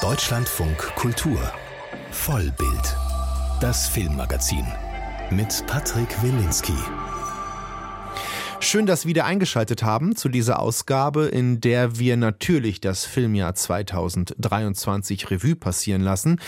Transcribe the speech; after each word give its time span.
Deutschlandfunk 0.00 0.76
Kultur 0.94 1.40
Vollbild 2.12 2.96
Das 3.60 3.88
Filmmagazin 3.88 4.64
mit 5.30 5.64
Patrick 5.66 6.22
Wilinski. 6.22 6.76
Schön, 8.60 8.86
dass 8.86 9.02
Sie 9.02 9.08
wieder 9.08 9.24
eingeschaltet 9.24 9.82
haben 9.82 10.14
zu 10.14 10.28
dieser 10.28 10.60
Ausgabe, 10.60 11.26
in 11.26 11.60
der 11.60 11.98
wir 11.98 12.16
natürlich 12.16 12.80
das 12.80 13.06
Filmjahr 13.06 13.56
2023 13.56 15.32
Revue 15.32 15.56
passieren 15.56 16.02
lassen. 16.02 16.38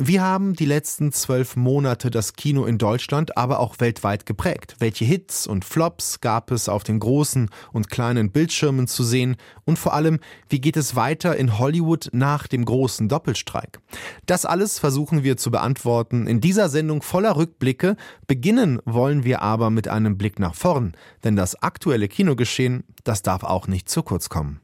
Wir 0.00 0.22
haben 0.22 0.54
die 0.54 0.64
letzten 0.64 1.10
zwölf 1.10 1.56
Monate 1.56 2.08
das 2.08 2.34
Kino 2.34 2.66
in 2.66 2.78
Deutschland, 2.78 3.36
aber 3.36 3.58
auch 3.58 3.80
weltweit 3.80 4.26
geprägt. 4.26 4.76
Welche 4.78 5.04
Hits 5.04 5.44
und 5.44 5.64
Flops 5.64 6.20
gab 6.20 6.52
es 6.52 6.68
auf 6.68 6.84
den 6.84 7.00
großen 7.00 7.50
und 7.72 7.90
kleinen 7.90 8.30
Bildschirmen 8.30 8.86
zu 8.86 9.02
sehen? 9.02 9.34
Und 9.64 9.76
vor 9.76 9.94
allem, 9.94 10.20
wie 10.48 10.60
geht 10.60 10.76
es 10.76 10.94
weiter 10.94 11.34
in 11.34 11.58
Hollywood 11.58 12.10
nach 12.12 12.46
dem 12.46 12.64
großen 12.64 13.08
Doppelstreik? 13.08 13.80
Das 14.24 14.46
alles 14.46 14.78
versuchen 14.78 15.24
wir 15.24 15.36
zu 15.36 15.50
beantworten 15.50 16.28
in 16.28 16.40
dieser 16.40 16.68
Sendung 16.68 17.02
voller 17.02 17.34
Rückblicke. 17.34 17.96
Beginnen 18.28 18.80
wollen 18.84 19.24
wir 19.24 19.42
aber 19.42 19.70
mit 19.70 19.88
einem 19.88 20.16
Blick 20.16 20.38
nach 20.38 20.54
vorn, 20.54 20.96
denn 21.24 21.34
das 21.34 21.60
aktuelle 21.60 22.06
Kinogeschehen, 22.06 22.84
das 23.02 23.22
darf 23.22 23.42
auch 23.42 23.66
nicht 23.66 23.88
zu 23.88 24.04
kurz 24.04 24.28
kommen. 24.28 24.60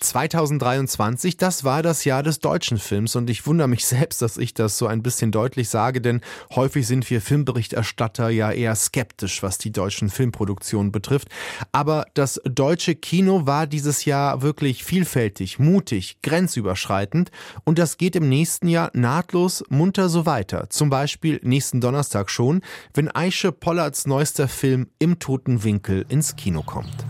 2023, 0.00 1.36
das 1.36 1.64
war 1.64 1.82
das 1.82 2.04
Jahr 2.04 2.22
des 2.22 2.40
deutschen 2.40 2.78
Films 2.78 3.16
und 3.16 3.30
ich 3.30 3.46
wundere 3.46 3.68
mich 3.68 3.86
selbst, 3.86 4.22
dass 4.22 4.36
ich 4.36 4.54
das 4.54 4.78
so 4.78 4.86
ein 4.86 5.02
bisschen 5.02 5.30
deutlich 5.30 5.68
sage, 5.68 6.00
denn 6.00 6.20
häufig 6.54 6.86
sind 6.86 7.08
wir 7.10 7.20
Filmberichterstatter 7.20 8.28
ja 8.28 8.50
eher 8.50 8.74
skeptisch, 8.74 9.42
was 9.42 9.58
die 9.58 9.72
deutschen 9.72 10.10
Filmproduktionen 10.10 10.92
betrifft. 10.92 11.28
Aber 11.72 12.06
das 12.14 12.40
deutsche 12.44 12.94
Kino 12.94 13.46
war 13.46 13.66
dieses 13.66 14.04
Jahr 14.04 14.42
wirklich 14.42 14.84
vielfältig, 14.84 15.58
mutig, 15.58 16.18
grenzüberschreitend 16.22 17.30
und 17.64 17.78
das 17.78 17.96
geht 17.96 18.16
im 18.16 18.28
nächsten 18.28 18.68
Jahr 18.68 18.90
nahtlos 18.94 19.64
munter 19.68 20.08
so 20.08 20.26
weiter. 20.26 20.70
Zum 20.70 20.90
Beispiel 20.90 21.40
nächsten 21.42 21.80
Donnerstag 21.80 22.30
schon, 22.30 22.62
wenn 22.92 23.10
Aische 23.10 23.52
Pollards 23.52 24.06
neuester 24.06 24.48
Film 24.48 24.88
Im 24.98 25.18
toten 25.18 25.64
Winkel 25.64 26.04
ins 26.08 26.36
Kino 26.36 26.62
kommt. 26.62 27.04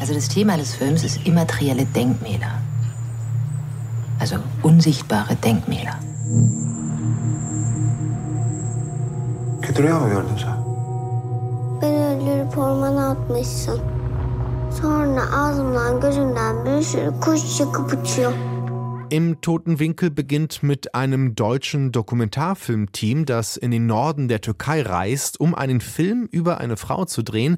Also 0.00 0.14
das 0.14 0.28
Thema 0.28 0.56
des 0.56 0.74
Films 0.74 1.04
ist 1.04 1.26
immaterielle 1.26 1.86
Denkmäler. 1.86 2.60
Also 4.18 4.36
unsichtbare 4.62 5.36
Denkmäler. 5.36 5.98
Kötü 9.62 9.82
rüya 9.82 10.00
mı 10.00 10.08
gördün 10.08 10.36
sen? 10.36 10.56
Beni 11.82 11.96
öldürüp 11.96 12.58
ormana 12.58 13.10
atmışsın. 13.10 13.80
Sonra 14.80 15.22
ağzımdan 15.36 16.00
gözümden 16.00 16.64
bir 16.64 16.82
sürü 16.82 17.20
kuş 17.20 17.56
çıkıp 17.56 17.92
uçuyor. 17.92 18.32
Im 19.10 19.40
Toten 19.40 19.76
Winkel 19.78 20.10
beginnt 20.10 20.62
mit 20.62 20.92
einem 20.92 21.36
deutschen 21.36 21.92
Dokumentarfilmteam, 21.92 23.24
das 23.24 23.56
in 23.56 23.70
den 23.70 23.86
Norden 23.86 24.28
der 24.28 24.40
Türkei 24.40 24.82
reist, 24.82 25.40
um 25.40 25.54
einen 25.54 25.80
Film 25.80 26.28
über 26.32 26.58
eine 26.58 26.76
Frau 26.76 27.04
zu 27.04 27.22
drehen, 27.22 27.56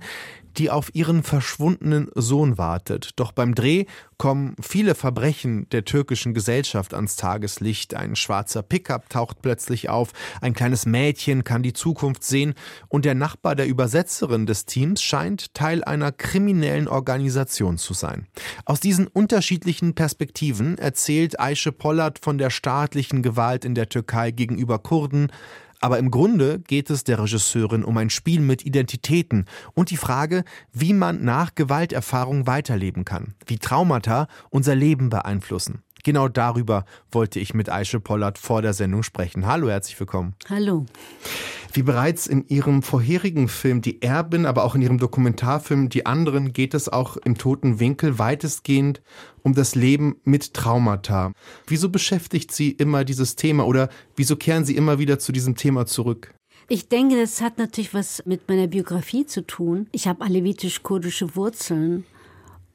die 0.59 0.71
auf 0.71 0.95
ihren 0.95 1.23
verschwundenen 1.23 2.11
Sohn 2.15 2.59
wartet. 2.59 3.13
Doch 3.17 3.33
beim 3.33 3.55
Dreh 3.55 3.87
kommen 4.17 4.57
viele 4.61 4.97
Verbrechen 4.97 5.69
der 5.71 5.85
türkischen 5.85 6.35
Gesellschaft 6.35 6.93
ans 6.93 7.17
Tageslicht. 7.17 7.95
Ein 7.95 8.17
schwarzer 8.17 8.63
Pickup 8.63 9.09
taucht 9.09 9.41
plötzlich 9.43 9.89
auf, 9.89 10.13
ein 10.41 10.55
kleines 10.55 10.87
Mädchen 10.87 11.45
kann 11.45 11.63
die 11.63 11.73
Zukunft 11.73 12.25
sehen 12.25 12.55
und 12.89 13.05
der 13.05 13.15
Nachbar 13.15 13.55
der 13.55 13.69
Übersetzerin 13.69 14.47
des 14.47 14.67
Teams 14.67 15.01
scheint 15.01 15.55
Teil 15.55 15.85
einer 15.85 16.11
kriminellen 16.11 16.89
Organisation 16.89 17.79
zu 17.79 17.95
sein. 17.95 18.27
Aus 18.65 18.81
diesen 18.81 19.07
unterschiedlichen 19.07 19.95
Perspektiven 19.95 20.77
erzählt 20.79 21.39
Aische 21.39 21.71
Pollard 21.71 22.19
von 22.19 22.39
der 22.39 22.51
staatlichen 22.51 23.23
Gewalt 23.23 23.65
in 23.65 23.75
der 23.75 23.89
Türkei 23.89 24.33
gegenüber 24.33 24.81
Kurden, 24.81 25.31
aber 25.81 25.99
im 25.99 26.11
Grunde 26.11 26.61
geht 26.61 26.91
es 26.91 27.05
der 27.05 27.21
Regisseurin 27.21 27.85
um 27.85 27.97
ein 27.97 28.11
Spiel 28.11 28.41
mit 28.41 28.65
Identitäten 28.65 29.47
und 29.75 29.91
die 29.91 29.97
Frage, 29.97 30.45
wie 30.73 30.93
man 30.93 31.25
nach 31.25 31.55
Gewalterfahrung 31.55 32.47
weiterleben 32.47 33.05
kann, 33.05 33.35
wie 33.47 33.59
Traumata 33.59 34.29
unser 34.51 34.75
Leben 34.75 35.09
beeinflussen. 35.09 35.83
Genau 36.09 36.27
darüber 36.27 36.87
wollte 37.13 37.39
ich 37.39 37.53
mit 37.53 37.69
Aische 37.69 38.01
Pollard 38.01 38.39
vor 38.39 38.63
der 38.63 38.73
Sendung 38.73 39.03
sprechen. 39.03 39.45
Hallo, 39.45 39.69
herzlich 39.69 40.01
willkommen. 40.01 40.35
Hallo. 40.49 40.87
Wie 41.75 41.83
bereits 41.83 42.27
in 42.27 42.49
Ihrem 42.49 42.83
vorherigen 42.83 43.47
Film 43.47 43.83
Die 43.83 44.01
Erbin, 44.01 44.47
aber 44.47 44.65
auch 44.65 44.75
in 44.75 44.81
Ihrem 44.81 44.97
Dokumentarfilm 44.97 45.91
Die 45.91 46.07
anderen 46.07 46.55
geht 46.55 46.73
es 46.73 46.89
auch 46.89 47.19
im 47.19 47.37
toten 47.37 47.79
Winkel 47.79 48.19
weitestgehend 48.19 49.03
um 49.43 49.53
das 49.53 49.75
Leben 49.75 50.17
mit 50.25 50.55
Traumata. 50.55 51.33
Wieso 51.67 51.91
beschäftigt 51.91 52.53
Sie 52.53 52.71
immer 52.71 53.05
dieses 53.05 53.37
Thema 53.37 53.67
oder 53.67 53.91
wieso 54.17 54.37
kehren 54.37 54.65
Sie 54.65 54.77
immer 54.77 54.99
wieder 54.99 55.19
zu 55.19 55.31
diesem 55.31 55.57
Thema 55.57 55.85
zurück? 55.85 56.33
Ich 56.69 56.89
denke, 56.89 57.21
das 57.21 57.43
hat 57.43 57.59
natürlich 57.59 57.93
was 57.93 58.23
mit 58.25 58.49
meiner 58.49 58.67
Biografie 58.67 59.27
zu 59.27 59.47
tun. 59.47 59.89
Ich 59.93 60.09
habe 60.09 60.25
alevitisch-kurdische 60.25 61.37
Wurzeln 61.37 62.07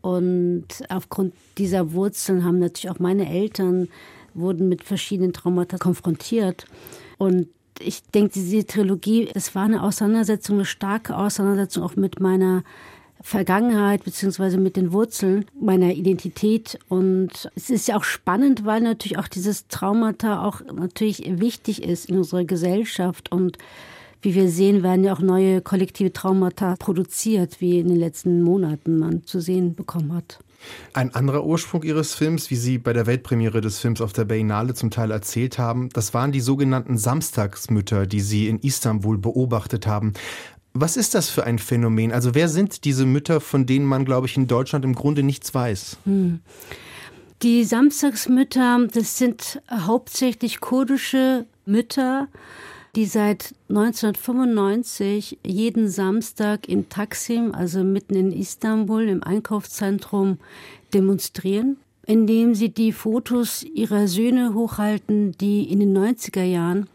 und 0.04 0.68
aufgrund 0.90 1.34
dieser 1.58 1.94
Wurzeln 1.94 2.46
haben 2.46 2.60
natürlich 2.60 2.92
auch 2.92 3.00
meine 3.00 3.28
Eltern 3.28 3.88
wurden 4.36 4.70
mit 4.70 4.84
verschiedenen 4.84 5.34
Traumata 5.34 5.78
konfrontiert 5.78 6.66
und 7.18 7.48
ich 7.80 8.04
denke, 8.04 8.34
diese 8.34 8.66
Trilogie, 8.66 9.30
das 9.34 9.56
war 9.56 9.64
eine 9.64 9.82
Auseinandersetzung, 9.84 10.58
eine 10.58 10.66
starke 10.66 11.18
Auseinandersetzung 11.18 11.84
auch 11.84 11.96
mit 11.96 12.20
meiner 12.20 12.64
Vergangenheit 13.22 14.04
beziehungsweise 14.04 14.58
mit 14.58 14.76
den 14.76 14.92
Wurzeln 14.92 15.46
meiner 15.60 15.94
Identität. 15.94 16.78
Und 16.90 17.50
es 17.56 17.70
ist 17.70 17.88
ja 17.88 17.96
auch 17.96 18.04
spannend, 18.04 18.66
weil 18.66 18.82
natürlich 18.82 19.18
auch 19.18 19.30
dieses 19.30 19.68
Traumata 19.70 20.46
auch 20.46 20.62
natürlich 20.74 21.24
wichtig 21.40 21.84
ist 21.84 22.10
in 22.10 22.18
unserer 22.18 22.44
Gesellschaft. 22.44 23.32
Und 23.32 23.58
wie 24.24 24.36
wir 24.36 24.50
sehen, 24.50 24.84
werden 24.84 25.04
ja 25.04 25.14
auch 25.14 25.20
neue 25.20 25.62
kollektive 25.62 26.12
Traumata 26.12 26.76
produziert, 26.78 27.60
wie 27.60 27.80
in 27.80 27.90
den 27.90 27.98
letzten 27.98 28.42
Monaten 28.42 28.98
man 28.98 29.26
zu 29.26 29.40
sehen 29.40 29.76
bekommen 29.76 30.14
hat. 30.14 30.40
Ein 30.94 31.14
anderer 31.14 31.46
Ursprung 31.46 31.84
Ihres 31.84 32.16
Films, 32.16 32.50
wie 32.50 32.56
Sie 32.56 32.78
bei 32.78 32.94
der 32.94 33.06
Weltpremiere 33.06 33.60
des 33.60 33.80
Films 33.80 34.00
auf 34.00 34.14
der 34.14 34.26
Berlinale 34.26 34.74
zum 34.74 34.92
Teil 34.92 35.12
erzählt 35.12 35.58
haben, 35.58 35.90
das 35.90 36.14
waren 36.14 36.32
die 36.32 36.40
sogenannten 36.40 36.98
Samstagsmütter, 36.98 38.08
die 38.08 38.22
Sie 38.22 38.48
in 38.48 38.60
Istanbul 38.60 39.18
beobachtet 39.18 39.88
haben. 39.88 40.14
Was 40.74 40.98
ist 40.98 41.14
das 41.14 41.30
für 41.30 41.44
ein 41.44 41.60
Phänomen? 41.60 42.12
Also 42.12 42.34
wer 42.34 42.50
sind 42.50 42.86
diese 42.86 43.06
Mütter, 43.06 43.42
von 43.42 43.66
denen 43.66 43.86
man, 43.86 44.06
glaube 44.06 44.28
ich, 44.28 44.38
in 44.38 44.48
Deutschland 44.48 44.86
im 44.86 44.96
Grunde 44.96 45.22
nichts 45.22 45.54
weiß? 45.54 45.98
Hm. 46.06 46.40
Die 47.44 47.66
Samstagsmütter, 47.66 48.88
das 48.92 49.18
sind 49.18 49.62
hauptsächlich 49.70 50.62
kurdische 50.62 51.46
Mütter, 51.66 52.30
die 52.96 53.06
seit 53.06 53.56
1995 53.70 55.40
jeden 55.44 55.90
Samstag 55.90 56.70
in 56.70 56.90
Taksim, 56.90 57.54
also 57.54 57.84
mitten 57.84 58.16
in 58.16 58.32
Istanbul, 58.32 59.04
im 59.04 59.24
Einkaufszentrum, 59.24 60.38
demonstrieren, 60.94 61.78
indem 62.06 62.54
sie 62.54 62.70
die 62.70 62.92
Fotos 62.92 63.64
ihrer 63.64 64.08
Söhne 64.08 64.54
hochhalten, 64.54 65.32
die 65.40 65.64
in 65.72 65.80
den 65.80 65.98
90er 65.98 66.44
Jahren 66.44 66.88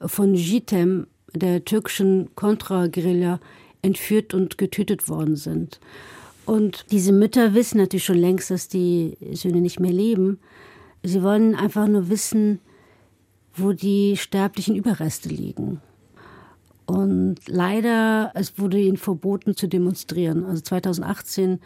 von 0.00 0.34
Jitem, 0.34 1.06
der 1.32 1.64
türkischen 1.64 2.30
Kontra-Guerilla, 2.34 3.40
entführt 3.82 4.34
und 4.34 4.58
getötet 4.58 5.08
worden 5.08 5.36
sind. 5.36 5.78
Und 6.44 6.86
diese 6.90 7.12
Mütter 7.12 7.54
wissen 7.54 7.78
natürlich 7.78 8.04
schon 8.04 8.18
längst, 8.18 8.50
dass 8.50 8.68
die 8.68 9.16
Söhne 9.32 9.60
nicht 9.60 9.78
mehr 9.78 9.92
leben. 9.92 10.40
Sie 11.02 11.22
wollen 11.22 11.54
einfach 11.54 11.86
nur 11.86 12.08
wissen, 12.08 12.60
wo 13.56 13.72
die 13.72 14.16
sterblichen 14.16 14.76
Überreste 14.76 15.28
liegen. 15.28 15.80
Und 16.86 17.36
leider, 17.46 18.30
es 18.34 18.58
wurde 18.58 18.78
ihnen 18.78 18.96
verboten 18.96 19.56
zu 19.56 19.66
demonstrieren. 19.66 20.44
Also 20.44 20.62
2018, 20.62 21.60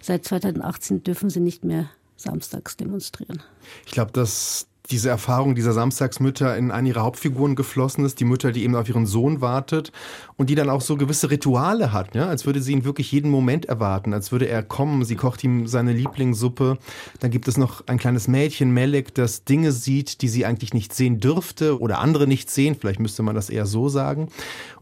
seit 0.00 0.24
2018 0.24 1.02
dürfen 1.02 1.30
sie 1.30 1.40
nicht 1.40 1.64
mehr 1.64 1.88
samstags 2.16 2.76
demonstrieren. 2.76 3.42
Ich 3.86 3.92
glaube, 3.92 4.12
dass 4.12 4.66
diese 4.92 5.08
Erfahrung 5.08 5.54
dieser 5.54 5.72
Samstagsmütter 5.72 6.56
in 6.56 6.70
eine 6.70 6.90
ihrer 6.90 7.02
Hauptfiguren 7.02 7.56
geflossen 7.56 8.04
ist, 8.04 8.20
die 8.20 8.24
Mutter, 8.24 8.52
die 8.52 8.62
eben 8.62 8.76
auf 8.76 8.88
ihren 8.88 9.06
Sohn 9.06 9.40
wartet 9.40 9.90
und 10.36 10.50
die 10.50 10.54
dann 10.54 10.68
auch 10.68 10.82
so 10.82 10.96
gewisse 10.96 11.30
Rituale 11.30 11.92
hat, 11.92 12.14
ja? 12.14 12.28
als 12.28 12.46
würde 12.46 12.60
sie 12.60 12.72
ihn 12.72 12.84
wirklich 12.84 13.10
jeden 13.10 13.30
Moment 13.30 13.64
erwarten, 13.64 14.12
als 14.12 14.30
würde 14.30 14.46
er 14.46 14.62
kommen, 14.62 15.04
sie 15.04 15.16
kocht 15.16 15.42
ihm 15.42 15.66
seine 15.66 15.92
Lieblingssuppe, 15.92 16.78
dann 17.20 17.30
gibt 17.30 17.48
es 17.48 17.56
noch 17.56 17.86
ein 17.86 17.98
kleines 17.98 18.28
Mädchen, 18.28 18.72
Melek, 18.72 19.14
das 19.14 19.44
Dinge 19.44 19.72
sieht, 19.72 20.22
die 20.22 20.28
sie 20.28 20.44
eigentlich 20.44 20.74
nicht 20.74 20.94
sehen 20.94 21.18
dürfte 21.18 21.80
oder 21.80 21.98
andere 21.98 22.26
nicht 22.26 22.50
sehen, 22.50 22.76
vielleicht 22.78 23.00
müsste 23.00 23.22
man 23.22 23.34
das 23.34 23.50
eher 23.50 23.66
so 23.66 23.88
sagen. 23.88 24.28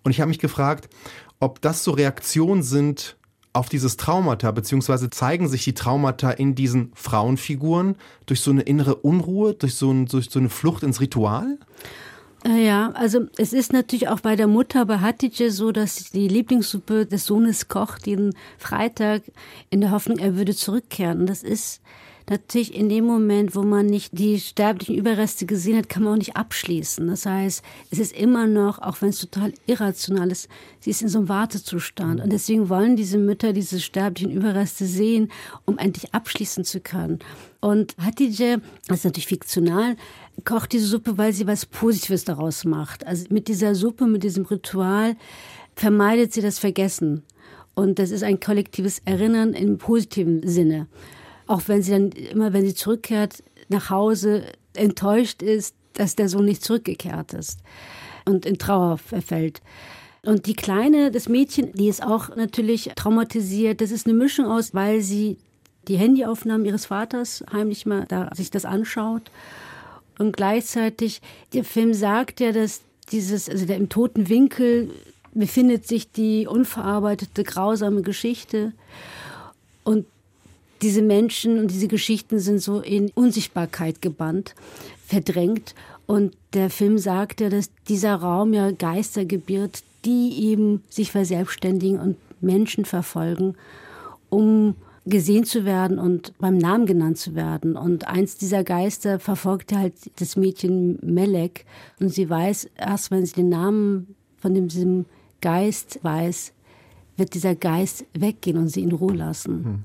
Und 0.02 0.10
ich 0.10 0.20
habe 0.20 0.28
mich 0.28 0.40
gefragt, 0.40 0.88
ob 1.38 1.60
das 1.60 1.84
so 1.84 1.92
Reaktionen 1.92 2.62
sind 2.62 3.16
auf 3.52 3.68
dieses 3.68 3.96
Traumata, 3.96 4.50
beziehungsweise 4.52 5.10
zeigen 5.10 5.48
sich 5.48 5.64
die 5.64 5.74
Traumata 5.74 6.30
in 6.30 6.54
diesen 6.54 6.92
Frauenfiguren 6.94 7.96
durch 8.26 8.40
so 8.40 8.50
eine 8.50 8.62
innere 8.62 8.96
Unruhe, 8.96 9.54
durch 9.54 9.74
so, 9.74 9.90
ein, 9.90 10.06
durch 10.06 10.30
so 10.30 10.38
eine 10.38 10.48
Flucht 10.48 10.82
ins 10.82 11.00
Ritual? 11.00 11.58
Äh, 12.44 12.64
ja, 12.64 12.92
also 12.92 13.26
es 13.36 13.52
ist 13.52 13.72
natürlich 13.72 14.08
auch 14.08 14.20
bei 14.20 14.36
der 14.36 14.46
Mutter, 14.46 14.86
bei 14.86 14.98
Hatice 14.98 15.50
so, 15.50 15.72
dass 15.72 16.10
die 16.10 16.28
Lieblingssuppe 16.28 17.06
des 17.06 17.26
Sohnes 17.26 17.68
kocht 17.68 18.06
jeden 18.06 18.34
Freitag 18.58 19.22
in 19.68 19.80
der 19.80 19.90
Hoffnung, 19.90 20.18
er 20.18 20.36
würde 20.36 20.54
zurückkehren. 20.54 21.26
Das 21.26 21.42
ist 21.42 21.80
natürlich 22.30 22.74
in 22.74 22.88
dem 22.88 23.04
Moment, 23.04 23.54
wo 23.54 23.62
man 23.62 23.86
nicht 23.86 24.16
die 24.16 24.38
sterblichen 24.38 24.94
Überreste 24.94 25.46
gesehen 25.46 25.76
hat, 25.76 25.88
kann 25.88 26.04
man 26.04 26.14
auch 26.14 26.18
nicht 26.18 26.36
abschließen. 26.36 27.06
Das 27.08 27.26
heißt, 27.26 27.62
es 27.90 27.98
ist 27.98 28.16
immer 28.16 28.46
noch, 28.46 28.78
auch 28.78 29.02
wenn 29.02 29.10
es 29.10 29.18
total 29.18 29.52
irrational 29.66 30.30
ist, 30.30 30.48
sie 30.78 30.90
ist 30.90 31.02
in 31.02 31.08
so 31.08 31.18
einem 31.18 31.28
Wartezustand. 31.28 32.20
Und 32.22 32.32
deswegen 32.32 32.68
wollen 32.68 32.96
diese 32.96 33.18
Mütter 33.18 33.52
diese 33.52 33.80
sterblichen 33.80 34.32
Überreste 34.32 34.86
sehen, 34.86 35.30
um 35.66 35.76
endlich 35.76 36.14
abschließen 36.14 36.64
zu 36.64 36.80
können. 36.80 37.18
Und 37.60 37.96
Hatice, 37.98 38.60
das 38.86 38.98
ist 38.98 39.04
natürlich 39.04 39.26
fiktional, 39.26 39.96
kocht 40.44 40.72
diese 40.72 40.86
Suppe, 40.86 41.18
weil 41.18 41.32
sie 41.32 41.46
was 41.46 41.66
Positives 41.66 42.24
daraus 42.24 42.64
macht. 42.64 43.06
Also 43.06 43.26
mit 43.30 43.48
dieser 43.48 43.74
Suppe, 43.74 44.06
mit 44.06 44.22
diesem 44.22 44.46
Ritual 44.46 45.16
vermeidet 45.74 46.32
sie 46.32 46.40
das 46.40 46.60
Vergessen. 46.60 47.24
Und 47.74 47.98
das 47.98 48.10
ist 48.12 48.22
ein 48.22 48.40
kollektives 48.40 49.02
Erinnern 49.04 49.52
im 49.52 49.78
positiven 49.78 50.46
Sinne. 50.46 50.86
Auch 51.50 51.62
wenn 51.66 51.82
sie 51.82 51.90
dann 51.90 52.12
immer, 52.12 52.52
wenn 52.52 52.64
sie 52.64 52.76
zurückkehrt, 52.76 53.42
nach 53.68 53.90
Hause 53.90 54.44
enttäuscht 54.74 55.42
ist, 55.42 55.74
dass 55.94 56.14
der 56.14 56.28
Sohn 56.28 56.44
nicht 56.44 56.62
zurückgekehrt 56.62 57.32
ist 57.32 57.58
und 58.24 58.46
in 58.46 58.56
Trauer 58.56 58.98
verfällt. 58.98 59.60
Und 60.22 60.46
die 60.46 60.54
Kleine, 60.54 61.10
das 61.10 61.28
Mädchen, 61.28 61.72
die 61.72 61.88
ist 61.88 62.04
auch 62.04 62.36
natürlich 62.36 62.92
traumatisiert. 62.94 63.80
Das 63.80 63.90
ist 63.90 64.06
eine 64.06 64.14
Mischung 64.14 64.46
aus, 64.46 64.74
weil 64.74 65.00
sie 65.00 65.38
die 65.88 65.96
Handyaufnahmen 65.96 66.64
ihres 66.64 66.86
Vaters 66.86 67.42
heimlich 67.52 67.84
mal 67.84 68.04
da 68.06 68.30
sich 68.32 68.52
das 68.52 68.64
anschaut. 68.64 69.32
Und 70.20 70.36
gleichzeitig, 70.36 71.20
der 71.52 71.64
Film 71.64 71.94
sagt 71.94 72.38
ja, 72.38 72.52
dass 72.52 72.82
dieses, 73.10 73.48
also 73.48 73.66
der 73.66 73.76
im 73.76 73.88
toten 73.88 74.28
Winkel 74.28 74.92
befindet 75.34 75.88
sich 75.88 76.12
die 76.12 76.46
unverarbeitete, 76.46 77.42
grausame 77.42 78.02
Geschichte. 78.02 78.72
Und 79.82 80.06
diese 80.82 81.02
Menschen 81.02 81.58
und 81.58 81.70
diese 81.70 81.88
Geschichten 81.88 82.38
sind 82.38 82.60
so 82.60 82.80
in 82.80 83.10
Unsichtbarkeit 83.14 84.00
gebannt, 84.00 84.54
verdrängt. 85.06 85.74
Und 86.06 86.36
der 86.54 86.70
Film 86.70 86.98
sagt 86.98 87.40
ja, 87.40 87.48
dass 87.50 87.70
dieser 87.88 88.16
Raum 88.16 88.52
ja 88.52 88.70
Geister 88.70 89.24
gebiert, 89.24 89.82
die 90.04 90.50
eben 90.50 90.82
sich 90.88 91.12
verselbstständigen 91.12 92.00
und 92.00 92.16
Menschen 92.40 92.84
verfolgen, 92.84 93.54
um 94.30 94.74
gesehen 95.06 95.44
zu 95.44 95.64
werden 95.64 95.98
und 95.98 96.36
beim 96.38 96.58
Namen 96.58 96.86
genannt 96.86 97.18
zu 97.18 97.34
werden. 97.34 97.76
Und 97.76 98.06
eins 98.06 98.36
dieser 98.36 98.64
Geister 98.64 99.18
verfolgte 99.18 99.78
halt 99.78 99.94
das 100.16 100.36
Mädchen 100.36 100.98
Melek. 101.02 101.64
Und 102.00 102.10
sie 102.12 102.28
weiß, 102.28 102.68
erst 102.76 103.10
wenn 103.10 103.24
sie 103.24 103.34
den 103.34 103.48
Namen 103.48 104.14
von 104.38 104.54
diesem 104.68 105.06
Geist 105.40 105.98
weiß, 106.02 106.52
wird 107.16 107.34
dieser 107.34 107.54
Geist 107.54 108.04
weggehen 108.14 108.56
und 108.56 108.68
sie 108.68 108.82
in 108.82 108.92
Ruhe 108.92 109.14
lassen. 109.14 109.84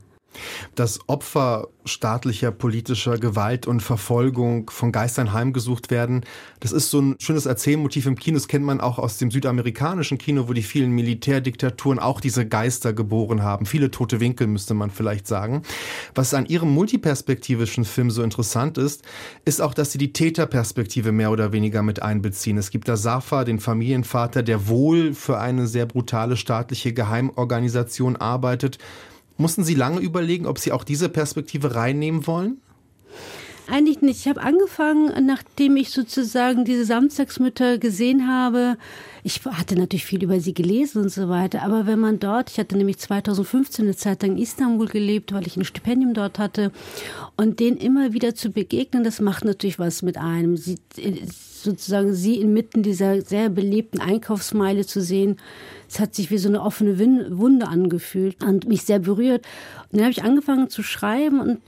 Dass 0.75 0.99
Opfer 1.07 1.67
staatlicher 1.85 2.51
politischer 2.51 3.17
Gewalt 3.17 3.67
und 3.67 3.81
Verfolgung 3.81 4.69
von 4.69 4.91
Geistern 4.91 5.33
heimgesucht 5.33 5.91
werden. 5.91 6.25
Das 6.59 6.71
ist 6.71 6.89
so 6.89 6.99
ein 6.99 7.15
schönes 7.19 7.45
Erzählmotiv 7.45 8.07
im 8.07 8.17
Kino. 8.17 8.37
Das 8.37 8.47
kennt 8.47 8.65
man 8.65 8.81
auch 8.81 8.97
aus 8.97 9.17
dem 9.17 9.29
südamerikanischen 9.29 10.17
Kino, 10.17 10.47
wo 10.47 10.53
die 10.53 10.63
vielen 10.63 10.91
Militärdiktaturen 10.91 11.99
auch 11.99 12.19
diese 12.19 12.47
Geister 12.47 12.93
geboren 12.93 13.43
haben. 13.43 13.65
Viele 13.65 13.91
tote 13.91 14.19
Winkel 14.19 14.47
müsste 14.47 14.73
man 14.73 14.89
vielleicht 14.89 15.27
sagen. 15.27 15.61
Was 16.15 16.33
an 16.33 16.47
ihrem 16.47 16.73
multiperspektivischen 16.73 17.85
Film 17.85 18.09
so 18.09 18.23
interessant 18.23 18.77
ist, 18.77 19.03
ist 19.45 19.61
auch, 19.61 19.73
dass 19.73 19.91
sie 19.91 19.99
die 19.99 20.13
Täterperspektive 20.13 21.11
mehr 21.11 21.31
oder 21.31 21.51
weniger 21.51 21.83
mit 21.83 22.01
einbeziehen. 22.01 22.57
Es 22.57 22.71
gibt 22.71 22.87
da 22.87 22.97
Safa, 22.97 23.43
den 23.43 23.59
Familienvater, 23.59 24.41
der 24.41 24.67
wohl 24.67 25.13
für 25.13 25.39
eine 25.39 25.67
sehr 25.67 25.85
brutale 25.85 26.35
staatliche 26.35 26.93
Geheimorganisation 26.93 28.15
arbeitet 28.15 28.79
Mussten 29.37 29.63
Sie 29.63 29.75
lange 29.75 29.99
überlegen, 29.99 30.45
ob 30.45 30.59
Sie 30.59 30.71
auch 30.71 30.83
diese 30.83 31.09
Perspektive 31.09 31.75
reinnehmen 31.75 32.25
wollen? 32.27 32.61
Eigentlich 33.67 34.01
nicht. 34.01 34.19
Ich 34.19 34.27
habe 34.27 34.41
angefangen, 34.41 35.25
nachdem 35.25 35.75
ich 35.77 35.89
sozusagen 35.89 36.65
diese 36.65 36.85
Samstagsmütter 36.85 37.79
gesehen 37.79 38.27
habe. 38.27 38.77
Ich 39.23 39.43
hatte 39.43 39.75
natürlich 39.75 40.05
viel 40.05 40.23
über 40.23 40.39
sie 40.39 40.53
gelesen 40.53 41.01
und 41.01 41.09
so 41.09 41.29
weiter. 41.29 41.63
Aber 41.63 41.87
wenn 41.87 41.99
man 41.99 42.19
dort, 42.19 42.51
ich 42.51 42.59
hatte 42.59 42.77
nämlich 42.77 42.99
2015 42.99 43.85
eine 43.85 43.95
Zeit 43.95 44.21
lang 44.21 44.33
in 44.33 44.37
Istanbul 44.37 44.87
gelebt, 44.87 45.33
weil 45.33 45.47
ich 45.47 45.57
ein 45.57 45.65
Stipendium 45.65 46.13
dort 46.13 46.37
hatte. 46.37 46.71
Und 47.37 47.59
denen 47.59 47.77
immer 47.77 48.13
wieder 48.13 48.35
zu 48.35 48.51
begegnen, 48.51 49.03
das 49.03 49.19
macht 49.19 49.45
natürlich 49.45 49.79
was 49.79 50.03
mit 50.03 50.17
einem. 50.17 50.57
Sie, 50.57 50.77
sozusagen 51.65 52.13
sie 52.13 52.39
inmitten 52.39 52.83
dieser 52.83 53.21
sehr 53.21 53.49
belebten 53.49 53.99
Einkaufsmeile 53.99 54.85
zu 54.85 55.01
sehen, 55.01 55.37
es 55.89 55.99
hat 55.99 56.13
sich 56.13 56.29
wie 56.29 56.37
so 56.37 56.47
eine 56.47 56.61
offene 56.61 56.99
Wunde 56.99 57.67
angefühlt 57.67 58.43
und 58.43 58.67
mich 58.67 58.83
sehr 58.83 58.99
berührt. 58.99 59.45
Und 59.91 59.97
dann 59.97 60.01
habe 60.01 60.11
ich 60.11 60.23
angefangen 60.23 60.69
zu 60.69 60.83
schreiben 60.83 61.39
und 61.39 61.61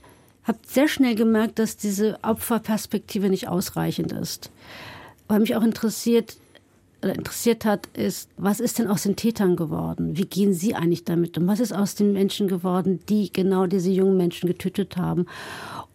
habe 0.48 0.58
sehr 0.66 0.88
schnell 0.88 1.14
gemerkt, 1.14 1.58
dass 1.58 1.76
diese 1.76 2.18
Opferperspektive 2.22 3.28
nicht 3.28 3.48
ausreichend 3.48 4.12
ist. 4.12 4.50
Weil 5.28 5.40
mich 5.40 5.54
auch 5.54 5.62
interessiert, 5.62 6.36
interessiert 7.02 7.64
hat, 7.64 7.86
ist, 7.88 8.28
was 8.36 8.58
ist 8.58 8.78
denn 8.78 8.88
aus 8.88 9.02
den 9.02 9.14
Tätern 9.14 9.56
geworden? 9.56 10.16
Wie 10.16 10.24
gehen 10.24 10.54
sie 10.54 10.74
eigentlich 10.74 11.04
damit 11.04 11.38
um? 11.38 11.46
Was 11.46 11.60
ist 11.60 11.72
aus 11.72 11.94
den 11.94 12.12
Menschen 12.12 12.48
geworden, 12.48 13.00
die 13.08 13.32
genau 13.32 13.66
diese 13.66 13.90
jungen 13.90 14.16
Menschen 14.16 14.48
getötet 14.48 14.96
haben? 14.96 15.26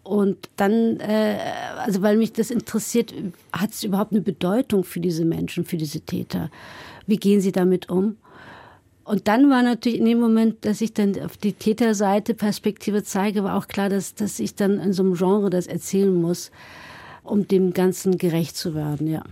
Und 0.04 0.50
dann, 0.58 1.00
äh, 1.00 1.40
also 1.78 2.02
weil 2.02 2.18
mich 2.18 2.34
das 2.34 2.52
interessiert, 2.52 3.14
hat 3.52 3.72
es 3.72 3.84
überhaupt 3.84 4.12
eine 4.12 4.22
Bedeutung 4.22 4.84
für 4.84 5.00
diese 5.00 5.26
Menschen, 5.26 5.66
für 5.66 5.78
diese 5.78 6.02
Täter? 6.02 6.52
Wie 7.08 7.18
gehen 7.18 7.42
sie 7.42 7.52
damit 7.52 7.90
um? 7.90 8.18
Und 9.06 9.28
dann 9.28 9.50
war 9.50 9.64
natürlich 9.64 10.00
in 10.00 10.06
dem 10.06 10.20
Moment, 10.20 10.66
dass 10.66 10.80
ich 10.80 10.94
dann 10.94 11.20
auf 11.20 11.36
die 11.36 11.54
Täterseite 11.54 12.34
Perspektive 12.34 13.04
zeige, 13.04 13.44
war 13.44 13.58
auch 13.58 13.68
klar, 13.68 13.90
dass, 13.90 14.16
dass 14.16 14.40
ich 14.40 14.56
dann 14.56 14.80
in 14.80 14.94
so 14.94 15.04
einem 15.04 15.16
Genre 15.16 15.50
das 15.50 15.68
erzählen 15.68 16.14
muss 16.14 16.52
um 17.24 17.48
dem 17.48 17.74
Ganzen 17.74 18.18
gerecht 18.18 18.56
zu 18.56 18.76
werden, 18.76 19.08
ja. 19.08 19.24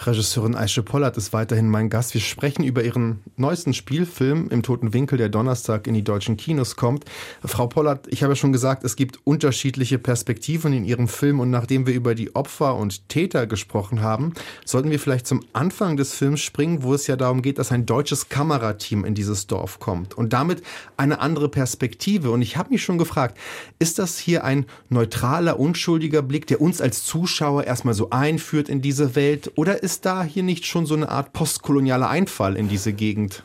Regisseurin 0.00 0.54
Aische 0.54 0.82
Pollert 0.82 1.16
ist 1.16 1.32
weiterhin 1.32 1.70
mein 1.70 1.88
Gast. 1.88 2.14
Wir 2.14 2.20
sprechen 2.20 2.64
über 2.64 2.82
ihren 2.82 3.20
neuesten 3.36 3.72
Spielfilm 3.72 4.48
im 4.50 4.62
Toten 4.62 4.92
Winkel, 4.92 5.16
der 5.18 5.28
Donnerstag 5.28 5.86
in 5.86 5.94
die 5.94 6.02
deutschen 6.02 6.36
Kinos 6.36 6.76
kommt. 6.76 7.04
Frau 7.44 7.66
Pollert, 7.68 8.06
ich 8.08 8.22
habe 8.22 8.32
ja 8.32 8.36
schon 8.36 8.52
gesagt, 8.52 8.84
es 8.84 8.96
gibt 8.96 9.20
unterschiedliche 9.24 9.98
Perspektiven 9.98 10.72
in 10.72 10.84
Ihrem 10.84 11.08
Film 11.08 11.40
und 11.40 11.50
nachdem 11.50 11.86
wir 11.86 11.94
über 11.94 12.14
die 12.14 12.34
Opfer 12.34 12.76
und 12.76 13.08
Täter 13.08 13.46
gesprochen 13.46 14.02
haben, 14.02 14.34
sollten 14.64 14.90
wir 14.90 15.00
vielleicht 15.00 15.26
zum 15.26 15.42
Anfang 15.52 15.96
des 15.96 16.12
Films 16.12 16.40
springen, 16.40 16.82
wo 16.82 16.92
es 16.94 17.06
ja 17.06 17.16
darum 17.16 17.40
geht, 17.40 17.58
dass 17.58 17.72
ein 17.72 17.86
deutsches 17.86 18.28
Kamerateam 18.28 19.04
in 19.04 19.14
dieses 19.14 19.46
Dorf 19.46 19.78
kommt 19.78 20.14
und 20.14 20.32
damit 20.32 20.62
eine 20.96 21.20
andere 21.20 21.48
Perspektive. 21.48 22.30
Und 22.30 22.42
ich 22.42 22.56
habe 22.56 22.70
mich 22.70 22.82
schon 22.82 22.98
gefragt, 22.98 23.38
ist 23.78 23.98
das 23.98 24.18
hier 24.18 24.44
ein 24.44 24.66
neutraler, 24.88 25.58
unschuldiger 25.58 26.22
Blick, 26.22 26.46
der 26.46 26.60
uns 26.60 26.80
als 26.80 27.04
Zuschauer 27.14 27.62
erstmal 27.62 27.94
so 27.94 28.10
einführt 28.10 28.68
in 28.68 28.82
diese 28.82 29.14
Welt? 29.14 29.52
Oder 29.54 29.84
ist 29.84 30.04
da 30.04 30.24
hier 30.24 30.42
nicht 30.42 30.66
schon 30.66 30.84
so 30.84 30.96
eine 30.96 31.10
Art 31.10 31.32
postkolonialer 31.32 32.08
Einfall 32.08 32.56
in 32.56 32.68
diese 32.68 32.92
Gegend? 32.92 33.44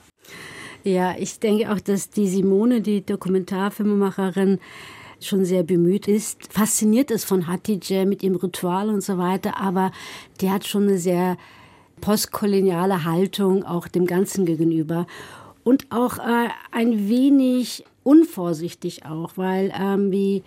Ja, 0.83 1.15
ich 1.15 1.39
denke 1.39 1.71
auch, 1.71 1.79
dass 1.79 2.09
die 2.09 2.27
Simone, 2.27 2.81
die 2.81 3.05
Dokumentarfilmemacherin, 3.05 4.57
schon 5.21 5.45
sehr 5.45 5.61
bemüht 5.61 6.07
ist, 6.07 6.51
fasziniert 6.51 7.11
ist 7.11 7.25
von 7.25 7.45
Hatice 7.45 8.05
mit 8.07 8.23
ihrem 8.23 8.37
Ritual 8.37 8.89
und 8.89 9.01
so 9.01 9.19
weiter, 9.19 9.59
aber 9.59 9.91
die 10.41 10.49
hat 10.49 10.65
schon 10.65 10.83
eine 10.83 10.97
sehr 10.97 11.37
postkoloniale 12.01 13.03
Haltung 13.03 13.65
auch 13.65 13.87
dem 13.87 14.07
Ganzen 14.07 14.45
gegenüber 14.45 15.05
und 15.63 15.91
auch 15.91 16.17
äh, 16.17 16.47
ein 16.71 17.07
wenig 17.07 17.83
unvorsichtig 18.03 19.05
auch, 19.05 19.33
weil 19.35 19.71
ähm, 19.77 20.09
wie 20.09 20.43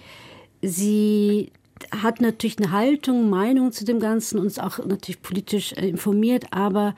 sie 0.63 1.53
hat 1.93 2.21
natürlich 2.21 2.59
eine 2.59 2.73
Haltung, 2.73 3.31
Meinung 3.31 3.73
zu 3.73 3.85
dem 3.85 4.01
Ganzen, 4.01 4.39
uns 4.39 4.59
auch 4.59 4.79
natürlich 4.79 5.23
politisch 5.23 5.73
äh, 5.75 5.89
informiert, 5.89 6.47
aber 6.51 6.95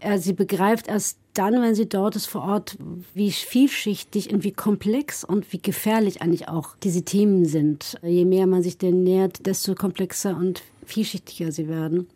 äh, 0.00 0.18
sie 0.18 0.32
begreift 0.32 0.88
erst 0.88 1.18
dann, 1.34 1.62
wenn 1.62 1.74
sie 1.74 1.88
dort 1.88 2.16
ist 2.16 2.26
vor 2.26 2.42
Ort, 2.42 2.76
wie 3.14 3.30
vielschichtig 3.30 4.32
und 4.32 4.42
wie 4.42 4.52
komplex 4.52 5.24
und 5.24 5.52
wie 5.52 5.60
gefährlich 5.60 6.22
eigentlich 6.22 6.48
auch 6.48 6.76
diese 6.82 7.02
Themen 7.02 7.44
sind. 7.44 7.96
Je 8.02 8.24
mehr 8.24 8.46
man 8.46 8.62
sich 8.62 8.78
denen 8.78 9.04
nähert, 9.04 9.46
desto 9.46 9.74
komplexer 9.74 10.36
und 10.36 10.62
vielschichtiger 10.84 11.52
sie 11.52 11.68
werden. 11.68 12.08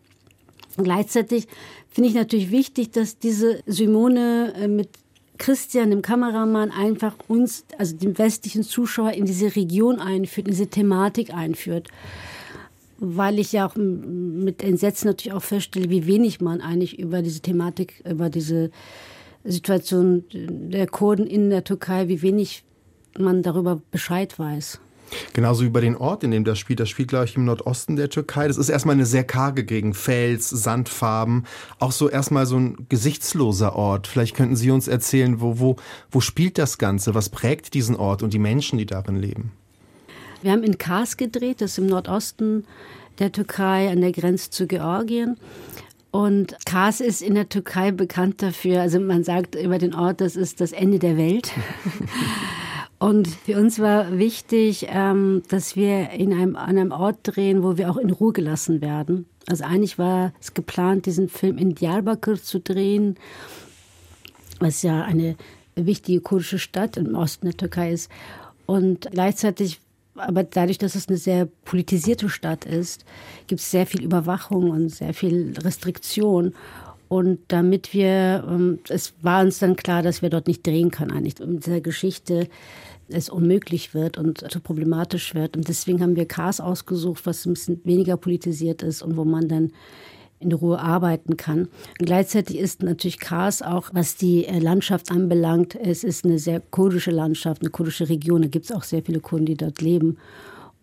Und 0.77 0.85
gleichzeitig 0.85 1.47
finde 1.89 2.09
ich 2.09 2.15
natürlich 2.17 2.51
wichtig, 2.51 2.91
dass 2.91 3.19
diese 3.19 3.63
Simone 3.67 4.53
äh, 4.57 4.69
mit 4.69 4.89
Christian, 5.39 5.91
dem 5.91 6.03
Kameramann, 6.03 6.71
einfach 6.71 7.15
uns, 7.29 7.65
also 7.77 7.97
den 7.97 8.17
westlichen 8.19 8.63
Zuschauer, 8.63 9.13
in 9.13 9.25
diese 9.25 9.57
Region 9.57 9.99
einführt, 9.99 10.47
in 10.47 10.53
diese 10.53 10.69
Thematik 10.69 11.35
einführt. 11.35 11.89
Weil 12.99 13.39
ich 13.39 13.53
ja 13.53 13.67
auch 13.67 13.75
mit 13.77 14.63
Entsetzen 14.63 15.09
natürlich 15.09 15.37
auch 15.37 15.43
feststelle, 15.43 15.91
wie 15.91 16.07
wenig 16.07 16.41
man 16.41 16.61
eigentlich 16.61 16.99
über 16.99 17.23
diese 17.23 17.41
Thematik, 17.41 18.03
über 18.09 18.31
diese 18.31 18.71
Situation 19.43 20.25
der 20.33 20.87
Kurden 20.87 21.27
in 21.27 21.51
der 21.51 21.65
Türkei, 21.65 22.09
wie 22.09 22.23
wenig 22.23 22.65
man 23.19 23.43
darüber 23.43 23.83
Bescheid 23.91 24.39
weiß. 24.39 24.81
Genauso 25.33 25.65
wie 25.65 25.69
bei 25.69 25.81
den 25.81 25.97
Ort, 25.97 26.25
in 26.25 26.31
dem 26.31 26.45
das 26.45 26.59
spielt. 26.59 26.81
Das 26.81 26.89
spielt, 26.89 27.09
glaube 27.09 27.27
ich, 27.27 27.37
im 27.37 27.45
Nordosten 27.45 27.97
der 27.97 28.09
Türkei. 28.11 28.49
Das 28.49 28.57
ist 28.57 28.69
erstmal 28.69 28.95
eine 28.95 29.07
sehr 29.07 29.25
karge 29.25 29.65
Gegend. 29.65 29.97
Fels, 29.97 30.49
Sandfarben. 30.51 31.47
Auch 31.79 31.93
so 31.93 32.09
erstmal 32.09 32.47
so 32.47 32.57
ein 32.57 32.87
gesichtsloser 32.89 33.77
Ort. 33.77 34.07
Vielleicht 34.07 34.37
könnten 34.37 34.57
Sie 34.57 34.71
uns 34.71 34.89
erzählen, 34.89 35.41
wo, 35.41 35.59
wo, 35.59 35.77
wo 36.11 36.21
spielt 36.21 36.59
das 36.59 36.79
Ganze? 36.79 37.15
Was 37.15 37.29
prägt 37.29 37.75
diesen 37.75 37.97
Ort 37.97 38.23
und 38.23 38.33
die 38.33 38.39
Menschen, 38.39 38.79
die 38.79 38.87
darin 38.87 39.17
leben? 39.17 39.53
Wir 40.43 40.53
haben 40.53 40.63
in 40.63 40.79
Kars 40.79 41.17
gedreht, 41.17 41.61
das 41.61 41.73
ist 41.73 41.79
im 41.79 41.87
Nordosten 41.87 42.65
der 43.19 43.33
Türkei 43.33 43.91
an 43.91 44.01
der 44.01 44.13
Grenze 44.13 44.51
zu 44.51 44.67
Georgien. 44.67 45.37
Und 46.11 46.55
Kars 46.65 47.01
ist 47.01 47.23
in 47.23 47.35
der 47.35 47.49
Türkei 47.49 47.91
bekannt 47.91 48.43
dafür, 48.43 48.83
also 48.83 49.01
man 49.01 49.25
sagt 49.25 49.57
über 49.57 49.79
den 49.79 49.95
Ort, 49.95 50.21
das 50.21 50.37
ist 50.37 50.61
das 50.61 50.73
Ende 50.73 50.99
der 50.99 51.17
Welt. 51.17 51.51
Und 52.99 53.29
für 53.29 53.59
uns 53.59 53.79
war 53.81 54.19
wichtig, 54.19 54.87
ähm, 54.89 55.43
dass 55.49 55.77
wir 55.77 56.11
in 56.11 56.33
einem, 56.33 56.57
an 56.57 56.79
einem 56.79 56.93
Ort 56.93 57.19
drehen, 57.23 57.63
wo 57.63 57.77
wir 57.77 57.91
auch 57.91 57.97
in 57.97 58.11
Ruhe 58.11 58.33
gelassen 58.33 58.81
werden. 58.81 59.27
Also 59.47 59.65
eigentlich 59.65 59.99
war 59.99 60.33
es 60.41 60.55
geplant, 60.55 61.07
diesen 61.07 61.29
Film 61.29 61.59
in 61.59 61.75
Diyarbakir 61.75 62.43
zu 62.43 62.61
drehen, 62.61 63.17
was 64.59 64.83
ja 64.83 65.03
eine 65.03 65.37
wichtige 65.75 66.21
kurdische 66.21 66.59
Stadt 66.59 66.97
im 66.97 67.15
Osten 67.15 67.47
der 67.47 67.57
Türkei 67.57 67.93
ist. 67.93 68.11
Und 68.67 69.09
gleichzeitig, 69.11 69.81
aber 70.15 70.45
dadurch, 70.45 70.79
dass 70.79 70.95
es 70.95 71.09
eine 71.09 71.19
sehr 71.19 71.47
politisierte 71.65 72.29
Stadt 72.29 72.65
ist, 72.65 73.05
gibt 73.47 73.61
es 73.61 73.71
sehr 73.71 73.87
viel 73.87 74.03
Überwachung 74.03 74.71
und 74.71 74.89
sehr 74.89 75.13
viel 75.13 75.55
Restriktion. 75.59 76.55
Und 77.09 77.41
damit 77.49 77.93
wir, 77.93 78.45
ähm, 78.49 78.79
es 78.89 79.15
war 79.23 79.43
uns 79.43 79.59
dann 79.59 79.77
klar, 79.77 80.03
dass 80.03 80.23
wir 80.23 80.31
dort 80.31 80.47
nicht 80.47 80.67
drehen 80.67 80.91
können, 80.91 81.13
eigentlich 81.13 81.41
in 81.41 81.61
dieser 81.61 81.81
Geschichte 81.81 82.49
es 83.09 83.29
unmöglich 83.29 83.95
wird 83.95 84.17
und 84.19 84.51
zu 84.51 84.61
problematisch 84.61 85.35
wird. 85.35 85.57
Und 85.57 85.69
deswegen 85.69 86.01
haben 86.01 86.17
wir 86.17 86.27
Cars 86.27 86.61
ausgesucht, 86.61 87.27
was 87.27 87.45
ein 87.45 87.55
bisschen 87.55 87.81
weniger 87.85 88.17
politisiert 88.17 88.83
ist 88.83 89.03
und 89.03 89.17
wo 89.17 89.25
man 89.25 89.49
dann 89.49 89.73
in 90.41 90.53
Ruhe 90.53 90.79
arbeiten 90.79 91.37
kann. 91.37 91.69
Und 91.99 92.07
gleichzeitig 92.07 92.59
ist 92.59 92.83
natürlich 92.83 93.19
Kars 93.19 93.63
auch, 93.63 93.91
was 93.93 94.17
die 94.17 94.47
äh, 94.47 94.59
Landschaft 94.59 95.11
anbelangt, 95.11 95.75
es 95.75 96.05
ist 96.05 96.25
eine 96.25 96.39
sehr 96.39 96.61
kurdische 96.61 97.11
Landschaft, 97.11 97.63
eine 97.63 97.71
kurdische 97.71 98.09
Region. 98.09 98.43
Da 98.43 98.49
gibt 98.49 98.67
es 98.67 98.73
auch 98.73 98.83
sehr 98.83 99.03
viele 99.03 99.21
Kurden, 99.21 99.47
die 99.47 99.57
dort 99.57 99.81
leben. 99.81 100.19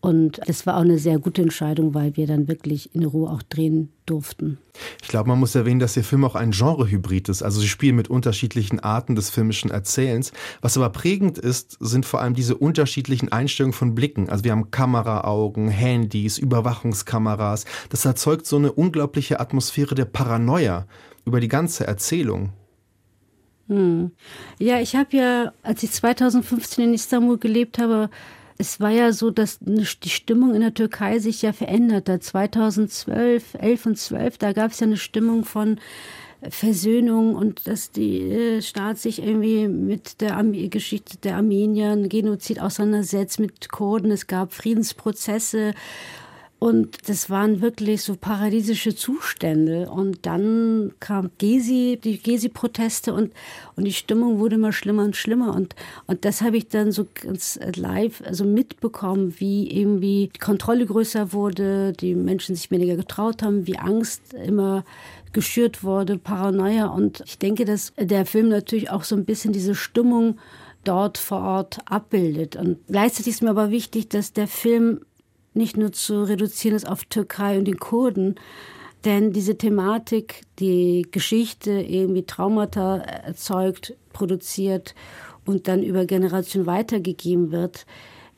Und 0.02 0.40
es 0.48 0.66
war 0.66 0.78
auch 0.78 0.82
eine 0.82 0.98
sehr 0.98 1.20
gute 1.20 1.44
Entscheidung, 1.44 1.94
weil 1.94 2.18
wir 2.18 2.26
dann 2.26 2.48
wirklich 2.48 2.96
in 2.96 3.06
Ruhe 3.06 3.30
auch 3.30 3.44
drehen 3.44 3.90
durften. 4.08 4.58
Ich 5.00 5.10
glaube, 5.10 5.30
man 5.30 5.40
muss 5.40 5.54
erwähnen, 5.54 5.80
dass 5.80 5.94
der 5.94 6.04
Film 6.04 6.26
auch 6.26 6.34
ein 6.34 6.50
Genrehybrid 6.50 7.30
ist. 7.30 7.44
Also 7.44 7.62
sie 7.62 7.68
spielen 7.68 7.96
mit 7.98 8.10
unterschiedlichen 8.10 8.80
Arten 8.80 9.14
des 9.14 9.30
filmischen 9.30 9.70
Erzählens. 9.70 10.32
Was 10.60 10.76
aber 10.76 10.90
prägend 10.90 11.38
ist, 11.38 11.78
sind 11.80 12.08
vor 12.08 12.20
allem 12.20 12.34
diese 12.34 12.58
unterschiedlichen 12.58 13.32
Einstellungen 13.32 13.74
von 13.74 13.94
Blicken. 13.94 14.28
Also 14.30 14.44
wir 14.44 14.54
haben 14.54 14.72
Kameraaugen, 14.72 15.70
Handys, 15.70 16.40
Überwachungskameras. 16.40 17.66
Das 17.90 18.04
erzeugt 18.04 18.48
so 18.48 18.56
eine 18.56 18.72
unglaubliche 18.72 19.40
Atmosphäre 19.40 19.94
der 19.94 20.06
Paranoia 20.06 20.88
über 21.26 21.40
die 21.40 21.48
ganze 21.48 21.86
Erzählung. 21.86 22.54
Hm. 23.68 24.12
Ja, 24.58 24.80
ich 24.80 24.96
habe 24.96 25.16
ja, 25.16 25.54
als 25.62 25.84
ich 25.84 25.92
2015 25.92 26.86
in 26.86 26.94
Istanbul 26.96 27.38
gelebt 27.38 27.78
habe, 27.78 28.10
es 28.62 28.80
war 28.80 28.92
ja 28.92 29.12
so, 29.12 29.32
dass 29.32 29.58
die 29.60 30.10
Stimmung 30.10 30.54
in 30.54 30.62
der 30.62 30.76
Türkei 30.76 31.18
sich 31.18 31.42
ja 31.42 31.52
verändert 31.52 32.08
hat. 32.08 32.24
2012, 32.24 33.56
11 33.56 33.86
und 33.88 33.98
12, 33.98 34.38
da 34.38 34.54
gab 34.54 34.72
es 34.72 34.80
ja 34.80 34.86
eine 34.86 34.98
Stimmung 34.98 35.46
von 35.46 35.80
Versöhnung 36.48 37.36
und 37.36 37.68
dass 37.68 37.92
der 37.92 38.04
äh, 38.04 38.62
Staat 38.62 39.00
sich 39.00 39.22
irgendwie 39.22 39.68
mit 39.68 40.22
der 40.22 40.38
Arme 40.38 40.70
Geschichte 40.70 41.18
der 41.18 41.38
Armenier, 41.38 41.96
Genozid 42.08 42.60
auseinandersetzt, 42.60 43.40
mit 43.40 43.70
Kurden. 43.70 44.12
Es 44.12 44.28
gab 44.28 44.54
Friedensprozesse 44.54 45.74
und 46.64 47.10
das 47.10 47.32
waren 47.32 47.60
wirklich 47.60 48.04
so 48.04 48.16
paradiesische 48.16 48.94
Zustände. 48.96 49.90
Und 49.90 50.28
dann 50.28 50.92
kam 51.00 51.32
Gezi, 51.40 52.00
die 52.04 52.20
Gezi-Proteste 52.20 53.16
und, 53.16 53.32
und 53.76 53.86
die 53.86 53.94
Stimmung 53.94 54.38
wurde 54.38 54.58
immer 54.58 54.72
schlimmer 54.72 55.04
und 55.04 55.16
schlimmer. 55.16 55.56
Und, 55.56 55.74
und 56.06 56.24
das 56.24 56.44
habe 56.44 56.58
ich 56.58 56.68
dann 56.68 56.92
so 56.92 57.08
ganz 57.16 57.60
live 57.76 58.22
also 58.24 58.46
mitbekommen, 58.46 59.34
wie 59.40 59.72
irgendwie 59.72 60.30
die 60.36 60.40
Kontrolle 60.40 60.86
größer 60.86 61.34
wurde, 61.34 61.94
die 61.94 62.14
Menschen 62.14 62.54
sich 62.54 62.70
weniger 62.70 62.96
getraut 62.96 63.42
haben, 63.42 63.66
wie 63.66 63.80
Angst 63.80 64.36
immer 64.36 64.86
geschürt 65.34 65.84
wurde, 65.84 66.20
Paranoia. 66.20 66.90
Und 66.90 67.24
ich 67.26 67.40
denke, 67.40 67.66
dass 67.66 67.92
der 68.00 68.28
Film 68.28 68.50
natürlich 68.50 68.92
auch 68.92 69.04
so 69.04 69.16
ein 69.16 69.26
bisschen 69.26 69.52
diese 69.52 69.74
Stimmung 69.74 70.38
dort 70.84 71.18
vor 71.18 71.42
Ort 71.42 71.80
abbildet. 71.86 72.56
Und 72.56 72.78
gleichzeitig 72.88 73.34
ist 73.34 73.42
mir 73.42 73.50
aber 73.50 73.72
wichtig, 73.72 74.10
dass 74.10 74.34
der 74.34 74.48
Film 74.48 75.02
nicht 75.54 75.78
nur 75.78 75.92
zu 75.92 76.24
reduzieren 76.24 76.76
ist 76.76 76.88
auf 76.88 77.06
Türkei 77.06 77.58
und 77.58 77.66
den 77.66 77.80
Kurden, 77.80 78.36
denn 79.06 79.34
diese 79.34 79.58
Thematik, 79.58 80.44
die 80.60 81.08
Geschichte 81.10 81.72
irgendwie 81.72 82.24
Traumata 82.24 82.98
erzeugt, 82.98 83.96
produziert 84.14 84.94
und 85.46 85.68
dann 85.68 85.82
über 85.82 86.06
Generationen 86.06 86.68
weitergegeben 86.68 87.52
wird. 87.52 87.86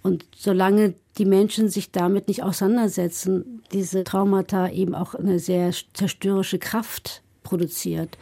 Und 0.03 0.25
solange 0.35 0.95
die 1.17 1.25
Menschen 1.25 1.69
sich 1.69 1.91
damit 1.91 2.27
nicht 2.27 2.43
auseinandersetzen, 2.43 3.61
diese 3.71 4.03
Traumata 4.03 4.69
eben 4.69 4.95
auch 4.95 5.15
eine 5.15 5.39
sehr 5.39 5.73
zerstörerische 5.93 6.59
Kraft 6.59 7.21
produziert, 7.43 8.17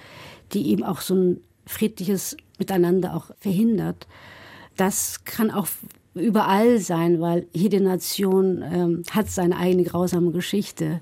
die 0.54 0.70
eben 0.70 0.84
auch 0.84 1.02
so 1.02 1.16
ein 1.16 1.42
friedliches 1.66 2.38
Miteinander 2.58 3.16
auch 3.16 3.32
verhindert. 3.38 4.08
Das 4.78 5.24
kann 5.26 5.52
auch 5.52 5.68
überall 6.13 6.80
sein, 6.80 7.22
weil 7.22 7.48
jede 7.53 7.82
Nation 7.82 8.63
ähm, 8.63 9.03
hat 9.12 9.30
seine 9.30 9.58
eigene 9.58 9.84
grausame 9.84 10.32
Geschichte. 10.32 11.01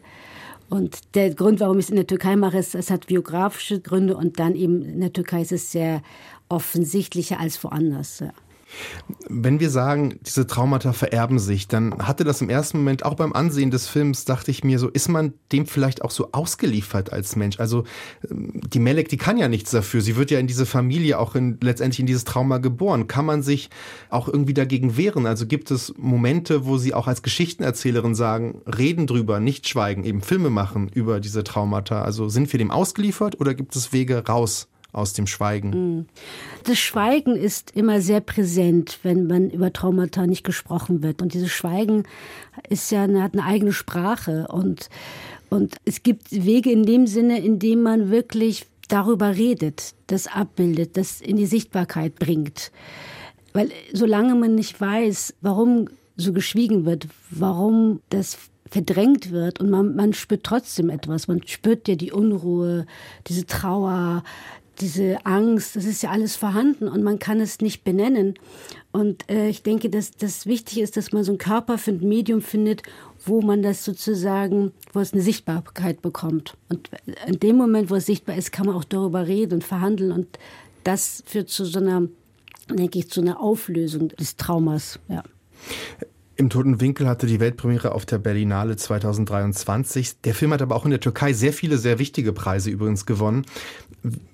Und 0.70 1.16
der 1.16 1.34
Grund, 1.34 1.60
warum 1.60 1.80
ich 1.80 1.86
es 1.86 1.90
in 1.90 1.96
der 1.96 2.08
Türkei 2.08 2.36
mache, 2.36 2.60
ist, 2.60 2.76
es 2.76 2.92
hat 2.92 3.08
biografische 3.08 3.80
Gründe 3.80 4.16
und 4.16 4.40
dann 4.40 4.56
eben 4.56 4.84
in 4.84 5.00
der 5.00 5.14
Türkei 5.14 5.42
ist 5.42 5.52
es 5.52 5.72
sehr 5.72 6.04
offensichtlicher 6.48 7.40
als 7.40 7.64
woanders. 7.64 8.20
Ja. 8.20 8.32
Wenn 9.28 9.60
wir 9.60 9.70
sagen, 9.70 10.20
diese 10.22 10.48
Traumata 10.48 10.94
vererben 10.94 11.40
sich, 11.40 11.68
dann 11.68 11.98
hatte 12.00 12.24
das 12.24 12.42
im 12.42 12.50
ersten 12.50 12.78
Moment 12.80 13.04
auch 13.04 13.16
beim 13.16 13.34
Ansehen 13.34 13.72
des 13.72 13.88
Films, 13.88 14.26
dachte 14.26 14.52
ich 14.52 14.64
mir 14.64 14.80
so, 14.80 14.90
ist 14.90 15.10
man 15.10 15.34
dem 15.52 15.66
vielleicht 15.66 16.04
auch 16.04 16.12
so 16.12 16.32
ausgeliefert 16.32 17.12
als 17.12 17.36
Mensch? 17.36 17.60
Also 17.60 17.84
ähm, 18.30 18.62
die 18.68 18.80
Melek, 18.80 19.10
die 19.10 19.18
kann 19.18 19.38
ja 19.38 19.48
nichts 19.48 19.72
dafür. 19.72 20.02
Sie 20.02 20.16
wird 20.16 20.32
ja 20.32 20.40
in 20.40 20.48
diese 20.48 20.66
Familie 20.66 21.20
auch 21.20 21.36
in, 21.36 21.58
letztendlich 21.62 22.00
in 22.00 22.06
dieses 22.06 22.24
Trauma 22.24 22.60
geboren. 22.60 23.08
Kann 23.08 23.26
man 23.26 23.42
sich 23.42 23.70
auch 24.10 24.28
irgendwie 24.28 24.54
dagegen 24.54 24.98
wehren? 24.98 25.26
Also 25.26 25.46
gibt 25.46 25.72
es 25.72 25.94
Momente, 25.98 26.66
wo 26.66 26.78
Sie 26.78 26.94
auch 26.94 27.08
als 27.08 27.22
Geschichtenerzählerin 27.22 28.16
sagen, 28.16 28.62
reden 28.66 29.08
drüber, 29.08 29.40
nicht 29.40 29.68
schweigen, 29.68 30.04
eben 30.04 30.22
Filme 30.22 30.50
machen 30.50 30.90
über 30.94 31.20
diese 31.20 31.44
Traumata? 31.44 32.02
Also 32.02 32.30
sind 32.30 32.52
wir 32.52 32.58
dem 32.58 32.72
ausgeliefert 32.72 33.40
oder 33.40 33.54
gibt 33.54 33.76
es 33.76 33.94
Wege 33.94 34.24
raus 34.28 34.68
aus 34.92 35.14
dem 35.14 35.28
Schweigen? 35.28 35.74
Hm. 35.74 36.06
Das 36.64 36.80
Schweigen 36.80 37.36
ist 37.36 37.72
immer 37.72 38.02
sehr 38.02 38.22
präsent, 38.22 39.00
wenn 39.04 39.28
man 39.28 39.50
über 39.50 39.72
Traumata 39.72 40.26
nicht 40.26 40.44
gesprochen 40.44 41.04
wird. 41.04 41.22
Und 41.22 41.34
dieses 41.34 41.52
Schweigen 41.52 42.04
ist 42.70 42.92
ja 42.92 43.02
hat 43.02 43.34
eine 43.34 43.46
eigene 43.46 43.74
Sprache. 43.74 44.48
Und, 44.50 44.90
und 45.50 45.76
es 45.86 46.04
gibt 46.04 46.32
Wege 46.32 46.72
in 46.72 46.86
dem 46.86 47.08
Sinne, 47.08 47.40
in 47.40 47.60
dem 47.60 47.82
man 47.82 48.10
wirklich 48.10 48.66
darüber 48.88 49.36
redet, 49.36 49.94
das 50.08 50.28
abbildet, 50.28 50.98
das 50.98 51.22
in 51.22 51.38
die 51.38 51.46
Sichtbarkeit 51.46 52.16
bringt. 52.16 52.72
Weil 53.54 53.70
solange 53.94 54.36
man 54.36 54.56
nicht 54.56 54.80
weiß, 54.80 55.36
warum 55.42 55.90
so 56.18 56.34
geschwiegen 56.34 56.86
wird, 56.86 57.08
warum 57.30 58.02
das 58.10 58.38
verdrängt 58.70 59.32
wird 59.32 59.60
und 59.60 59.70
man, 59.70 59.96
man 59.96 60.14
spürt 60.14 60.44
trotzdem 60.44 60.90
etwas. 60.90 61.28
Man 61.28 61.42
spürt 61.48 61.88
ja 61.88 61.96
die 61.96 62.12
Unruhe, 62.12 62.86
diese 63.28 63.46
Trauer, 63.46 64.24
diese 64.82 65.26
Angst, 65.26 65.76
das 65.76 65.86
ist 65.86 66.04
ja 66.04 66.12
alles 66.12 66.36
vorhanden 66.36 66.88
und 66.88 67.04
man 67.04 67.20
kann 67.20 67.40
es 67.40 67.60
nicht 67.60 67.84
benennen. 67.84 68.36
Und 68.92 69.30
äh, 69.30 69.50
ich 69.50 69.62
denke, 69.64 69.90
dass 69.90 70.12
das 70.12 70.46
wichtig 70.46 70.80
ist, 70.80 70.98
dass 70.98 71.12
man 71.12 71.24
so 71.24 71.32
einen 71.32 71.38
Körper 71.38 71.78
für 71.78 71.92
ein 71.92 72.00
Medium 72.00 72.42
findet, 72.42 72.84
wo 73.26 73.42
man 73.42 73.62
das 73.62 73.86
sozusagen, 73.86 74.72
wo 74.94 75.00
es 75.00 75.14
eine 75.14 75.22
Sichtbarkeit 75.22 76.02
bekommt. 76.02 76.56
Und 76.70 76.90
in 77.28 77.40
dem 77.40 77.58
Moment, 77.58 77.90
wo 77.90 77.96
es 77.96 78.06
sichtbar 78.06 78.36
ist, 78.36 78.52
kann 78.52 78.66
man 78.66 78.76
auch 78.76 78.84
darüber 78.84 79.28
reden 79.28 79.56
und 79.56 79.64
verhandeln. 79.64 80.12
Und 80.12 80.40
das 80.84 81.24
führt 81.26 81.50
zu 81.50 81.66
so 81.66 81.80
einer, 81.80 82.08
denke 82.70 83.00
ich, 83.00 83.10
zu 83.10 83.22
einer 83.22 83.40
Auflösung 83.40 84.10
des 84.10 84.38
Traumas. 84.38 85.00
Ja. 85.08 85.24
Im 86.40 86.50
Toten 86.50 86.80
Winkel 86.80 87.06
hatte 87.06 87.28
die 87.28 87.42
Weltpremiere 87.42 87.92
auf 87.94 88.06
der 88.06 88.18
Berlinale 88.18 88.78
2023. 88.78 90.22
Der 90.22 90.34
Film 90.34 90.54
hat 90.54 90.62
aber 90.62 90.74
auch 90.78 90.86
in 90.86 90.92
der 90.92 91.02
Türkei 91.02 91.34
sehr 91.34 91.52
viele 91.52 91.78
sehr 91.78 92.00
wichtige 92.00 92.32
Preise 92.32 92.70
übrigens 92.70 93.06
gewonnen. 93.06 93.46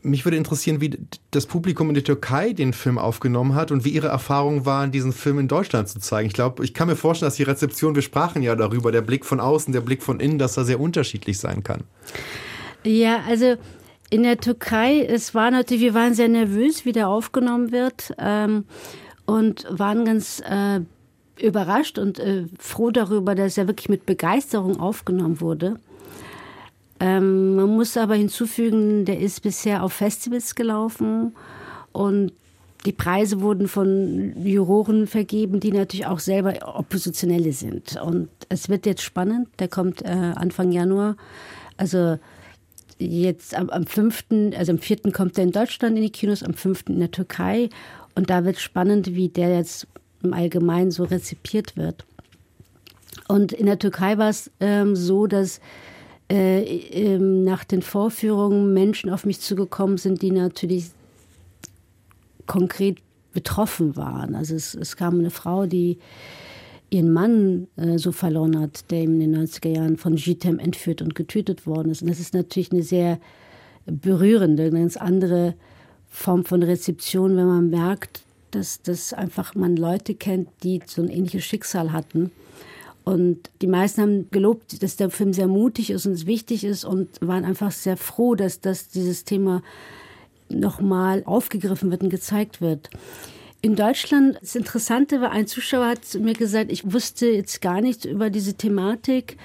Mich 0.03 0.23
würde 0.23 0.37
interessieren, 0.37 0.81
wie 0.81 0.99
das 1.31 1.47
Publikum 1.47 1.87
in 1.87 1.95
der 1.95 2.03
Türkei 2.03 2.53
den 2.53 2.73
Film 2.73 2.99
aufgenommen 2.99 3.55
hat 3.55 3.71
und 3.71 3.85
wie 3.85 3.89
ihre 3.89 4.09
Erfahrungen 4.09 4.67
waren, 4.67 4.91
diesen 4.91 5.13
Film 5.13 5.39
in 5.39 5.47
Deutschland 5.47 5.89
zu 5.89 5.97
zeigen. 5.97 6.27
Ich 6.27 6.35
glaube, 6.35 6.63
ich 6.63 6.75
kann 6.75 6.87
mir 6.87 6.95
vorstellen, 6.95 7.25
dass 7.25 7.37
die 7.37 7.43
Rezeption, 7.43 7.95
wir 7.95 8.03
sprachen 8.03 8.43
ja 8.43 8.55
darüber, 8.55 8.91
der 8.91 9.01
Blick 9.01 9.25
von 9.25 9.39
außen, 9.39 9.73
der 9.73 9.81
Blick 9.81 10.03
von 10.03 10.19
innen, 10.19 10.37
dass 10.37 10.57
er 10.57 10.65
sehr 10.65 10.79
unterschiedlich 10.79 11.39
sein 11.39 11.63
kann. 11.63 11.85
Ja, 12.83 13.23
also 13.27 13.55
in 14.11 14.21
der 14.21 14.37
Türkei, 14.37 15.01
es 15.01 15.33
war 15.33 15.49
natürlich, 15.49 15.81
wir 15.81 15.95
waren 15.95 16.13
sehr 16.13 16.29
nervös, 16.29 16.85
wie 16.85 16.91
der 16.91 17.07
aufgenommen 17.07 17.71
wird. 17.71 18.13
Ähm, 18.19 18.65
und 19.25 19.65
waren 19.69 20.05
ganz 20.05 20.41
äh, 20.41 20.81
überrascht 21.39 21.97
und 21.97 22.19
äh, 22.19 22.45
froh 22.59 22.91
darüber, 22.91 23.35
dass 23.35 23.57
er 23.57 23.67
wirklich 23.67 23.89
mit 23.89 24.05
Begeisterung 24.05 24.79
aufgenommen 24.79 25.41
wurde. 25.41 25.79
Ähm, 26.99 27.55
man 27.55 27.75
muss 27.75 27.97
aber 27.97 28.15
hinzufügen, 28.15 29.05
der 29.05 29.19
ist 29.19 29.41
bisher 29.41 29.83
auf 29.83 29.93
Festivals 29.93 30.55
gelaufen 30.55 31.35
und 31.91 32.31
die 32.85 32.91
Preise 32.91 33.41
wurden 33.41 33.67
von 33.67 34.33
Juroren 34.45 35.07
vergeben, 35.07 35.59
die 35.59 35.71
natürlich 35.71 36.05
auch 36.05 36.19
selber 36.19 36.53
Oppositionelle 36.77 37.51
sind. 37.51 37.99
Und 37.99 38.29
es 38.47 38.69
wird 38.69 38.85
jetzt 38.85 39.01
spannend. 39.01 39.47
Der 39.57 39.67
kommt 39.67 40.03
äh, 40.03 40.09
Anfang 40.09 40.71
Januar. 40.71 41.17
Also 41.77 42.19
jetzt 42.99 43.57
am, 43.57 43.71
am 43.71 43.87
5., 43.87 44.25
also 44.55 44.71
am 44.71 44.77
4. 44.77 45.11
kommt 45.11 45.37
er 45.37 45.45
in 45.45 45.51
Deutschland 45.51 45.97
in 45.97 46.03
die 46.03 46.11
Kinos, 46.11 46.43
am 46.43 46.53
5. 46.53 46.83
in 46.89 46.99
der 46.99 47.09
Türkei. 47.09 47.69
Und 48.13 48.29
da 48.29 48.45
wird 48.45 48.59
spannend, 48.59 49.15
wie 49.15 49.29
der 49.29 49.55
jetzt 49.55 49.87
im 50.25 50.33
Allgemeinen 50.33 50.91
so 50.91 51.03
rezipiert 51.03 51.77
wird. 51.77 52.05
Und 53.27 53.51
in 53.53 53.65
der 53.65 53.79
Türkei 53.79 54.17
war 54.17 54.29
es 54.29 54.51
ähm, 54.59 54.95
so, 54.95 55.27
dass 55.27 55.59
äh, 56.31 56.61
ähm, 56.63 57.43
nach 57.43 57.63
den 57.63 57.81
Vorführungen 57.81 58.73
Menschen 58.73 59.09
auf 59.09 59.25
mich 59.25 59.39
zugekommen 59.39 59.97
sind, 59.97 60.21
die 60.21 60.31
natürlich 60.31 60.87
konkret 62.45 62.97
betroffen 63.33 63.95
waren. 63.95 64.35
Also 64.35 64.55
es, 64.55 64.75
es 64.75 64.95
kam 64.95 65.19
eine 65.19 65.29
Frau, 65.29 65.65
die 65.65 65.97
ihren 66.89 67.11
Mann 67.11 67.67
äh, 67.75 67.97
so 67.97 68.11
verloren 68.11 68.59
hat, 68.59 68.89
der 68.91 69.03
in 69.03 69.19
den 69.19 69.35
90er 69.35 69.69
Jahren 69.69 69.97
von 69.97 70.15
Jitem 70.15 70.59
entführt 70.59 71.01
und 71.01 71.15
getötet 71.15 71.67
worden 71.67 71.91
ist. 71.91 72.01
Und 72.01 72.09
das 72.09 72.19
ist 72.19 72.33
natürlich 72.33 72.71
eine 72.71 72.83
sehr 72.83 73.19
berührende, 73.85 74.63
eine 74.63 74.79
ganz 74.79 74.97
andere 74.97 75.55
Form 76.07 76.45
von 76.45 76.63
Rezeption, 76.63 77.35
wenn 77.35 77.47
man 77.47 77.69
merkt, 77.69 78.24
dass, 78.55 78.81
dass 78.81 79.13
einfach 79.13 79.53
man 79.55 79.75
Leute 79.75 80.15
kennt, 80.15 80.49
die 80.63 80.81
so 80.85 81.01
ein 81.01 81.09
ähnliches 81.09 81.43
Schicksal 81.43 81.91
hatten. 81.91 82.31
Und 83.03 83.51
die 83.61 83.67
meisten 83.67 84.01
haben 84.01 84.31
gelobt, 84.31 84.81
dass 84.81 84.95
der 84.95 85.11
Film 85.11 85.33
sehr 85.33 85.47
mutig 85.47 85.91
ist 85.91 86.07
und 86.07 86.13
es 86.13 86.25
wichtig 86.25 86.63
ist 86.63 86.85
und 86.85 87.09
waren 87.21 87.45
einfach 87.45 87.71
sehr 87.71 87.97
froh, 87.97 88.33
dass, 88.33 88.61
dass 88.61 88.87
dieses 88.87 89.25
Thema 89.25 89.61
nochmal 90.49 91.23
aufgegriffen 91.25 91.91
wird 91.91 92.01
und 92.01 92.09
gezeigt 92.09 92.61
wird. 92.61 92.89
In 93.61 93.75
Deutschland, 93.75 94.37
das 94.41 94.55
Interessante 94.55 95.21
war, 95.21 95.31
ein 95.31 95.47
Zuschauer 95.47 95.87
hat 95.87 96.01
mir 96.19 96.33
gesagt, 96.33 96.71
ich 96.71 96.91
wusste 96.91 97.27
jetzt 97.27 97.61
gar 97.61 97.81
nichts 97.81 98.05
über 98.05 98.29
diese 98.29 98.55
Thematik, 98.55 99.37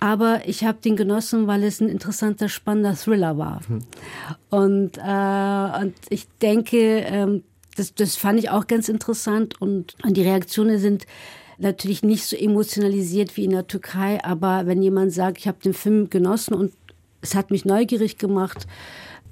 aber 0.00 0.46
ich 0.46 0.64
habe 0.64 0.78
den 0.84 0.96
genossen, 0.96 1.46
weil 1.46 1.62
es 1.64 1.80
ein 1.80 1.88
interessanter, 1.88 2.48
spannender 2.48 2.94
Thriller 2.94 3.38
war. 3.38 3.60
Hm. 3.66 3.78
Und, 4.50 4.98
äh, 4.98 5.80
und 5.82 5.94
ich 6.10 6.26
denke, 6.40 7.00
ähm, 7.06 7.42
das, 7.76 7.94
das 7.94 8.16
fand 8.16 8.38
ich 8.38 8.50
auch 8.50 8.66
ganz 8.66 8.88
interessant 8.88 9.60
und, 9.60 9.94
und 10.02 10.16
die 10.16 10.22
Reaktionen 10.22 10.78
sind 10.78 11.06
natürlich 11.58 12.02
nicht 12.02 12.24
so 12.24 12.36
emotionalisiert 12.36 13.36
wie 13.36 13.44
in 13.44 13.50
der 13.50 13.66
Türkei, 13.66 14.22
aber 14.24 14.66
wenn 14.66 14.82
jemand 14.82 15.12
sagt, 15.12 15.38
ich 15.38 15.48
habe 15.48 15.58
den 15.62 15.74
Film 15.74 16.10
genossen 16.10 16.54
und 16.54 16.72
es 17.22 17.34
hat 17.34 17.50
mich 17.50 17.64
neugierig 17.64 18.18
gemacht, 18.18 18.66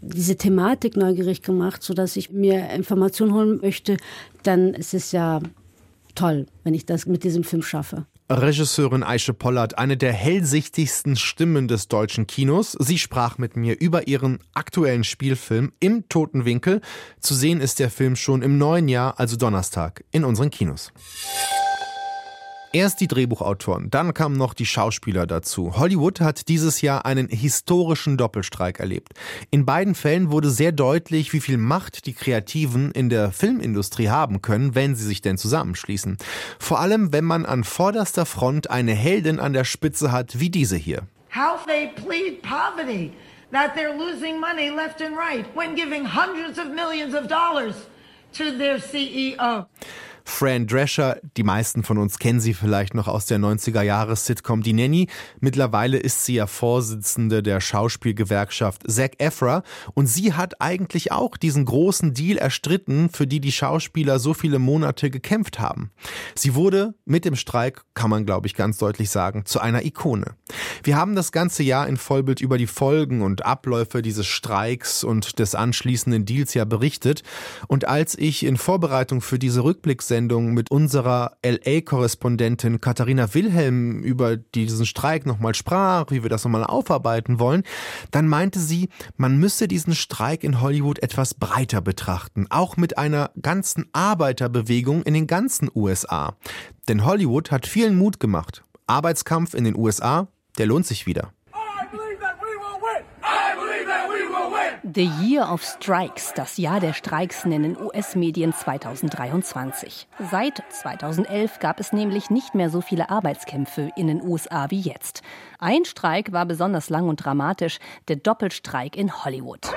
diese 0.01 0.37
Thematik 0.37 0.97
neugierig 0.97 1.43
gemacht, 1.43 1.83
so 1.83 1.95
dass 1.95 2.17
ich 2.17 2.31
mir 2.31 2.71
Informationen 2.71 3.35
holen 3.35 3.61
möchte, 3.61 3.97
dann 4.43 4.75
ist 4.75 4.95
es 4.95 5.13
ja 5.13 5.41
toll, 6.15 6.47
wenn 6.63 6.75
ich 6.75 6.87
das 6.87 7.07
mit 7.07 7.25
diesem 7.25 7.45
Film 7.45 7.63
schaffe. 7.63 8.07
Regisseurin 8.31 9.03
Aische 9.03 9.35
Pollert, 9.35 9.77
eine 9.77 9.99
der 9.99 10.13
hellsichtigsten 10.15 11.15
Stimmen 11.15 11.69
des 11.69 11.89
deutschen 11.89 12.27
Kinos. 12.27 12.73
Sie 12.73 12.99
sprach 12.99 13.37
mit 13.37 13.55
mir 13.55 13.79
über 13.79 14.09
ihren 14.09 14.39
aktuellen 14.55 15.05
Spielfilm 15.05 15.73
Im 15.79 16.09
Toten 16.09 16.47
Winkel. 16.47 16.81
Zu 17.21 17.35
sehen 17.35 17.61
ist 17.61 17.81
der 17.81 17.91
Film 17.91 18.17
schon 18.17 18.41
im 18.41 18.57
neuen 18.57 18.89
Jahr, 18.89 19.21
also 19.21 19.37
Donnerstag, 19.37 20.05
in 20.11 20.25
unseren 20.25 20.49
Kinos. 20.49 20.91
Erst 22.75 23.01
die 23.01 23.07
Drehbuchautoren, 23.07 23.89
dann 23.89 24.15
kamen 24.15 24.37
noch 24.37 24.53
die 24.53 24.67
Schauspieler 24.67 25.29
dazu. 25.29 25.77
Hollywood 25.77 26.21
hat 26.21 26.49
dieses 26.49 26.81
Jahr 26.81 27.07
einen 27.07 27.29
historischen 27.29 28.17
Doppelstreik 28.17 28.81
erlebt. 28.81 29.13
In 29.53 29.65
beiden 29.65 29.95
Fällen 29.95 30.33
wurde 30.33 30.51
sehr 30.51 30.73
deutlich, 30.73 31.33
wie 31.33 31.39
viel 31.39 31.57
Macht 31.57 32.05
die 32.07 32.15
Kreativen 32.15 32.91
in 32.91 33.11
der 33.11 33.31
Filmindustrie 33.31 34.09
haben 34.09 34.43
können, 34.43 34.75
wenn 34.75 34.97
sie 34.97 35.05
sich 35.05 35.23
denn 35.23 35.39
zusammenschließen. 35.39 36.17
Vor 36.59 36.81
allem, 36.81 37.13
wenn 37.13 37.23
man 37.23 37.47
an 37.47 37.63
vorderster 37.63 38.27
Front 38.27 38.71
eine 38.71 38.93
Heldin 38.93 39.39
an 39.39 39.53
der 39.53 39.63
Spitze 39.63 40.11
hat, 40.11 40.41
wie 40.41 40.51
diese 40.51 40.77
hier. 40.77 41.07
How 41.33 41.65
they 41.67 41.93
plead 41.95 42.43
poverty, 42.43 43.13
that 43.53 43.77
they're 43.77 43.97
losing 43.97 44.41
money 44.41 44.71
left 44.71 45.01
and 45.01 45.17
right 45.17 45.47
when 45.55 45.77
giving 45.77 46.05
hundreds 46.05 46.59
of 46.59 46.75
millions 46.75 47.15
of 47.15 47.29
dollars 47.29 47.77
to 48.33 48.59
their 48.59 48.81
CEO. 48.81 49.67
Fran 50.27 50.67
Drescher, 50.67 51.19
die 51.37 51.43
meisten 51.43 51.83
von 51.83 51.99
uns 51.99 52.19
kennen 52.19 52.41
sie 52.41 52.55
vielleicht 52.55 52.95
noch 52.95 53.09
aus 53.09 53.27
der 53.27 53.39
90er-Jahres-Sitcom 53.39 54.63
Die 54.63 54.73
Nanny. 54.73 55.09
Mittlerweile 55.39 55.99
ist 55.99 56.25
sie 56.25 56.37
ja 56.37 56.47
Vorsitzende 56.47 57.43
der 57.43 57.61
Schauspielgewerkschaft 57.61 58.91
Zac 58.91 59.13
Efra 59.19 59.63
und 59.93 60.07
sie 60.07 60.33
hat 60.33 60.63
eigentlich 60.63 61.13
auch 61.13 61.37
diesen 61.37 61.67
großen 61.67 62.15
Deal 62.15 62.39
erstritten, 62.39 63.11
für 63.11 63.27
die 63.27 63.41
die 63.41 63.53
Schauspieler 63.53 64.19
so 64.19 64.33
viele 64.33 64.59
Monate 64.59 65.11
gekämpft 65.11 65.61
haben. 65.61 65.91
Sie 66.35 66.55
wurde 66.55 66.95
mit 67.05 67.27
dem 67.27 67.37
Streik, 67.37 67.83
kann 67.93 68.11
man 68.11 68.25
glaube 68.25 68.47
ich 68.47 68.55
ganz 68.55 68.79
deutlich 68.79 69.11
sagen, 69.11 69.45
zu 69.45 69.61
einer 69.61 69.85
Ikone. 69.85 70.37
Wir 70.83 70.97
haben 70.97 71.15
das 71.15 71.33
ganze 71.33 71.63
Jahr 71.63 71.87
in 71.87 71.99
Vollbild 71.99 72.41
über 72.41 72.57
die 72.57 72.67
Folgen 72.67 73.21
und 73.21 73.45
Abläufe 73.45 74.01
dieses 74.01 74.27
Streiks 74.27 75.05
und 75.05 75.39
des 75.39 75.55
anschließenden 75.55 76.25
Deals 76.25 76.55
ja 76.55 76.65
berichtet 76.65 77.23
und 77.69 77.87
als 77.87 78.17
ich 78.19 78.45
in 78.45 78.57
Vorbereitung 78.57 79.21
für 79.21 79.39
diese 79.39 79.63
Rückblicksendung 79.63 80.14
Sendung 80.15 80.55
mit 80.55 80.71
unserer 80.71 81.39
LA-Korrespondentin 81.45 82.81
Katharina 82.81 83.35
Wilhelm 83.35 83.99
über 83.99 84.37
diesen 84.37 84.87
Streik 84.87 85.27
nochmal 85.27 85.57
sprach, 85.57 86.13
wie 86.13 86.23
wir 86.23 86.31
das 86.31 86.45
nochmal 86.45 86.63
aufarbeiten 86.63 87.41
wollen, 87.41 87.65
dann 88.13 88.29
meinte 88.29 88.61
sie, 88.61 88.91
man 89.17 89.39
müsse 89.39 89.67
diesen 89.67 89.93
Streik 89.93 90.45
in 90.45 90.61
Hollywood 90.61 91.03
etwas 91.03 91.35
breiter 91.35 91.81
betrachten, 91.81 92.47
auch 92.49 92.77
mit 92.77 92.97
einer 92.97 93.33
ganzen 93.43 93.87
Arbeiterbewegung 93.93 95.03
in 95.03 95.15
den 95.15 95.27
ganzen 95.27 95.69
USA. 95.75 96.37
Denn 96.87 97.05
Hollywood 97.05 97.51
hat 97.51 97.67
vielen 97.67 97.99
Mut 97.99 98.21
gemacht. 98.21 98.63
Arbeitskampf 98.87 99.53
in 99.53 99.65
den 99.65 99.77
USA, 99.77 100.29
der 100.59 100.67
lohnt 100.67 100.87
sich 100.87 101.07
wieder. 101.07 101.33
The 104.93 105.09
Year 105.23 105.51
of 105.51 105.65
Strikes, 105.65 106.35
das 106.35 106.59
Jahr 106.59 106.79
der 106.79 106.93
Streiks 106.93 107.47
nennen 107.47 107.75
US-Medien 107.81 108.53
2023. 108.53 110.07
Seit 110.31 110.63
2011 110.69 111.59
gab 111.59 111.81
es 111.81 111.95
nämlich 111.95 112.29
nicht 112.29 112.55
mehr 112.55 112.69
so 112.69 112.83
viele 112.83 113.09
Arbeitskämpfe 113.09 113.93
in 113.97 114.09
den 114.09 114.21
USA 114.21 114.71
wie 114.71 114.81
jetzt. 114.81 115.23
Ein 115.59 115.87
Streik 115.87 116.33
war 116.33 116.45
besonders 116.45 116.91
lang 116.91 117.09
und 117.09 117.17
dramatisch, 117.25 117.79
der 118.09 118.17
Doppelstreik 118.17 118.95
in 118.95 119.25
Hollywood. 119.25 119.71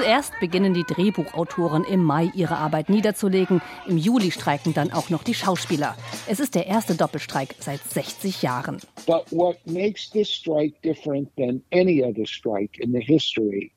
Zuerst 0.00 0.32
beginnen 0.40 0.72
die 0.72 0.84
Drehbuchautoren 0.84 1.84
im 1.84 2.02
Mai 2.02 2.30
ihre 2.34 2.56
Arbeit 2.56 2.88
niederzulegen. 2.88 3.60
Im 3.86 3.98
Juli 3.98 4.30
streiken 4.30 4.72
dann 4.72 4.92
auch 4.92 5.10
noch 5.10 5.22
die 5.22 5.34
Schauspieler. 5.34 5.94
Es 6.26 6.40
ist 6.40 6.54
der 6.54 6.66
erste 6.66 6.94
Doppelstreik 6.94 7.54
seit 7.58 7.80
60 7.84 8.40
Jahren. 8.40 8.80
But 9.04 9.30
what 9.30 9.58
makes 9.66 10.08
this 10.08 10.30
strike 10.30 10.80
different 10.82 11.28
than 11.36 11.60
any 11.70 12.02
other 12.02 12.24
strike 12.24 12.82
in 12.82 12.92
the 12.92 13.00
history 13.00 13.72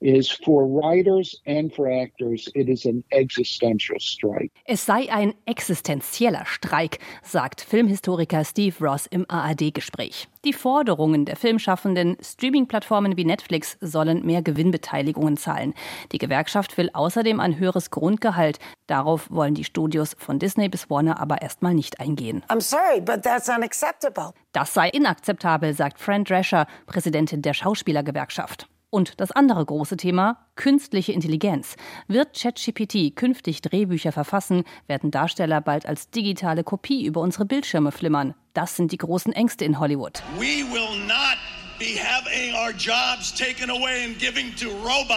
is 0.00 0.30
for 0.30 0.64
writers 0.64 1.40
and 1.46 1.72
for 1.74 1.88
actors, 1.88 2.48
it 2.54 2.68
is 2.68 2.86
an 2.86 3.04
existential 3.10 3.98
strike. 4.00 4.50
Es 4.64 4.86
sei 4.86 5.12
ein 5.12 5.34
existenzieller 5.46 6.44
Streik, 6.46 6.98
sagt 7.22 7.60
Filmhistoriker 7.60 8.44
Steve 8.44 8.74
Ross 8.80 9.06
im 9.06 9.26
ARD-Gespräch. 9.28 10.28
Die 10.44 10.52
Forderungen 10.54 11.26
der 11.26 11.36
Filmschaffenden, 11.36 12.16
Streaming-Plattformen 12.22 13.16
wie 13.18 13.26
Netflix 13.26 13.76
sollen 13.80 14.24
mehr 14.24 14.40
Gewinnbeteiligungen 14.40 15.36
zahlen. 15.36 15.74
Die 16.12 16.18
Gewerkschaft 16.18 16.78
will 16.78 16.88
außerdem 16.92 17.40
ein 17.40 17.58
höheres 17.58 17.90
Grundgehalt. 17.90 18.58
Darauf 18.86 19.30
wollen 19.30 19.54
die 19.54 19.64
Studios 19.64 20.16
von 20.18 20.38
Disney 20.38 20.70
bis 20.70 20.88
Warner 20.88 21.20
aber 21.20 21.42
erstmal 21.42 21.74
nicht 21.74 22.00
eingehen. 22.00 22.42
I'm 22.48 22.62
sorry, 22.62 23.00
but 23.00 23.22
that's 23.22 23.48
unacceptable. 23.48 24.32
Das 24.52 24.72
sei 24.72 24.88
inakzeptabel, 24.88 25.74
sagt 25.74 26.00
Fran 26.00 26.24
Drescher, 26.24 26.66
Präsidentin 26.86 27.42
der 27.42 27.54
Schauspielergewerkschaft. 27.54 28.66
Und 28.90 29.20
das 29.20 29.30
andere 29.30 29.64
große 29.64 29.96
Thema, 29.96 30.46
künstliche 30.56 31.12
Intelligenz. 31.12 31.76
Wird 32.08 32.36
ChatGPT 32.36 33.14
künftig 33.14 33.62
Drehbücher 33.62 34.10
verfassen, 34.10 34.64
werden 34.88 35.12
Darsteller 35.12 35.60
bald 35.60 35.86
als 35.86 36.10
digitale 36.10 36.64
Kopie 36.64 37.04
über 37.04 37.20
unsere 37.20 37.44
Bildschirme 37.44 37.92
flimmern. 37.92 38.34
Das 38.52 38.76
sind 38.76 38.90
die 38.90 38.98
großen 38.98 39.32
Ängste 39.32 39.64
in 39.64 39.78
Hollywood. 39.78 40.22
We 40.38 40.64
will 40.72 41.06
not 41.06 41.38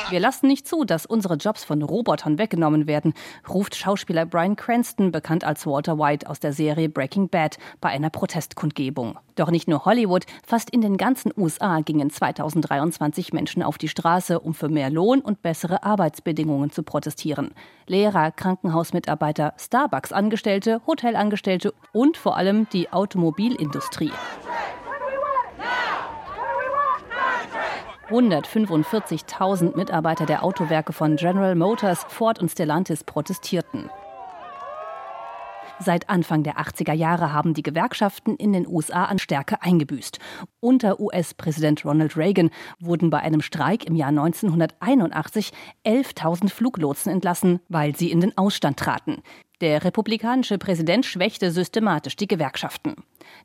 wir 0.10 0.20
lassen 0.22 0.48
nicht 0.48 0.66
zu, 0.66 0.86
dass 0.86 1.06
unsere 1.06 1.36
Jobs 1.36 1.66
von 1.66 1.82
Robotern 1.82 2.38
weggenommen 2.38 2.88
werden, 2.88 3.14
ruft 3.50 3.76
Schauspieler 3.76 4.26
Brian 4.26 4.56
Cranston, 4.56 5.12
bekannt 5.12 5.44
als 5.44 5.68
Walter 5.68 6.00
White 6.00 6.30
aus 6.30 6.40
der 6.40 6.54
Serie 6.54 6.88
Breaking 6.88 7.28
Bad, 7.28 7.58
bei 7.82 7.90
einer 7.90 8.10
Protestkundgebung. 8.10 9.20
Doch 9.36 9.52
nicht 9.52 9.68
nur 9.68 9.84
Hollywood, 9.84 10.26
fast 10.46 10.70
in 10.70 10.80
den 10.80 10.96
ganzen 10.96 11.34
USA 11.36 11.82
gingen 11.82 12.10
2023 12.10 13.34
Menschen 13.34 13.62
auf 13.62 13.78
die 13.78 13.90
Straße, 13.90 14.40
um 14.40 14.54
für 14.54 14.70
mehr 14.70 14.90
Lohn 14.90 15.20
und 15.20 15.42
bessere 15.42 15.84
Arbeitsbedingungen 15.84 16.72
zu 16.72 16.84
protestieren. 16.84 17.54
Lehrer, 17.88 18.32
Krankenhausmitarbeiter, 18.32 19.54
Starbucks-Angestellte, 19.58 20.82
Hotelangestellte 20.88 21.74
und 21.92 22.16
vor 22.16 22.38
allem 22.38 22.70
die 22.72 22.94
Automobilindustrie. 22.94 24.14
145.000 28.10 29.76
Mitarbeiter 29.78 30.26
der 30.26 30.44
Autowerke 30.44 30.94
von 30.94 31.16
General 31.16 31.56
Motors, 31.56 32.06
Ford 32.10 32.40
und 32.40 32.50
Stellantis 32.50 33.04
protestierten. 33.04 33.90
Seit 35.80 36.10
Anfang 36.10 36.44
der 36.44 36.58
80er 36.58 36.94
Jahre 36.94 37.34
haben 37.34 37.54
die 37.54 37.64
Gewerkschaften 37.64 38.36
in 38.36 38.54
den 38.54 38.68
USA 38.68 39.06
an 39.06 39.20
Stärke 39.20 39.62
eingebüßt. 39.62 40.20
Unter 40.60 41.00
US-Präsident 41.00 41.84
Ronald 41.84 42.16
Reagan 42.16 42.52
wurden 42.80 43.10
bei 43.10 43.20
einem 43.20 43.42
Streik 43.42 43.86
im 43.86 43.96
Jahr 43.96 44.10
1981 44.10 45.52
11.000 45.86 46.50
Fluglotsen 46.50 47.12
entlassen, 47.12 47.60
weil 47.70 47.96
sie 47.96 48.12
in 48.12 48.22
den 48.22 48.38
Ausstand 48.38 48.78
traten. 48.78 49.24
Der 49.62 49.84
republikanische 49.84 50.58
Präsident 50.58 51.06
schwächte 51.06 51.52
systematisch 51.52 52.16
die 52.16 52.28
Gewerkschaften. 52.28 52.96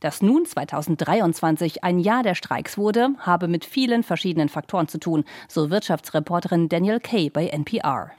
Dass 0.01 0.23
nun 0.23 0.47
2023 0.47 1.85
ein 1.85 1.99
Jahr 1.99 2.23
der 2.23 2.35
Streiks 2.35 2.79
wurde, 2.79 3.11
habe 3.19 3.49
mit 3.49 3.65
vielen 3.65 4.03
verschiedenen 4.03 4.49
Faktoren 4.49 4.89
zu 4.89 4.99
tun, 4.99 5.25
so 5.49 5.71
Wirtschaftsreporterin 5.71 6.69
Daniel 6.69 7.01
Kay 7.01 7.31
bei 7.31 7.47
NPR. 7.47 8.11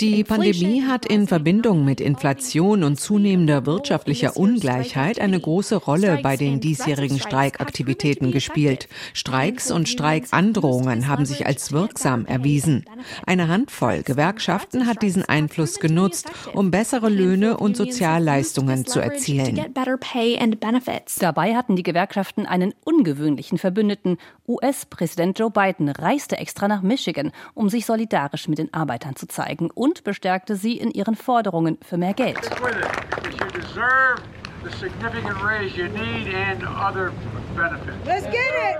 Die 0.00 0.24
Pandemie 0.24 0.82
hat 0.82 1.06
in 1.06 1.26
Verbindung 1.26 1.84
mit 1.84 2.00
Inflation 2.00 2.82
und 2.82 2.98
zunehmender 2.98 3.66
wirtschaftlicher 3.66 4.36
Ungleichheit 4.36 5.20
eine 5.20 5.40
große 5.40 5.76
Rolle 5.76 6.18
bei 6.22 6.36
den 6.36 6.60
diesjährigen 6.60 7.18
Streikaktivitäten 7.18 8.32
gespielt. 8.32 8.88
Streiks 9.12 9.70
und 9.70 9.88
Streikandrohungen 9.88 11.08
haben 11.08 11.26
sich 11.26 11.46
als 11.46 11.72
wirksam 11.72 12.26
erwiesen. 12.26 12.84
Eine 13.26 13.48
Handvoll 13.48 14.02
Gewerkschaften 14.02 14.86
hat 14.86 15.02
diesen 15.02 15.24
Einfluss 15.24 15.78
genutzt, 15.78 16.30
um 16.52 16.70
bessere 16.70 17.08
Löhne 17.08 17.56
und 17.56 17.76
Sozialleistungen 17.76 18.86
zu 18.86 19.00
erzielen. 19.00 19.56
Dabei 21.20 21.54
hatten 21.54 21.76
die 21.76 21.82
Gewerkschaften 21.82 22.46
einen 22.46 22.74
ungewöhnlichen 22.84 23.58
Verbündeten. 23.58 24.18
US-Präsident 24.46 25.38
Joe 25.38 25.50
Biden 25.50 25.88
reiste 25.88 26.36
extra 26.38 26.68
nach 26.68 26.82
Michigan, 26.82 27.32
um 27.54 27.68
sich 27.68 27.86
solidarisch 27.86 28.48
mit 28.48 28.58
den 28.58 28.72
Arbeitern 28.74 29.16
zu 29.16 29.26
zeigen 29.26 29.70
und 29.70 30.04
bestärkte 30.04 30.56
sie 30.56 30.76
in 30.76 30.90
ihren 30.90 31.14
Forderungen 31.14 31.78
für 31.82 31.96
mehr 31.96 32.14
Geld. 32.14 32.38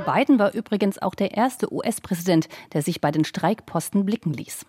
Biden 0.07 0.39
war 0.39 0.55
übrigens 0.55 1.01
auch 1.01 1.15
der 1.15 1.37
erste 1.37 1.73
US-Präsident, 1.73 2.49
der 2.73 2.83
sich 2.83 3.01
bei 3.01 3.11
den 3.11 3.25
Streikposten 3.25 4.05
blicken 4.05 4.33
ließ. 4.33 4.67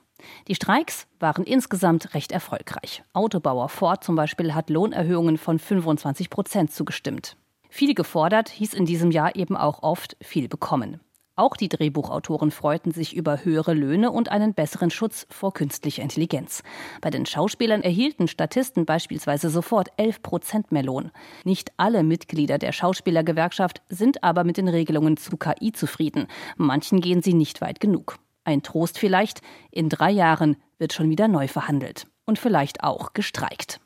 Die 0.48 0.56
Streiks 0.56 1.08
waren 1.20 1.44
insgesamt 1.44 2.14
recht 2.14 2.32
erfolgreich. 2.32 3.04
Autobauer 3.14 3.70
Ford 3.70 4.04
zum 4.04 4.16
Beispiel 4.16 4.54
hat 4.54 4.70
Lohnerhöhungen 4.70 5.38
von 5.38 5.60
25 5.60 6.30
Prozent 6.30 6.72
zugestimmt. 6.72 7.38
Viel 7.70 7.94
gefordert 7.94 8.50
hieß 8.50 8.74
in 8.74 8.86
diesem 8.86 9.12
Jahr 9.12 9.36
eben 9.36 9.56
auch 9.56 9.82
oft 9.82 10.18
viel 10.22 10.48
bekommen. 10.48 11.00
Auch 11.38 11.56
die 11.56 11.70
Drehbuchautoren 11.70 12.52
freuten 12.52 12.92
sich 12.92 13.16
über 13.16 13.46
höhere 13.46 13.74
Löhne 13.74 14.12
und 14.12 14.30
einen 14.30 14.54
besseren 14.54 14.92
Schutz 14.92 15.26
vor 15.30 15.54
künstlicher 15.54 16.04
Intelligenz. 16.04 16.62
Bei 17.00 17.10
den 17.10 17.26
Schauspielern 17.26 17.82
erhielten 17.82 18.28
Statisten 18.28 18.86
beispielsweise 18.86 19.50
sofort 19.50 19.88
11 19.96 20.22
Prozent 20.22 20.72
mehr 20.74 20.84
Lohn. 20.84 21.10
Nicht 21.46 21.72
alle 21.78 22.04
Mitglieder 22.04 22.58
der 22.58 22.74
Schauspielergewerkschaft 22.74 23.82
sind 23.88 24.24
aber 24.24 24.44
mit 24.44 24.58
den 24.58 24.68
Regelungen 24.68 25.16
zu 25.16 25.38
KI 25.38 25.72
zufrieden. 25.72 26.28
Manchen 26.58 27.00
gehen 27.00 27.24
sie 27.24 27.34
nicht 27.34 27.62
weit 27.62 27.80
genug. 27.80 28.20
Ein 28.44 28.64
Trost 28.64 28.98
vielleicht, 28.98 29.42
in 29.70 29.90
drei 29.90 30.10
Jahren 30.12 30.58
wird 30.80 30.94
schon 30.94 31.10
wieder 31.10 31.28
neu 31.28 31.48
verhandelt 31.48 32.08
und 32.26 32.40
vielleicht 32.40 32.84
auch 32.84 33.14
gestreikt. 33.14 33.80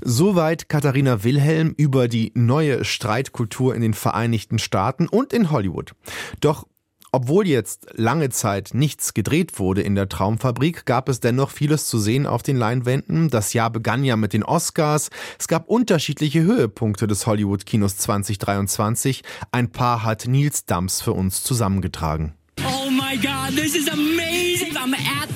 Soweit 0.00 0.68
Katharina 0.68 1.24
Wilhelm 1.24 1.74
über 1.76 2.08
die 2.08 2.32
neue 2.34 2.84
Streitkultur 2.84 3.74
in 3.74 3.82
den 3.82 3.94
Vereinigten 3.94 4.58
Staaten 4.58 5.08
und 5.08 5.32
in 5.32 5.50
Hollywood. 5.50 5.94
Doch 6.40 6.66
obwohl 7.12 7.46
jetzt 7.46 7.86
lange 7.94 8.30
Zeit 8.30 8.70
nichts 8.72 9.14
gedreht 9.14 9.58
wurde 9.58 9.82
in 9.82 9.94
der 9.94 10.08
Traumfabrik, 10.08 10.84
gab 10.86 11.08
es 11.08 11.20
dennoch 11.20 11.50
vieles 11.50 11.86
zu 11.86 11.98
sehen 11.98 12.26
auf 12.26 12.42
den 12.42 12.56
Leinwänden. 12.56 13.30
Das 13.30 13.52
Jahr 13.52 13.70
begann 13.70 14.04
ja 14.04 14.16
mit 14.16 14.32
den 14.32 14.44
Oscars. 14.44 15.10
Es 15.38 15.48
gab 15.48 15.68
unterschiedliche 15.68 16.42
Höhepunkte 16.42 17.06
des 17.06 17.26
Hollywood-Kinos 17.26 17.96
2023. 17.96 19.22
Ein 19.52 19.70
paar 19.70 20.04
hat 20.04 20.26
Nils 20.26 20.66
Dams 20.66 21.00
für 21.00 21.12
uns 21.12 21.42
zusammengetragen. 21.42 22.34
Oh 22.64 22.90
my 22.90 23.16
God, 23.16 23.56
this 23.56 23.74
is 23.74 23.88
amazing! 23.88 24.27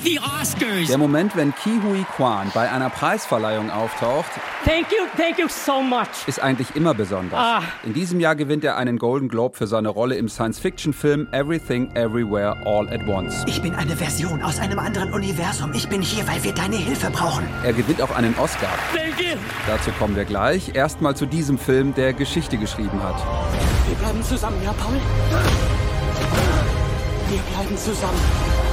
The 0.03 0.19
Oscars. 0.19 0.87
Der 0.89 0.97
Moment, 0.97 1.33
wenn 1.37 1.55
Ki 1.55 1.79
Hui 1.81 2.05
Kwan 2.17 2.51
bei 2.53 2.69
einer 2.69 2.89
Preisverleihung 2.89 3.71
auftaucht, 3.71 4.29
thank 4.65 4.91
you, 4.91 5.05
thank 5.15 5.39
you 5.39 5.47
so 5.47 5.81
much. 5.81 6.27
ist 6.27 6.41
eigentlich 6.41 6.75
immer 6.75 6.93
besonders. 6.93 7.39
Ah. 7.39 7.61
In 7.83 7.93
diesem 7.93 8.19
Jahr 8.19 8.35
gewinnt 8.35 8.65
er 8.65 8.75
einen 8.75 8.97
Golden 8.97 9.29
Globe 9.29 9.57
für 9.57 9.65
seine 9.65 9.87
Rolle 9.87 10.15
im 10.15 10.27
Science-Fiction-Film 10.27 11.29
Everything 11.31 11.89
Everywhere 11.95 12.57
All 12.65 12.89
at 12.89 13.07
Once. 13.07 13.45
Ich 13.47 13.61
bin 13.61 13.73
eine 13.75 13.95
Version 13.95 14.43
aus 14.43 14.59
einem 14.59 14.77
anderen 14.77 15.13
Universum. 15.13 15.71
Ich 15.73 15.87
bin 15.87 16.01
hier, 16.01 16.27
weil 16.27 16.43
wir 16.43 16.53
deine 16.53 16.75
Hilfe 16.75 17.09
brauchen. 17.09 17.47
Er 17.63 17.71
gewinnt 17.71 18.01
auch 18.01 18.11
einen 18.11 18.35
Oscar. 18.37 18.77
Thank 18.93 19.21
you. 19.21 19.37
Dazu 19.67 19.89
kommen 19.91 20.17
wir 20.17 20.25
gleich. 20.25 20.75
Erstmal 20.75 21.15
zu 21.15 21.25
diesem 21.25 21.57
Film, 21.57 21.93
der 21.93 22.11
Geschichte 22.11 22.57
geschrieben 22.57 23.01
hat. 23.01 23.15
Wir 23.87 23.95
bleiben 23.95 24.21
zusammen, 24.21 24.61
ja, 24.65 24.73
Paul? 24.73 24.99
Wir 27.29 27.39
bleiben 27.53 27.77
zusammen. 27.77 28.72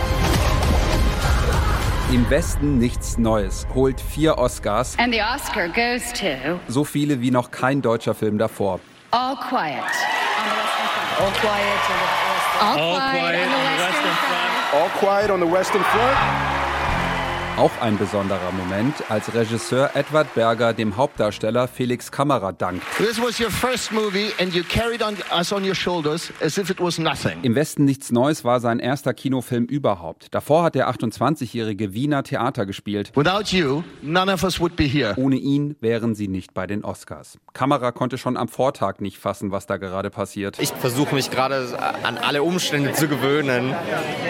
Im 2.12 2.28
Westen 2.28 2.78
nichts 2.78 3.18
Neues 3.18 3.68
holt 3.72 4.00
vier 4.00 4.36
Oscars. 4.36 4.98
And 4.98 5.14
the 5.14 5.20
Oscar 5.22 5.68
goes 5.68 6.12
to 6.14 6.58
so 6.66 6.82
viele 6.82 7.20
wie 7.20 7.30
noch 7.30 7.52
kein 7.52 7.82
deutscher 7.82 8.14
Film 8.14 8.36
davor. 8.36 8.80
All 9.12 9.36
Quiet. 9.36 9.84
All 11.20 11.30
Quiet 11.40 11.70
on 12.58 12.90
the 12.90 13.70
Western 13.78 14.16
Front. 14.16 14.74
All 14.74 14.88
Quiet 14.98 15.30
on 15.30 15.40
the 15.40 15.46
Western 15.46 15.84
Front. 15.84 16.49
Auch 17.56 17.70
ein 17.82 17.98
besonderer 17.98 18.52
Moment, 18.52 18.94
als 19.10 19.34
Regisseur 19.34 19.90
Edward 19.94 20.34
Berger 20.34 20.72
dem 20.72 20.96
Hauptdarsteller 20.96 21.68
Felix 21.68 22.10
Kammerer 22.10 22.54
dankt. 22.54 22.82
This 22.96 23.20
was 23.20 23.38
your 23.38 23.50
first 23.50 23.92
movie 23.92 24.30
and 24.40 24.54
you 24.54 24.62
carried 24.62 25.02
on 25.02 25.16
us 25.36 25.52
on 25.52 25.62
your 25.62 25.74
shoulders 25.74 26.32
as 26.42 26.56
if 26.56 26.70
it 26.70 26.80
was 26.80 26.98
nothing. 26.98 27.38
Im 27.42 27.54
Westen 27.54 27.84
nichts 27.84 28.12
Neues 28.12 28.44
war 28.44 28.60
sein 28.60 28.78
erster 28.78 29.12
Kinofilm 29.12 29.66
überhaupt. 29.66 30.28
Davor 30.30 30.62
hat 30.62 30.74
der 30.74 30.88
28-jährige 30.88 31.92
Wiener 31.92 32.22
Theater 32.22 32.64
gespielt. 32.64 33.12
Without 33.14 33.54
you, 33.54 33.82
none 34.00 34.32
of 34.32 34.42
us 34.42 34.58
would 34.58 34.76
be 34.76 34.84
here. 34.84 35.12
Ohne 35.16 35.36
ihn 35.36 35.76
wären 35.80 36.14
sie 36.14 36.28
nicht 36.28 36.54
bei 36.54 36.66
den 36.66 36.82
Oscars. 36.82 37.38
Kammerer 37.52 37.92
konnte 37.92 38.16
schon 38.16 38.38
am 38.38 38.48
Vortag 38.48 39.00
nicht 39.00 39.18
fassen, 39.18 39.50
was 39.50 39.66
da 39.66 39.76
gerade 39.76 40.08
passiert. 40.08 40.58
Ich 40.60 40.70
versuche 40.70 41.14
mich 41.14 41.30
gerade 41.30 41.78
an 42.04 42.16
alle 42.16 42.42
Umstände 42.42 42.92
zu 42.92 43.06
gewöhnen, 43.06 43.74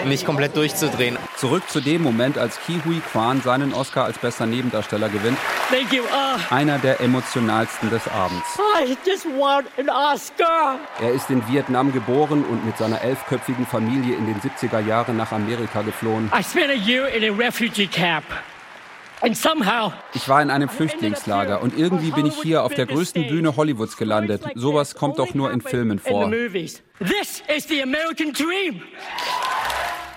nicht 0.05 0.25
komplett 0.25 0.57
durchzudrehen. 0.57 1.17
Zurück 1.37 1.69
zu 1.69 1.79
dem 1.79 2.01
Moment, 2.01 2.37
als 2.37 2.59
Ki 2.59 2.81
Hui 2.83 2.99
Kwan 3.11 3.41
seinen 3.41 3.73
Oscar 3.73 4.05
als 4.05 4.17
bester 4.17 4.45
Nebendarsteller 4.45 5.09
gewinnt. 5.09 5.37
Thank 5.69 5.91
you. 5.91 6.03
Uh, 6.03 6.39
Einer 6.49 6.79
der 6.79 7.01
emotionalsten 7.01 7.89
des 7.89 8.07
Abends. 8.07 8.45
I 8.81 8.97
just 9.05 9.25
want 9.25 9.67
an 9.77 9.89
Oscar. 9.89 10.79
Er 11.01 11.11
ist 11.11 11.29
in 11.29 11.45
Vietnam 11.49 11.91
geboren 11.91 12.45
und 12.45 12.65
mit 12.65 12.77
seiner 12.77 13.01
elfköpfigen 13.01 13.65
Familie 13.65 14.15
in 14.15 14.27
den 14.27 14.39
70er 14.39 14.79
Jahren 14.79 15.17
nach 15.17 15.33
Amerika 15.33 15.81
geflohen. 15.81 16.31
I 16.37 16.41
spent 16.41 16.69
a 16.69 16.73
year 16.73 17.07
in 17.09 17.23
a 17.23 17.35
refugee 17.35 17.87
camp. 17.87 18.25
Ich 20.13 20.29
war 20.29 20.41
in 20.41 20.49
einem 20.49 20.67
Flüchtlingslager 20.67 21.61
und 21.61 21.77
irgendwie 21.77 22.09
bin 22.09 22.25
ich 22.25 22.41
hier 22.41 22.63
auf 22.63 22.73
der 22.73 22.87
größten 22.87 23.27
Bühne 23.27 23.55
Hollywoods 23.55 23.97
gelandet. 23.97 24.41
Sowas 24.55 24.95
kommt 24.95 25.19
doch 25.19 25.35
nur 25.35 25.51
in 25.51 25.61
Filmen 25.61 25.99
vor. 25.99 26.31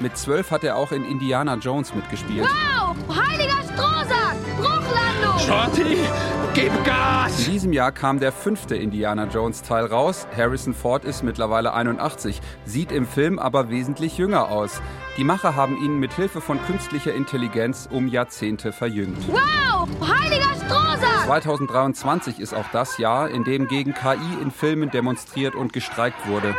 Mit 0.01 0.19
zwölf 0.19 0.51
hat 0.51 0.65
er 0.65 0.77
auch 0.77 0.91
in 0.91 1.05
Indiana 1.05 1.55
Jones 1.55 1.95
mitgespielt. 1.95 2.45
Wow! 2.45 2.97
Heiliger 3.17 3.63
Strohsack! 3.63 4.37
Bruchlandung! 4.57 5.39
Shorty, 5.39 5.99
gib 6.53 6.85
Gas! 6.85 7.39
In 7.47 7.53
diesem 7.53 7.73
Jahr 7.73 7.93
kam 7.93 8.19
der 8.19 8.33
fünfte 8.33 8.75
Indiana 8.75 9.27
Jones 9.27 9.63
Teil 9.63 9.87
raus. 9.87 10.27
Harrison 10.37 10.75
Ford 10.75 11.05
ist 11.05 11.23
mittlerweile 11.23 11.75
81, 11.75 12.41
sieht 12.65 12.91
im 12.91 13.07
Film 13.07 13.39
aber 13.39 13.71
wesentlich 13.71 14.19
jünger 14.19 14.49
aus. 14.49 14.83
Die 15.17 15.25
Macher 15.25 15.55
haben 15.55 15.77
ihn 15.77 16.01
mit 16.01 16.13
Hilfe 16.15 16.41
von 16.41 16.61
künstlicher 16.67 17.15
Intelligenz 17.15 17.89
um 17.89 18.09
Jahrzehnte 18.09 18.73
verjüngt. 18.73 19.29
Wow! 19.29 19.89
Heiliger 20.01 20.55
Strohsack! 20.57 21.27
2023 21.27 22.41
ist 22.41 22.53
auch 22.53 22.67
das 22.73 22.99
Jahr, 22.99 23.31
in 23.31 23.45
dem 23.45 23.69
gegen 23.69 23.95
KI 23.95 24.43
in 24.43 24.51
Filmen 24.51 24.91
demonstriert 24.91 25.55
und 25.55 25.73
gestreikt 25.73 26.27
wurde. 26.27 26.55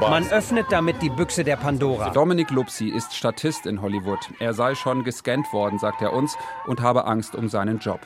Man 0.00 0.28
öffnet 0.30 0.66
damit 0.70 1.02
die 1.02 1.10
Büchse 1.10 1.44
der 1.44 1.56
Pandora. 1.56 2.10
Dominik 2.10 2.50
Lupsi 2.50 2.88
ist 2.88 3.14
Statist 3.14 3.66
in 3.66 3.82
Hollywood. 3.82 4.18
Er 4.38 4.54
sei 4.54 4.74
schon 4.74 5.04
gescannt 5.04 5.52
worden, 5.52 5.78
sagt 5.78 6.00
er 6.00 6.12
uns, 6.12 6.36
und 6.66 6.80
habe 6.80 7.04
Angst 7.04 7.34
um 7.34 7.48
seinen 7.48 7.78
Job. 7.78 8.00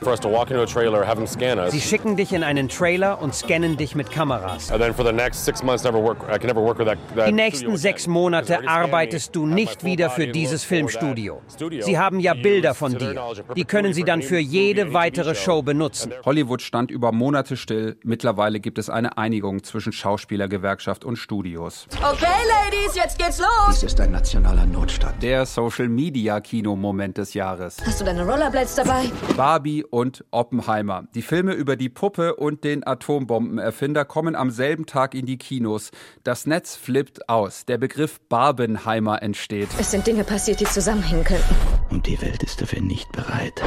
Sie 1.69 1.81
schicken 1.81 2.17
dich 2.17 2.33
in 2.33 2.43
einen 2.43 2.69
Trailer 2.69 3.21
und 3.21 3.33
scannen 3.33 3.77
dich 3.77 3.95
mit 3.95 4.11
Kameras. 4.11 4.71
Die 7.27 7.31
nächsten 7.31 7.77
sechs 7.77 8.07
Monate 8.07 8.67
arbeitest 8.67 9.35
du 9.35 9.45
nicht 9.45 9.83
wieder 9.85 10.09
für 10.09 10.27
dieses 10.27 10.63
Filmstudio. 10.63 11.41
Sie 11.79 11.97
haben 11.97 12.19
ja 12.19 12.33
Bilder 12.33 12.73
von 12.73 12.97
dir. 12.97 13.15
Die 13.55 13.65
können 13.65 13.93
sie 13.93 14.03
dann 14.03 14.21
für 14.21 14.39
jede 14.39 14.93
weitere 14.93 15.35
Show 15.35 15.61
benutzen. 15.61 16.11
Hollywood 16.25 16.61
stand 16.61 16.91
über 16.91 17.11
Monate 17.11 17.55
still. 17.55 17.97
Mittlerweile 18.03 18.59
gibt 18.59 18.77
es 18.77 18.89
eine 18.89 19.17
Einigung 19.17 19.63
zwischen 19.63 19.93
Schauspielergewerkschaft 19.93 21.05
und 21.05 21.17
Studios. 21.21 21.87
Okay, 21.97 22.25
Ladies, 22.25 22.95
jetzt 22.95 23.17
geht's 23.17 23.39
los. 23.39 23.47
Dies 23.69 23.83
ist 23.83 24.01
ein 24.01 24.11
nationaler 24.11 24.65
Notstand. 24.65 25.21
Der 25.21 25.45
Social 25.45 25.87
Media 25.87 26.41
Kinomoment 26.41 27.17
des 27.17 27.33
Jahres. 27.33 27.77
Hast 27.85 28.01
du 28.01 28.05
deine 28.05 28.25
Rollerblades 28.25 28.75
dabei? 28.75 29.09
Barbie 29.37 29.83
und 29.83 30.25
Oppenheimer. 30.31 31.03
Die 31.15 31.21
Filme 31.21 31.53
über 31.53 31.75
die 31.75 31.89
Puppe 31.89 32.35
und 32.35 32.63
den 32.63 32.85
Atombombenerfinder 32.85 34.03
kommen 34.05 34.35
am 34.35 34.49
selben 34.49 34.85
Tag 34.85 35.13
in 35.13 35.25
die 35.25 35.37
Kinos. 35.37 35.91
Das 36.23 36.45
Netz 36.45 36.75
flippt 36.75 37.29
aus. 37.29 37.65
Der 37.65 37.77
Begriff 37.77 38.19
Barbenheimer 38.27 39.21
entsteht. 39.21 39.69
Es 39.79 39.91
sind 39.91 40.07
Dinge 40.07 40.23
passiert, 40.23 40.59
die 40.59 40.65
zusammenhängen 40.65 41.23
könnten. 41.23 41.55
Und 41.89 42.07
die 42.07 42.21
Welt 42.21 42.41
ist 42.43 42.61
dafür 42.61 42.81
nicht 42.81 43.11
bereit. 43.11 43.61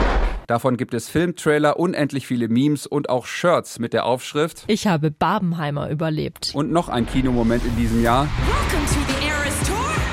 Davon 0.47 0.77
gibt 0.77 0.93
es 0.93 1.09
Filmtrailer, 1.09 1.79
unendlich 1.79 2.27
viele 2.27 2.49
Memes 2.49 2.87
und 2.87 3.09
auch 3.09 3.27
Shirts 3.27 3.79
mit 3.79 3.93
der 3.93 4.05
Aufschrift 4.05 4.65
Ich 4.67 4.87
habe 4.87 5.11
Barbenheimer 5.11 5.89
überlebt. 5.89 6.53
Und 6.55 6.71
noch 6.71 6.89
ein 6.89 7.07
Kinomoment 7.07 7.65
in 7.65 7.77
diesem 7.77 8.03
Jahr. 8.03 8.29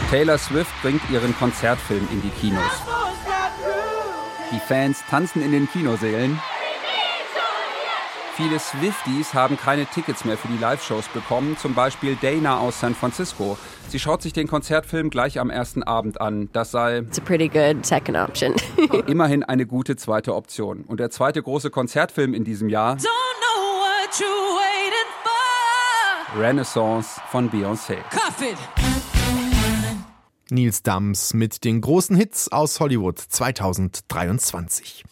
Taylor 0.10 0.38
Swift 0.38 0.72
bringt 0.82 1.02
ihren 1.10 1.36
Konzertfilm 1.38 2.08
in 2.12 2.22
die 2.22 2.30
Kinos. 2.30 2.64
Die 4.54 4.60
Fans 4.60 5.00
tanzen 5.10 5.42
in 5.42 5.52
den 5.52 5.70
Kinosälen. 5.70 6.40
Viele 8.36 8.60
Swifties 8.60 9.34
haben 9.34 9.58
keine 9.58 9.86
Tickets 9.86 10.24
mehr 10.24 10.38
für 10.38 10.48
die 10.48 10.58
Live-Shows 10.58 11.10
bekommen, 11.10 11.58
zum 11.58 11.74
Beispiel 11.74 12.18
Dana 12.22 12.60
aus 12.60 12.80
San 12.80 12.96
Francisco. 12.96 13.58
Sie 13.90 14.00
schaut 14.00 14.22
sich 14.22 14.32
den 14.32 14.48
Konzertfilm 14.48 15.10
gleich 15.10 15.38
am 15.38 15.50
ersten 15.50 15.84
Abend 15.84 16.22
an. 16.22 16.50
Das 16.54 16.72
sei 16.72 17.00
It's 17.00 17.20
a 17.20 17.22
pretty 17.22 17.50
good 17.50 17.86
second 17.86 18.18
option. 18.18 18.56
immerhin 19.08 19.44
eine 19.44 19.66
gute 19.66 19.98
zweite 19.98 20.34
Option. 20.34 20.86
Und 20.88 21.02
der 21.02 21.10
zweite 21.10 21.44
große 21.44 21.72
Konzertfilm 21.72 22.34
in 22.34 22.46
diesem 22.46 22.70
Jahr, 22.70 22.98
Renaissance 26.38 27.20
von 27.30 27.50
Beyoncé. 27.52 27.98
Nils 30.50 30.84
Dams 30.84 31.34
mit 31.34 31.66
den 31.66 31.82
großen 31.82 32.16
Hits 32.16 32.50
aus 32.50 32.80
Hollywood 32.80 33.20
2023. 33.20 35.04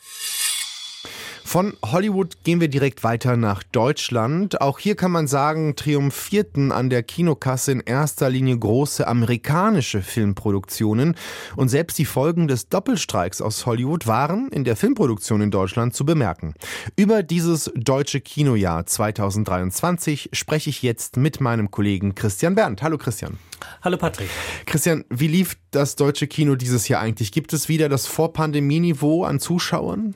Von 1.50 1.74
Hollywood 1.84 2.44
gehen 2.44 2.62
wir 2.62 2.68
direkt 2.68 3.04
weiter 3.04 3.36
nach 3.36 3.64
Deutschland. 3.64 4.62
Auch 4.62 4.78
hier 4.78 4.94
kann 4.96 5.10
man 5.10 5.26
sagen, 5.26 5.76
triumphierten 5.76 6.72
an 6.72 6.92
der 6.92 7.02
Kinokasse 7.02 7.72
in 7.72 7.80
erster 7.80 8.30
Linie 8.30 8.60
große 8.60 9.08
amerikanische 9.08 10.04
Filmproduktionen. 10.04 11.16
Und 11.56 11.70
selbst 11.70 11.98
die 11.98 12.06
Folgen 12.06 12.48
des 12.48 12.70
Doppelstreiks 12.70 13.42
aus 13.42 13.66
Hollywood 13.66 14.06
waren 14.06 14.50
in 14.50 14.64
der 14.64 14.76
Filmproduktion 14.76 15.42
in 15.42 15.50
Deutschland 15.50 15.96
zu 15.96 16.06
bemerken. 16.06 16.54
Über 16.96 17.24
dieses 17.24 17.72
deutsche 17.76 18.22
Kinojahr 18.22 18.86
2023 18.86 20.30
spreche 20.34 20.70
ich 20.70 20.84
jetzt 20.84 21.18
mit 21.18 21.42
meinem 21.42 21.72
Kollegen 21.72 22.14
Christian 22.14 22.54
Berndt. 22.54 22.84
Hallo 22.84 23.00
Christian. 23.00 23.40
Hallo 23.82 23.98
Patrick. 23.98 24.30
Christian, 24.68 25.04
wie 25.10 25.28
lief 25.28 25.58
das 25.72 25.96
deutsche 25.96 26.28
Kino 26.28 26.54
dieses 26.54 26.88
Jahr 26.90 27.02
eigentlich? 27.02 27.32
Gibt 27.32 27.54
es 27.54 27.70
wieder 27.70 27.90
das 27.90 28.06
Vorpandemieniveau 28.06 29.24
an 29.24 29.40
Zuschauern? 29.40 30.14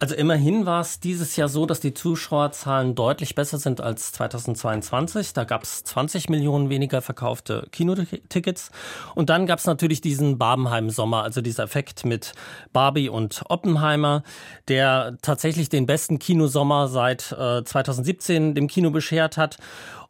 Also 0.00 0.14
immerhin 0.14 0.64
war 0.64 0.80
es 0.80 0.98
dieses 0.98 1.36
Jahr 1.36 1.50
so, 1.50 1.66
dass 1.66 1.80
die 1.80 1.92
Zuschauerzahlen 1.92 2.94
deutlich 2.94 3.34
besser 3.34 3.58
sind 3.58 3.82
als 3.82 4.12
2022. 4.12 5.34
Da 5.34 5.44
gab 5.44 5.62
es 5.62 5.84
20 5.84 6.30
Millionen 6.30 6.70
weniger 6.70 7.02
verkaufte 7.02 7.68
Kinotickets. 7.70 8.70
Und 9.14 9.28
dann 9.28 9.44
gab 9.44 9.58
es 9.58 9.66
natürlich 9.66 10.00
diesen 10.00 10.38
Barbenheim-Sommer, 10.38 11.22
also 11.22 11.42
dieser 11.42 11.64
Effekt 11.64 12.06
mit 12.06 12.32
Barbie 12.72 13.10
und 13.10 13.42
Oppenheimer, 13.50 14.22
der 14.68 15.18
tatsächlich 15.20 15.68
den 15.68 15.84
besten 15.84 16.18
Kinosommer 16.18 16.88
seit 16.88 17.32
äh, 17.32 17.62
2017 17.62 18.54
dem 18.54 18.68
Kino 18.68 18.90
beschert 18.90 19.36
hat. 19.36 19.58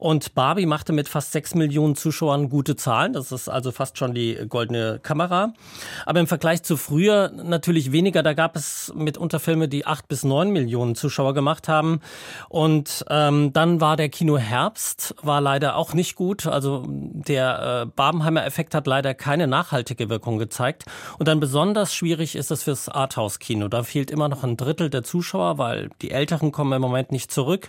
Und 0.00 0.34
Barbie 0.34 0.64
machte 0.64 0.94
mit 0.94 1.08
fast 1.08 1.30
sechs 1.30 1.54
Millionen 1.54 1.94
Zuschauern 1.94 2.48
gute 2.48 2.74
Zahlen. 2.74 3.12
Das 3.12 3.32
ist 3.32 3.50
also 3.50 3.70
fast 3.70 3.98
schon 3.98 4.14
die 4.14 4.34
goldene 4.48 4.98
Kamera. 4.98 5.52
Aber 6.06 6.20
im 6.20 6.26
Vergleich 6.26 6.62
zu 6.62 6.78
früher 6.78 7.30
natürlich 7.30 7.92
weniger. 7.92 8.22
Da 8.22 8.32
gab 8.32 8.56
es 8.56 8.90
mitunter 8.96 9.38
Filme, 9.38 9.68
die 9.68 9.84
acht 9.84 10.08
bis 10.08 10.24
neun 10.24 10.52
Millionen 10.52 10.94
Zuschauer 10.94 11.34
gemacht 11.34 11.68
haben. 11.68 12.00
Und 12.48 13.04
ähm, 13.10 13.52
dann 13.52 13.82
war 13.82 13.98
der 13.98 14.08
Kino 14.08 14.38
Herbst, 14.38 15.14
war 15.20 15.42
leider 15.42 15.76
auch 15.76 15.92
nicht 15.92 16.14
gut. 16.14 16.46
Also 16.46 16.86
der 16.88 17.82
äh, 17.82 17.86
Barbenheimer-Effekt 17.94 18.74
hat 18.74 18.86
leider 18.86 19.12
keine 19.12 19.46
nachhaltige 19.48 20.08
Wirkung 20.08 20.38
gezeigt. 20.38 20.86
Und 21.18 21.28
dann 21.28 21.40
besonders 21.40 21.94
schwierig 21.94 22.36
ist 22.36 22.50
es 22.50 22.62
fürs 22.62 22.88
Arthouse-Kino. 22.88 23.68
Da 23.68 23.82
fehlt 23.82 24.10
immer 24.10 24.30
noch 24.30 24.44
ein 24.44 24.56
Drittel 24.56 24.88
der 24.88 25.02
Zuschauer, 25.02 25.58
weil 25.58 25.90
die 26.00 26.10
Älteren 26.10 26.52
kommen 26.52 26.72
im 26.72 26.80
Moment 26.80 27.12
nicht 27.12 27.30
zurück. 27.30 27.68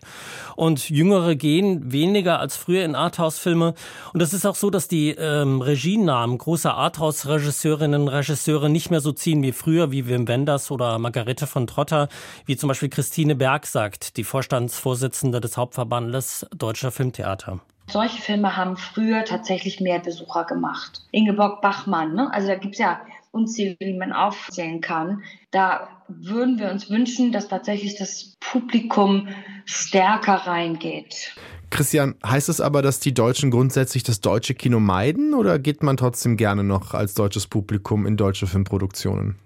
Und 0.56 0.90
Jüngere 0.90 1.36
gehen 1.36 1.92
weniger 1.92 2.21
als 2.30 2.56
früher 2.56 2.86
in 2.86 2.96
Arthouse-Filme. 2.96 3.74
Und 4.14 4.22
es 4.22 4.34
ist 4.34 4.46
auch 4.46 4.56
so, 4.56 4.70
dass 4.70 4.88
die 4.88 5.10
ähm, 5.12 5.62
Regienamen 5.62 6.38
großer 6.38 6.76
Arthouse-Regisseurinnen 6.76 8.04
und 8.04 8.08
Regisseure 8.10 8.70
nicht 8.70 8.92
mehr 8.92 9.02
so 9.02 9.12
ziehen 9.12 9.44
wie 9.44 9.52
früher, 9.52 9.92
wie 9.92 10.08
Wim 10.08 10.28
Wenders 10.28 10.72
oder 10.72 10.98
Margarete 11.00 11.48
von 11.48 11.68
Trotter, 11.68 12.08
wie 12.46 12.56
zum 12.58 12.68
Beispiel 12.68 12.90
Christine 12.90 13.36
Berg 13.36 13.66
sagt, 13.66 14.18
die 14.18 14.24
Vorstandsvorsitzende 14.24 15.42
des 15.42 15.58
Hauptverbandes 15.58 16.46
Deutscher 16.56 16.92
Filmtheater. 16.92 17.60
Solche 17.90 18.22
Filme 18.22 18.56
haben 18.56 18.78
früher 18.78 19.26
tatsächlich 19.26 19.82
mehr 19.82 20.00
Besucher 20.00 20.46
gemacht. 20.46 21.02
Ingeborg 21.12 21.62
Bachmann, 21.62 22.14
ne? 22.14 22.32
also 22.34 22.48
da 22.48 22.56
gibt 22.56 22.76
es 22.76 22.80
ja 22.80 23.02
unzählige, 23.32 23.86
die 23.86 23.98
man 23.98 24.14
aufzählen 24.14 24.82
kann. 24.82 25.24
Da 25.52 25.90
würden 26.08 26.60
wir 26.60 26.70
uns 26.72 26.90
wünschen, 26.90 27.32
dass 27.32 27.48
tatsächlich 27.48 27.98
das 27.98 28.38
Publikum 28.40 29.30
stärker 29.66 30.36
reingeht. 30.36 31.36
Christian, 31.72 32.16
heißt 32.24 32.50
es 32.50 32.62
aber, 32.62 32.82
dass 32.82 33.00
die 33.00 33.14
Deutschen 33.14 33.50
grundsätzlich 33.50 34.04
das 34.04 34.22
deutsche 34.22 34.54
Kino 34.54 34.80
meiden 34.80 35.34
oder 35.34 35.58
geht 35.58 35.82
man 35.82 35.98
trotzdem 35.98 36.38
gerne 36.38 36.64
noch 36.64 36.94
als 36.94 37.14
deutsches 37.16 37.48
Publikum 37.48 38.06
in 38.06 38.18
deutsche 38.18 38.46
Filmproduktionen? 38.46 39.38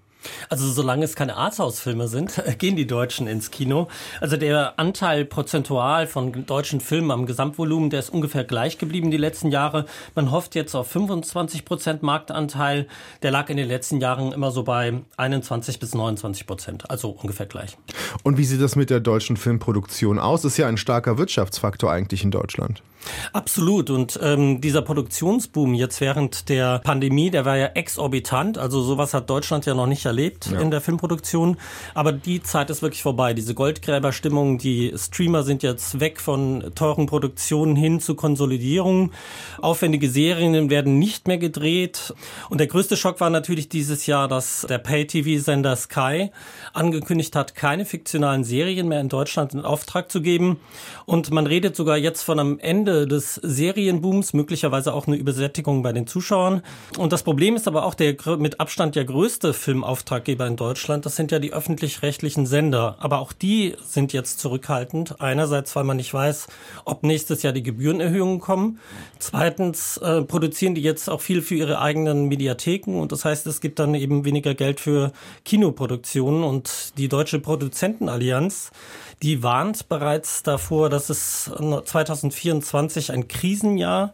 Also 0.48 0.70
solange 0.70 1.04
es 1.04 1.14
keine 1.14 1.36
Arthouse-Filme 1.36 2.08
sind, 2.08 2.42
gehen 2.58 2.76
die 2.76 2.86
Deutschen 2.86 3.26
ins 3.26 3.50
Kino. 3.50 3.88
Also 4.20 4.36
der 4.36 4.78
Anteil 4.78 5.24
prozentual 5.24 6.06
von 6.06 6.46
deutschen 6.46 6.80
Filmen 6.80 7.10
am 7.10 7.26
Gesamtvolumen, 7.26 7.90
der 7.90 8.00
ist 8.00 8.10
ungefähr 8.10 8.44
gleich 8.44 8.78
geblieben 8.78 9.10
die 9.10 9.16
letzten 9.16 9.50
Jahre. 9.50 9.86
Man 10.14 10.30
hofft 10.30 10.54
jetzt 10.54 10.74
auf 10.74 10.88
25 10.88 11.64
Prozent 11.64 12.02
Marktanteil. 12.02 12.86
Der 13.22 13.30
lag 13.30 13.48
in 13.50 13.56
den 13.56 13.68
letzten 13.68 14.00
Jahren 14.00 14.32
immer 14.32 14.50
so 14.50 14.62
bei 14.62 15.00
21 15.16 15.78
bis 15.78 15.94
29 15.94 16.46
Prozent, 16.46 16.90
also 16.90 17.10
ungefähr 17.10 17.46
gleich. 17.46 17.76
Und 18.22 18.38
wie 18.38 18.44
sieht 18.44 18.60
das 18.60 18.76
mit 18.76 18.90
der 18.90 19.00
deutschen 19.00 19.36
Filmproduktion 19.36 20.18
aus? 20.18 20.44
Ist 20.44 20.56
ja 20.56 20.68
ein 20.68 20.76
starker 20.76 21.18
Wirtschaftsfaktor 21.18 21.90
eigentlich 21.90 22.24
in 22.24 22.30
Deutschland. 22.30 22.82
Absolut. 23.32 23.90
Und 23.90 24.18
ähm, 24.22 24.60
dieser 24.60 24.82
Produktionsboom 24.82 25.74
jetzt 25.74 26.00
während 26.00 26.48
der 26.48 26.80
Pandemie, 26.80 27.30
der 27.30 27.44
war 27.44 27.56
ja 27.56 27.66
exorbitant. 27.66 28.58
Also 28.58 28.82
sowas 28.82 29.14
hat 29.14 29.30
Deutschland 29.30 29.66
ja 29.66 29.74
noch 29.74 29.86
nicht 29.86 30.04
erlebt 30.06 30.48
ja. 30.50 30.60
in 30.60 30.70
der 30.70 30.80
Filmproduktion. 30.80 31.56
Aber 31.94 32.12
die 32.12 32.42
Zeit 32.42 32.70
ist 32.70 32.82
wirklich 32.82 33.02
vorbei. 33.02 33.34
Diese 33.34 33.54
Goldgräberstimmung, 33.54 34.58
die 34.58 34.92
Streamer 34.96 35.42
sind 35.42 35.62
jetzt 35.62 36.00
weg 36.00 36.20
von 36.20 36.72
teuren 36.74 37.06
Produktionen 37.06 37.76
hin 37.76 38.00
zu 38.00 38.14
Konsolidierung. 38.14 39.12
Aufwendige 39.60 40.10
Serien 40.10 40.70
werden 40.70 40.98
nicht 40.98 41.28
mehr 41.28 41.38
gedreht. 41.38 42.14
Und 42.48 42.58
der 42.58 42.66
größte 42.66 42.96
Schock 42.96 43.20
war 43.20 43.30
natürlich 43.30 43.68
dieses 43.68 44.06
Jahr, 44.06 44.28
dass 44.28 44.66
der 44.68 44.78
Pay-TV-Sender 44.78 45.76
Sky 45.76 46.30
angekündigt 46.72 47.36
hat, 47.36 47.54
keine 47.54 47.84
fiktionalen 47.84 48.44
Serien 48.44 48.88
mehr 48.88 49.00
in 49.00 49.08
Deutschland 49.08 49.54
in 49.54 49.64
Auftrag 49.64 50.10
zu 50.10 50.20
geben. 50.20 50.60
Und 51.04 51.30
man 51.30 51.46
redet 51.46 51.76
sogar 51.76 51.96
jetzt 51.96 52.22
von 52.22 52.38
einem 52.38 52.58
Ende 52.58 52.95
des 53.04 53.34
Serienbooms, 53.34 54.32
möglicherweise 54.32 54.94
auch 54.94 55.06
eine 55.06 55.16
Übersättigung 55.16 55.82
bei 55.82 55.92
den 55.92 56.06
Zuschauern. 56.06 56.62
Und 56.96 57.12
das 57.12 57.22
Problem 57.22 57.56
ist 57.56 57.68
aber 57.68 57.84
auch 57.84 57.94
der 57.94 58.16
mit 58.38 58.60
Abstand 58.60 58.94
der 58.96 59.04
größte 59.04 59.52
Filmauftraggeber 59.52 60.46
in 60.46 60.56
Deutschland. 60.56 61.04
Das 61.04 61.16
sind 61.16 61.32
ja 61.32 61.38
die 61.38 61.52
öffentlich-rechtlichen 61.52 62.46
Sender. 62.46 62.96
Aber 63.00 63.18
auch 63.18 63.32
die 63.32 63.74
sind 63.84 64.12
jetzt 64.12 64.38
zurückhaltend. 64.38 65.20
Einerseits, 65.20 65.74
weil 65.76 65.84
man 65.84 65.96
nicht 65.96 66.14
weiß, 66.14 66.46
ob 66.84 67.02
nächstes 67.02 67.42
Jahr 67.42 67.52
die 67.52 67.62
Gebührenerhöhungen 67.62 68.40
kommen. 68.40 68.78
Zweitens 69.18 69.96
äh, 69.98 70.22
produzieren 70.22 70.74
die 70.74 70.82
jetzt 70.82 71.10
auch 71.10 71.20
viel 71.20 71.42
für 71.42 71.56
ihre 71.56 71.80
eigenen 71.80 72.26
Mediatheken. 72.26 73.00
Und 73.00 73.12
das 73.12 73.24
heißt, 73.24 73.46
es 73.46 73.60
gibt 73.60 73.78
dann 73.78 73.94
eben 73.94 74.24
weniger 74.24 74.54
Geld 74.54 74.80
für 74.80 75.12
Kinoproduktionen. 75.44 76.44
Und 76.44 76.96
die 76.96 77.08
Deutsche 77.08 77.40
Produzentenallianz, 77.40 78.70
die 79.22 79.42
warnt 79.42 79.88
bereits 79.88 80.42
davor, 80.42 80.90
dass 80.90 81.10
es 81.10 81.50
2024 81.50 82.36
2020 82.88 83.12
ein 83.12 83.28
Krisenjahr 83.28 84.12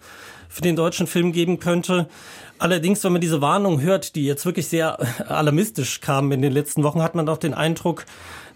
für 0.48 0.62
den 0.62 0.76
deutschen 0.76 1.06
Film 1.06 1.32
geben 1.32 1.58
könnte. 1.61 2.08
Allerdings, 2.58 3.02
wenn 3.04 3.12
man 3.12 3.20
diese 3.20 3.40
Warnung 3.40 3.80
hört, 3.80 4.14
die 4.14 4.24
jetzt 4.24 4.46
wirklich 4.46 4.68
sehr 4.68 4.98
alarmistisch 5.28 6.00
kamen 6.00 6.32
in 6.32 6.42
den 6.42 6.52
letzten 6.52 6.82
Wochen, 6.82 7.02
hat 7.02 7.14
man 7.14 7.28
auch 7.28 7.38
den 7.38 7.54
Eindruck, 7.54 8.04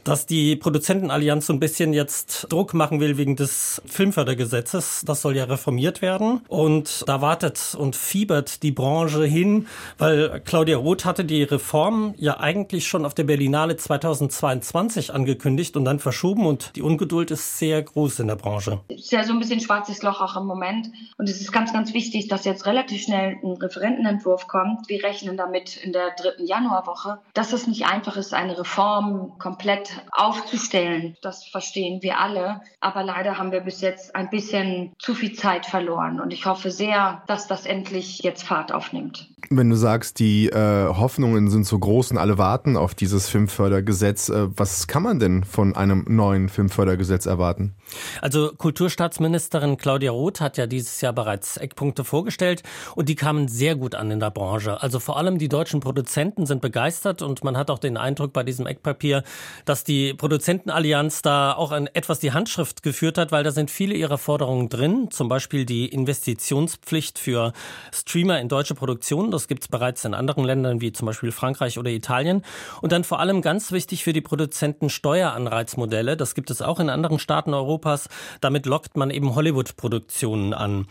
dass 0.07 0.27
die 0.27 0.57
Produzentenallianz 0.57 1.47
so 1.47 1.53
ein 1.53 1.61
bisschen 1.61 1.93
jetzt 1.93 2.47
Druck 2.51 2.75
machen 2.75 3.01
will 3.01 3.19
wegen 3.19 3.35
des 3.37 3.83
Filmfördergesetzes. 3.87 5.03
Das 5.05 5.23
soll 5.23 5.37
ja 5.37 5.45
reformiert 5.45 6.01
werden. 6.01 6.43
Und 6.49 7.05
da 7.07 7.21
wartet 7.21 7.75
und 7.77 7.97
fiebert 7.97 8.63
die 8.63 8.71
Branche 8.71 9.25
hin, 9.25 9.67
weil 9.99 10.41
Claudia 10.45 10.77
Roth 10.77 11.05
hatte 11.05 11.25
die 11.25 11.43
Reform 11.43 12.15
ja 12.19 12.39
eigentlich 12.39 12.87
schon 12.87 13.05
auf 13.05 13.15
der 13.15 13.25
Berlinale 13.25 13.77
2022 13.77 15.13
angekündigt 15.13 15.77
und 15.77 15.85
dann 15.85 15.99
verschoben 15.99 16.47
und 16.47 16.77
die 16.77 16.83
Ungeduld 16.83 17.33
ist 17.33 17.59
sehr 17.59 17.83
groß 17.83 18.21
in 18.21 18.29
der 18.29 18.37
Branche. 18.37 18.81
Ist 18.89 19.11
ja 19.11 19.25
so 19.25 19.33
ein 19.33 19.41
bisschen 19.41 19.61
schwarzes 19.61 20.03
Loch 20.03 20.21
auch 20.21 20.37
im 20.37 20.47
Moment. 20.47 20.91
Und 21.19 21.29
es 21.29 21.41
ist 21.41 21.53
ganz, 21.53 21.73
ganz 21.73 21.93
wichtig, 21.95 22.29
dass 22.29 22.45
jetzt 22.45 22.67
relativ 22.67 23.03
schnell 23.03 23.39
ein 23.43 23.53
Referentenentwurf 23.53 24.47
kommt. 24.47 24.89
Wir 24.89 25.03
rechnen 25.03 25.37
damit 25.37 25.77
in 25.77 25.93
der 25.93 26.15
dritten 26.17 26.47
Januarwoche, 26.47 27.19
dass 27.35 27.53
es 27.53 27.67
nicht 27.67 27.87
einfach 27.87 28.17
ist, 28.17 28.35
eine 28.35 28.59
Reform 28.59 29.39
komplett 29.39 29.96
aufzustellen. 30.13 31.17
Das 31.23 31.45
verstehen 31.45 32.03
wir 32.03 32.21
alle. 32.21 32.61
Aber 32.81 33.03
leider 33.03 33.39
haben 33.39 33.53
wir 33.53 33.61
bis 33.61 33.81
jetzt 33.81 34.15
ein 34.15 34.31
bisschen 34.31 34.93
zu 34.99 35.15
viel 35.15 35.35
Zeit 35.35 35.67
verloren. 35.67 36.21
Und 36.21 36.33
ich 36.33 36.47
hoffe 36.47 36.71
sehr, 36.71 37.23
dass 37.27 37.47
das 37.47 37.67
endlich 37.67 38.21
jetzt 38.21 38.45
Fahrt 38.45 38.73
aufnimmt. 38.73 39.29
Wenn 39.49 39.71
du 39.71 39.77
sagst, 39.77 40.19
die 40.19 40.49
äh, 40.49 40.89
Hoffnungen 40.89 41.51
sind 41.51 41.67
so 41.67 41.79
groß 41.79 42.11
und 42.11 42.19
alle 42.19 42.37
warten 42.39 42.77
auf 42.77 42.95
dieses 42.95 43.29
Filmfördergesetz, 43.29 44.29
äh, 44.29 44.49
was 44.57 44.87
kann 44.89 45.03
man 45.03 45.21
denn 45.21 45.45
von 45.45 45.77
einem 45.77 46.05
neuen 46.09 46.49
Filmfördergesetz 46.49 47.27
erwarten? 47.27 47.75
Also 48.21 48.51
Kulturstaatsministerin 48.57 49.77
Claudia 49.77 50.11
Roth 50.11 50.41
hat 50.41 50.57
ja 50.57 50.67
dieses 50.67 51.01
Jahr 51.01 51.13
bereits 51.13 51.57
Eckpunkte 51.57 52.03
vorgestellt 52.05 52.63
und 52.97 53.09
die 53.09 53.15
kamen 53.15 53.47
sehr 53.47 53.77
gut 53.77 53.95
an 53.95 54.11
in 54.11 54.21
der 54.21 54.31
Branche. 54.31 54.83
Also 54.83 54.99
vor 54.99 55.17
allem 55.17 55.39
die 55.39 55.49
deutschen 55.49 55.81
Produzenten 55.81 56.47
sind 56.47 56.61
begeistert 56.61 57.23
und 57.23 57.45
man 57.45 57.57
hat 57.57 57.71
auch 57.71 57.79
den 57.79 57.97
Eindruck 57.97 58.33
bei 58.33 58.43
diesem 58.43 58.67
Eckpapier, 58.67 59.23
dass 59.65 59.85
die 59.87 60.15
Produzentenallianz 60.15 61.23
da 61.23 61.53
auch 61.53 61.71
ein, 61.71 61.87
etwas 61.95 62.19
die 62.19 62.33
Handschrift 62.33 62.83
geführt 62.83 63.19
hat, 63.19 63.33
weil 63.33 63.45
da 63.45 63.53
sind 63.53 63.71
viele 63.71 63.95
ihrer 63.95 64.19
Forderungen 64.19 64.69
drin, 64.69 65.09
zum 65.11 65.29
Beispiel 65.29 65.65
die 65.65 65.87
Investitionspflicht 65.87 67.19
für 67.19 67.53
Streamer 67.93 68.41
in 68.41 68.49
deutsche 68.49 68.75
Produktionen. 68.75 69.31
Das 69.31 69.49
gibt 69.49 69.63
es 69.63 69.69
bereits 69.69 70.05
in 70.05 70.15
anderen 70.15 70.45
Ländern 70.45 70.81
wie 70.81 70.93
zum 70.93 71.07
Beispiel 71.07 71.31
Frankreich 71.33 71.79
oder 71.79 71.91
Italien. 71.91 72.43
Und 72.83 72.93
dann 72.93 73.05
vor 73.05 73.21
allem 73.21 73.43
ganz 73.43 73.73
wichtig 73.73 74.03
für 74.03 74.13
die 74.13 74.21
Produzenten 74.21 74.91
Steueranreizmodelle. 74.91 76.17
Das 76.17 76.35
gibt 76.35 76.51
es 76.51 76.63
auch 76.63 76.81
in 76.81 76.91
anderen 76.91 77.19
Staaten 77.19 77.55
Europas. 77.55 78.09
Damit 78.41 78.67
lockt 78.67 78.97
man 78.97 79.11
eben 79.11 79.35
Hollywood-Produktionen 79.35 80.53
an. 80.53 80.87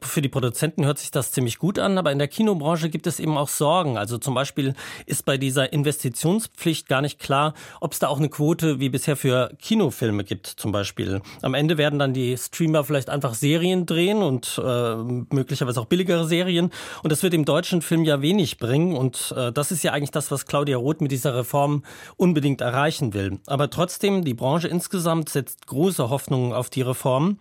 Für 0.00 0.22
die 0.22 0.28
Produzenten 0.28 0.84
hört 0.84 0.98
sich 0.98 1.10
das 1.10 1.32
ziemlich 1.32 1.58
gut 1.58 1.78
an, 1.78 1.98
aber 1.98 2.12
in 2.12 2.18
der 2.18 2.28
Kinobranche 2.28 2.90
gibt 2.90 3.06
es 3.06 3.18
eben 3.18 3.36
auch 3.36 3.48
Sorgen. 3.48 3.98
Also 3.98 4.18
zum 4.18 4.34
Beispiel 4.34 4.74
ist 5.06 5.24
bei 5.24 5.36
dieser 5.36 5.72
Investitionspflicht 5.72 6.88
gar 6.88 7.02
nicht 7.02 7.18
klar, 7.18 7.54
ob 7.80 7.92
es 7.92 7.98
da 7.98 8.08
auch 8.08 8.18
eine 8.18 8.25
Quote 8.30 8.80
wie 8.80 8.88
bisher 8.88 9.16
für 9.16 9.50
Kinofilme 9.60 10.24
gibt 10.24 10.46
zum 10.46 10.72
Beispiel. 10.72 11.20
Am 11.42 11.54
Ende 11.54 11.78
werden 11.78 11.98
dann 11.98 12.12
die 12.12 12.36
Streamer 12.36 12.84
vielleicht 12.84 13.10
einfach 13.10 13.34
Serien 13.34 13.86
drehen 13.86 14.18
und 14.18 14.60
äh, 14.62 14.96
möglicherweise 15.32 15.80
auch 15.80 15.86
billigere 15.86 16.26
Serien. 16.26 16.70
Und 17.02 17.12
das 17.12 17.22
wird 17.22 17.34
im 17.34 17.44
deutschen 17.44 17.82
Film 17.82 18.04
ja 18.04 18.20
wenig 18.22 18.58
bringen. 18.58 18.96
Und 18.96 19.34
äh, 19.36 19.52
das 19.52 19.72
ist 19.72 19.82
ja 19.82 19.92
eigentlich 19.92 20.10
das, 20.10 20.30
was 20.30 20.46
Claudia 20.46 20.76
Roth 20.76 21.00
mit 21.00 21.12
dieser 21.12 21.34
Reform 21.34 21.84
unbedingt 22.16 22.60
erreichen 22.60 23.14
will. 23.14 23.38
Aber 23.46 23.70
trotzdem, 23.70 24.24
die 24.24 24.34
Branche 24.34 24.68
insgesamt 24.68 25.28
setzt 25.28 25.66
große 25.66 26.10
Hoffnungen 26.10 26.52
auf 26.52 26.70
die 26.70 26.82
Reform. 26.82 27.38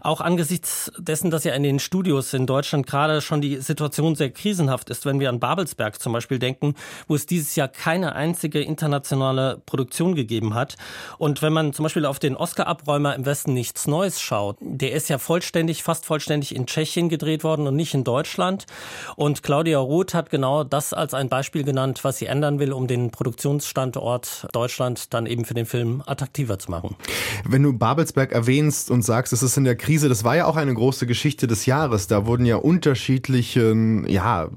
Auch 0.00 0.20
angesichts 0.20 0.92
dessen, 0.98 1.30
dass 1.30 1.44
ja 1.44 1.54
in 1.54 1.62
den 1.62 1.78
Studios 1.78 2.34
in 2.34 2.46
Deutschland 2.46 2.86
gerade 2.86 3.20
schon 3.20 3.40
die 3.40 3.56
Situation 3.56 4.14
sehr 4.14 4.30
krisenhaft 4.30 4.90
ist, 4.90 5.06
wenn 5.06 5.20
wir 5.20 5.28
an 5.28 5.40
Babelsberg 5.40 6.00
zum 6.00 6.12
Beispiel 6.12 6.38
denken, 6.38 6.74
wo 7.06 7.14
es 7.14 7.26
dieses 7.26 7.56
Jahr 7.56 7.68
keine 7.68 8.14
einzige 8.14 8.60
internationale 8.60 9.62
Produktion 9.66 10.14
gegeben 10.14 10.23
gegeben 10.24 10.54
hat. 10.54 10.76
Und 11.18 11.42
wenn 11.42 11.52
man 11.52 11.72
zum 11.72 11.84
Beispiel 11.84 12.06
auf 12.06 12.18
den 12.18 12.36
Oscar-Abräumer 12.36 13.14
im 13.14 13.26
Westen 13.26 13.52
nichts 13.52 13.86
Neues 13.86 14.20
schaut, 14.20 14.56
der 14.60 14.92
ist 14.92 15.08
ja 15.08 15.18
vollständig, 15.18 15.82
fast 15.82 16.06
vollständig 16.06 16.54
in 16.54 16.66
Tschechien 16.66 17.08
gedreht 17.08 17.44
worden 17.44 17.66
und 17.66 17.76
nicht 17.76 17.94
in 17.94 18.04
Deutschland. 18.04 18.66
Und 19.16 19.42
Claudia 19.42 19.78
Roth 19.78 20.14
hat 20.14 20.30
genau 20.30 20.64
das 20.64 20.92
als 20.92 21.14
ein 21.14 21.28
Beispiel 21.28 21.64
genannt, 21.64 22.00
was 22.02 22.18
sie 22.18 22.26
ändern 22.26 22.58
will, 22.58 22.72
um 22.72 22.86
den 22.86 23.10
Produktionsstandort 23.10 24.48
Deutschland 24.52 25.12
dann 25.12 25.26
eben 25.26 25.44
für 25.44 25.54
den 25.54 25.66
Film 25.66 26.02
attraktiver 26.06 26.58
zu 26.58 26.70
machen. 26.70 26.96
Wenn 27.46 27.62
du 27.62 27.72
Babelsberg 27.72 28.32
erwähnst 28.32 28.90
und 28.90 29.02
sagst, 29.02 29.32
es 29.32 29.42
ist 29.42 29.56
in 29.56 29.64
der 29.64 29.76
Krise, 29.76 30.08
das 30.08 30.24
war 30.24 30.36
ja 30.36 30.46
auch 30.46 30.56
eine 30.56 30.72
große 30.72 31.06
Geschichte 31.06 31.46
des 31.46 31.66
Jahres. 31.66 32.06
Da 32.06 32.26
wurden 32.26 32.46
ja 32.46 32.56
unterschiedliche, 32.56 33.74
ja, 34.06 34.48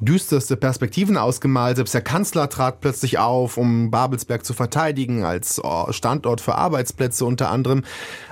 düsterste 0.00 0.56
Perspektiven 0.56 1.16
ausgemalt. 1.16 1.76
Selbst 1.76 1.94
der 1.94 2.02
Kanzler 2.02 2.48
trat 2.48 2.80
plötzlich 2.80 3.18
auf, 3.18 3.56
um 3.56 3.90
Babelsberg 3.90 4.44
zu 4.44 4.54
verteidigen 4.54 5.07
als 5.24 5.60
oh, 5.62 5.90
Standort 5.90 6.40
für 6.40 6.54
Arbeitsplätze 6.54 7.24
unter 7.24 7.50
anderem. 7.50 7.84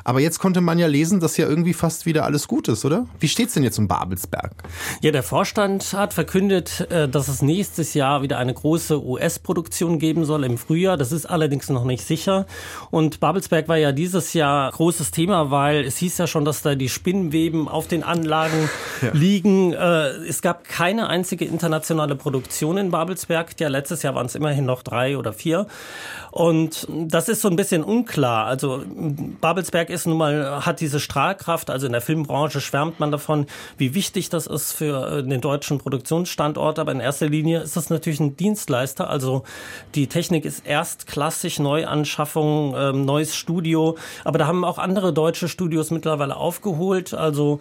Aber 0.07 0.21
jetzt 0.21 0.39
konnte 0.39 0.61
man 0.61 0.79
ja 0.79 0.87
lesen, 0.87 1.19
dass 1.19 1.37
ja 1.37 1.49
irgendwie 1.49 1.73
fast 1.73 2.07
wieder 2.07 2.25
alles 2.25 2.47
gut 2.47 2.69
ist, 2.69 2.85
oder? 2.85 3.07
Wie 3.19 3.27
steht 3.27 3.49
es 3.49 3.55
denn 3.55 3.65
jetzt 3.65 3.77
um 3.77 3.89
Babelsberg? 3.89 4.53
Ja, 5.01 5.11
der 5.11 5.25
Vorstand 5.25 5.95
hat 5.95 6.15
verkündet, 6.15 6.87
äh, 6.93 7.09
dass 7.09 7.27
es 7.27 7.43
nächstes 7.43 7.93
Jahr 7.95 8.23
wieder 8.23 8.39
eine 8.39 8.55
große 8.55 9.05
US-Produktion 9.05 9.99
geben 9.99 10.25
soll 10.25 10.45
im 10.45 10.59
Frühjahr. 10.59 10.97
Das 10.97 11.11
ist 11.11 11.27
allerdings 11.27 11.69
noch 11.71 11.85
nicht 11.85 12.07
sicher. 12.07 12.47
Und 12.93 13.19
Babelsberg 13.19 13.67
war 13.67 13.79
ja 13.79 13.91
dieses 13.91 14.33
Jahr 14.33 14.71
großes 14.71 15.11
Thema, 15.11 15.51
weil 15.51 15.85
es 15.85 15.97
hieß 15.97 16.19
ja 16.19 16.29
schon, 16.29 16.45
dass 16.45 16.63
da 16.63 16.77
die 16.77 16.89
Spinnweben 16.89 17.67
auf 17.67 17.89
den 17.89 18.05
Anlagen 18.05 18.71
ja. 19.03 19.11
liegen. 19.13 19.73
Äh, 19.73 20.09
es 20.29 20.41
gab 20.41 20.69
keine 20.69 21.09
einzige 21.09 21.45
internationale 21.45 22.15
Produktion 22.15 22.79
in 22.79 22.91
Babelsberg. 22.93 23.59
Ja, 23.59 23.67
letztes 23.67 24.03
Jahr 24.03 24.15
waren 24.15 24.27
es 24.27 24.37
immerhin 24.37 24.67
noch 24.67 24.83
drei 24.83 25.19
oder 25.19 25.33
vier. 25.33 25.67
Und 26.31 26.66
das 26.89 27.29
ist 27.29 27.43
so 27.43 27.49
ein 27.49 27.57
bisschen 27.57 27.83
unklar. 27.83 28.47
Also 28.47 28.83
Babelsberg 29.41 29.91
ist 29.91 30.07
nun 30.07 30.19
mal, 30.19 30.65
hat 30.65 30.81
diese 30.81 31.01
Strahlkraft. 31.01 31.71
Also 31.71 31.87
in 31.87 31.93
der 31.93 32.01
Filmbranche 32.01 32.61
schwärmt 32.61 33.01
man 33.01 33.11
davon, 33.11 33.47
wie 33.79 33.95
wichtig 33.95 34.29
das 34.29 34.47
ist 34.47 34.73
für 34.73 35.19
äh, 35.19 35.23
den 35.23 35.41
deutschen 35.41 35.79
Produktionsstandort. 35.79 36.79
Aber 36.79 36.93
in 36.93 37.01
erster 37.01 37.29
Linie 37.29 37.61
ist 37.61 37.77
das 37.77 37.91
natürlich 37.91 38.21
ein 38.21 38.37
Dienstleister. 38.37 39.11
Also 39.11 39.45
die 39.95 40.07
Technik 40.07 40.45
ist 40.45 40.67
erstklassig, 40.67 41.59
Neuanschaffung, 41.59 42.75
ähm, 42.77 43.05
neues 43.05 43.35
Studio. 43.35 43.97
Aber 44.25 44.39
da 44.39 44.47
haben 44.47 44.65
auch 44.65 44.79
andere 44.79 45.13
deutsche 45.13 45.49
Studios 45.49 45.91
mittlerweile 45.91 46.37
aufgeholt. 46.37 47.15
Also 47.15 47.61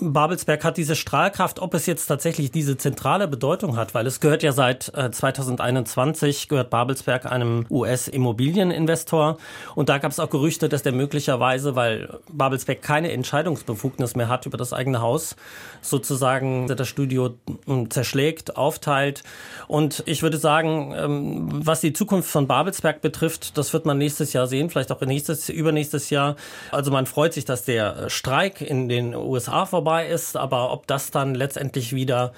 Babelsberg 0.00 0.64
hat 0.64 0.76
diese 0.76 0.96
Strahlkraft, 0.96 1.58
ob 1.60 1.74
es 1.74 1.86
jetzt 1.86 2.06
tatsächlich 2.06 2.50
diese 2.50 2.76
zentrale 2.76 3.28
Bedeutung 3.28 3.76
hat, 3.76 3.94
weil 3.94 4.06
es 4.06 4.20
gehört 4.20 4.42
ja 4.42 4.52
seit 4.52 4.84
2021, 4.84 6.44
äh, 6.44 6.48
gehört 6.48 6.70
Babelsberg 6.70 7.26
einem 7.26 7.66
US-Immobilieninvestor. 7.70 9.38
Und 9.74 9.88
da 9.88 9.98
gab 9.98 10.12
es 10.12 10.20
auch 10.20 10.30
Gerüchte, 10.30 10.68
dass 10.68 10.82
der 10.82 10.92
möglicherweise, 10.92 11.74
weil 11.74 12.18
Babelsberg 12.30 12.82
keine 12.82 13.12
Entscheidungsbefugnis 13.12 14.14
mehr 14.14 14.28
hat 14.28 14.46
über 14.46 14.56
das 14.56 14.72
eigene 14.72 15.00
Haus, 15.00 15.36
sozusagen 15.82 16.68
das 16.68 16.88
Studio 16.88 17.34
hm, 17.66 17.90
zerschlägt, 17.90 18.56
aufteilt. 18.56 19.24
Und 19.66 20.02
ich 20.06 20.22
würde 20.22 20.38
sagen, 20.38 20.94
ähm, 20.96 21.48
was 21.66 21.80
die 21.80 21.92
Zukunft 21.92 22.30
von 22.30 22.46
Babelsberg 22.46 23.00
betrifft, 23.00 23.58
das 23.58 23.72
wird 23.72 23.86
man 23.86 23.98
nächstes 23.98 24.32
Jahr 24.32 24.46
sehen, 24.46 24.70
vielleicht 24.70 24.92
auch 24.92 25.00
nächstes, 25.00 25.48
übernächstes 25.48 26.10
Jahr. 26.10 26.36
Also 26.70 26.90
man 26.90 27.06
freut 27.06 27.32
sich, 27.32 27.44
dass 27.44 27.64
der 27.64 28.08
Streik 28.08 28.60
in 28.60 28.88
den 28.88 29.14
USA 29.14 29.66
vorbei 29.66 29.87
vorbei 29.88 30.08
ist, 30.08 30.36
aber 30.36 30.70
ob 30.70 30.86
das 30.86 31.10
dann 31.10 31.34
letztendlich 31.34 31.94
wieder 31.94 32.34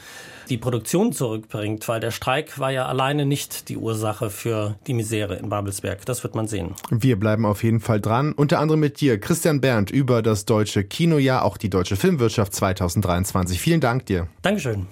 die 0.50 0.56
Produktion 0.56 1.12
zurückbringt, 1.12 1.88
weil 1.88 1.98
der 1.98 2.12
Streik 2.12 2.60
war 2.60 2.70
ja 2.70 2.86
alleine 2.86 3.26
nicht 3.26 3.68
die 3.68 3.76
Ursache 3.76 4.30
für 4.30 4.76
die 4.86 4.94
Misere 4.94 5.34
in 5.34 5.48
Babelsberg. 5.48 6.06
Das 6.06 6.22
wird 6.22 6.36
man 6.36 6.46
sehen. 6.46 6.74
Wir 6.90 7.18
bleiben 7.18 7.44
auf 7.44 7.64
jeden 7.64 7.80
Fall 7.80 8.00
dran. 8.00 8.32
Unter 8.32 8.60
anderem 8.60 8.78
mit 8.78 9.00
dir, 9.00 9.18
Christian 9.18 9.60
Berndt, 9.60 9.90
über 9.90 10.22
das 10.22 10.44
deutsche 10.44 10.84
Kinojahr, 10.84 11.44
auch 11.44 11.56
die 11.56 11.70
deutsche 11.70 11.96
Filmwirtschaft 11.96 12.54
2023. 12.54 13.60
Vielen 13.60 13.80
Dank 13.80 14.06
dir. 14.06 14.28
Dankeschön. 14.42 14.86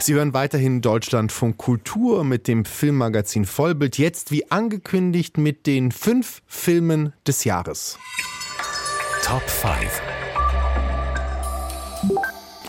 Sie 0.00 0.14
hören 0.14 0.32
weiterhin 0.32 0.80
Deutschlandfunk 0.80 1.58
Kultur 1.58 2.24
mit 2.24 2.48
dem 2.48 2.64
Filmmagazin 2.64 3.44
Vollbild. 3.44 3.98
Jetzt 3.98 4.32
wie 4.32 4.50
angekündigt 4.50 5.38
mit 5.38 5.68
den 5.68 5.92
fünf 5.92 6.42
Filmen 6.48 7.12
des 7.24 7.44
Jahres. 7.44 7.98
Top 9.22 9.48
5 9.48 10.09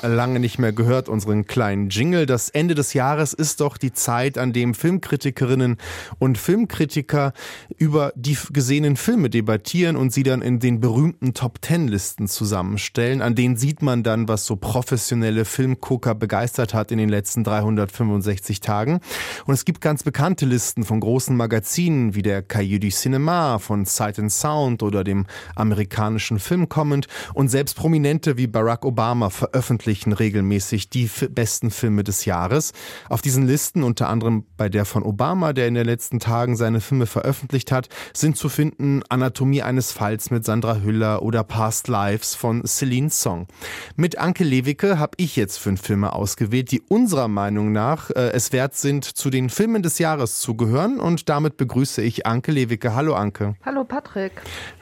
lange 0.02 0.40
nicht 0.40 0.60
mehr 0.60 0.74
gehört, 0.74 1.10
unseren 1.10 1.46
kleinen 1.46 1.90
Jingle. 1.90 2.26
Das 2.26 2.50
Ende 2.50 2.76
des 2.76 2.94
Jahres 2.94 3.34
ist 3.34 3.62
doch 3.62 3.78
die 3.78 3.94
Zeit, 3.94 4.38
an 4.38 4.54
dem 4.54 4.74
Filmkritikerinnen 4.74 5.78
und 6.20 6.38
Filmkritiker 6.38 7.34
über 7.78 8.12
die 8.16 8.38
gesehenen 8.52 8.96
Filme 8.96 9.30
debattieren 9.30 9.96
und 9.96 10.12
sie 10.12 10.24
dann 10.24 10.42
in 10.42 10.60
den 10.60 10.80
berühmten 10.80 11.34
Top-Ten-Listen 11.34 12.28
zusammenstellen. 12.28 13.22
An 13.22 13.36
denen 13.36 13.58
sieht 13.58 13.82
man 13.82 14.04
dann, 14.04 14.28
was 14.28 14.46
so 14.46 14.56
professionelle 14.56 15.46
Filmgucker 15.46 16.16
begeistert 16.16 16.74
hat 16.74 16.92
in 16.92 16.98
den 16.98 17.10
letzten 17.10 17.44
365 17.44 18.60
Tagen. 18.60 19.02
Und 19.46 19.54
es 19.54 19.66
gibt 19.66 19.82
ganz 19.82 20.04
bekannte 20.04 20.46
Listen 20.46 20.84
von 20.84 21.00
großen 21.00 21.36
Magazinen 21.36 22.16
wie 22.16 22.22
der 22.22 22.42
Cahiers 22.42 22.82
du 22.82 22.90
Cinema, 22.90 23.60
von 23.60 23.86
Sight 23.86 24.18
and 24.18 24.32
Sound 24.32 24.82
oder 24.82 25.04
dem 25.04 25.26
amerikanischen 25.56 26.40
Film 26.40 26.70
Comment. 26.70 27.08
Und 27.34 27.50
selbst 27.50 27.76
Prominente 27.76 28.38
wie 28.38 28.48
Barack 28.48 28.86
Obama 28.86 29.30
veröffentlichen 29.30 29.91
regelmäßig 29.92 30.90
die 30.90 31.10
besten 31.30 31.72
Filme 31.72 32.04
des 32.04 32.26
Jahres. 32.26 32.74
Auf 33.10 33.22
diesen 33.22 33.46
Listen, 33.46 33.84
unter 33.84 34.10
anderem 34.10 34.46
bei 34.58 34.70
der 34.70 34.86
von 34.86 35.04
Obama, 35.04 35.54
der 35.54 35.68
in 35.68 35.74
den 35.74 35.86
letzten 35.86 36.20
Tagen 36.20 36.56
seine 36.56 36.82
Filme 36.82 37.06
veröffentlicht 37.06 37.72
hat, 37.72 37.90
sind 38.14 38.38
zu 38.38 38.50
finden 38.50 39.04
Anatomie 39.10 39.62
eines 39.62 39.92
Falls 39.92 40.32
mit 40.32 40.46
Sandra 40.46 40.78
Hüller 40.78 41.22
oder 41.22 41.44
Past 41.44 41.88
Lives 41.88 42.36
von 42.36 42.66
Celine 42.66 43.10
Song. 43.10 43.48
Mit 43.96 44.18
Anke 44.18 44.44
Lewicke 44.44 44.98
habe 44.98 45.14
ich 45.18 45.36
jetzt 45.36 45.58
fünf 45.58 45.82
Filme 45.82 46.14
ausgewählt, 46.14 46.72
die 46.72 46.82
unserer 46.82 47.28
Meinung 47.28 47.72
nach 47.72 48.10
äh, 48.12 48.32
es 48.32 48.52
wert 48.54 48.76
sind, 48.76 49.06
zu 49.06 49.30
den 49.30 49.50
Filmen 49.50 49.84
des 49.84 50.00
Jahres 50.00 50.40
zu 50.40 50.56
gehören. 50.56 51.00
Und 51.00 51.30
damit 51.30 51.58
begrüße 51.58 52.02
ich 52.02 52.26
Anke 52.26 52.52
Lewicke. 52.52 52.96
Hallo 52.96 53.16
Anke. 53.16 53.56
Hallo 53.66 53.84
Patrick. 53.84 54.32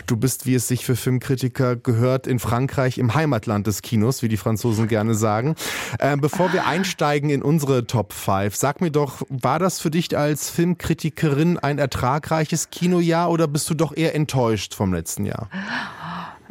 Du 0.07 0.17
bist, 0.17 0.47
wie 0.47 0.55
es 0.55 0.67
sich 0.67 0.85
für 0.85 0.95
Filmkritiker 0.95 1.75
gehört, 1.75 2.25
in 2.25 2.39
Frankreich 2.39 2.97
im 2.97 3.13
Heimatland 3.13 3.67
des 3.67 3.83
Kinos, 3.83 4.23
wie 4.23 4.27
die 4.27 4.37
Franzosen 4.37 4.87
gerne 4.87 4.98
sagen. 5.13 5.55
Äh, 5.99 6.17
bevor 6.17 6.53
wir 6.53 6.65
einsteigen 6.65 7.29
in 7.29 7.41
unsere 7.41 7.85
Top 7.87 8.13
5, 8.13 8.55
sag 8.55 8.81
mir 8.81 8.91
doch, 8.91 9.21
war 9.29 9.59
das 9.59 9.79
für 9.79 9.91
dich 9.91 10.17
als 10.17 10.49
Filmkritikerin 10.49 11.57
ein 11.57 11.79
ertragreiches 11.79 12.69
Kinojahr 12.69 13.29
oder 13.31 13.47
bist 13.47 13.69
du 13.69 13.73
doch 13.73 13.95
eher 13.95 14.15
enttäuscht 14.15 14.73
vom 14.73 14.93
letzten 14.93 15.25
Jahr? 15.25 15.49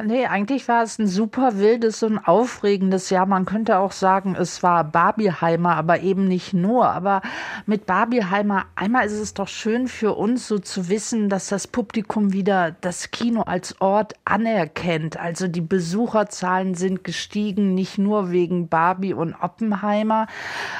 Nee, 0.01 0.27
eigentlich 0.27 0.69
war 0.69 0.81
es 0.81 0.97
ein 0.97 1.07
super 1.07 1.57
wildes 1.57 2.03
und 2.03 2.19
aufregendes 2.19 3.09
Jahr. 3.09 3.25
Man 3.25 3.43
könnte 3.43 3.79
auch 3.79 3.91
sagen, 3.91 4.33
es 4.39 4.63
war 4.63 4.85
Barbieheimer, 4.85 5.75
aber 5.75 5.99
eben 5.99 6.25
nicht 6.25 6.53
nur. 6.53 6.87
Aber 6.87 7.21
mit 7.65 7.85
Barbieheimer, 7.85 8.63
einmal 8.77 9.05
ist 9.07 9.19
es 9.19 9.33
doch 9.33 9.49
schön 9.49 9.89
für 9.89 10.15
uns 10.15 10.47
so 10.47 10.57
zu 10.57 10.87
wissen, 10.87 11.27
dass 11.27 11.49
das 11.49 11.67
Publikum 11.67 12.31
wieder 12.31 12.77
das 12.79 13.11
Kino 13.11 13.41
als 13.41 13.81
Ort 13.81 14.13
anerkennt. 14.23 15.19
Also 15.19 15.49
die 15.49 15.59
Besucherzahlen 15.59 16.75
sind 16.75 17.03
gestiegen, 17.03 17.73
nicht 17.73 17.97
nur 17.97 18.31
wegen 18.31 18.69
Barbie 18.69 19.13
und 19.13 19.35
Oppenheimer. 19.35 20.27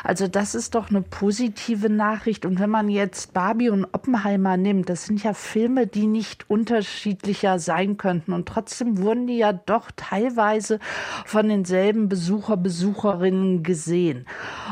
Also 0.02 0.30
das 0.30 0.56
ist 0.56 0.76
doch 0.76 0.92
eine 0.92 1.02
positive 1.02 1.90
Nachricht. 1.90 2.46
Und 2.46 2.62
wenn 2.62 2.70
man 2.70 2.88
jetzt 2.88 3.34
Barbie 3.34 3.70
und 3.70 3.84
Oppenheimer 3.92 4.56
nimmt, 4.56 4.88
das 4.88 5.08
sind 5.08 5.22
ja 5.26 5.34
Filme, 5.34 5.88
die 5.88 6.08
nicht 6.08 6.50
unterschiedlicher 6.50 7.60
sein 7.60 7.98
könnten. 7.98 8.32
Und 8.32 8.48
trotzdem 8.48 8.98
wurden 9.10 9.26
die 9.26 9.38
ja 9.38 9.54
doch 9.54 9.90
teilweise 9.96 10.78
von 11.26 11.50
denselben 11.50 12.10
Besucher, 12.10 12.58
Besucherinnen 12.58 13.64
gesehen. 13.64 14.28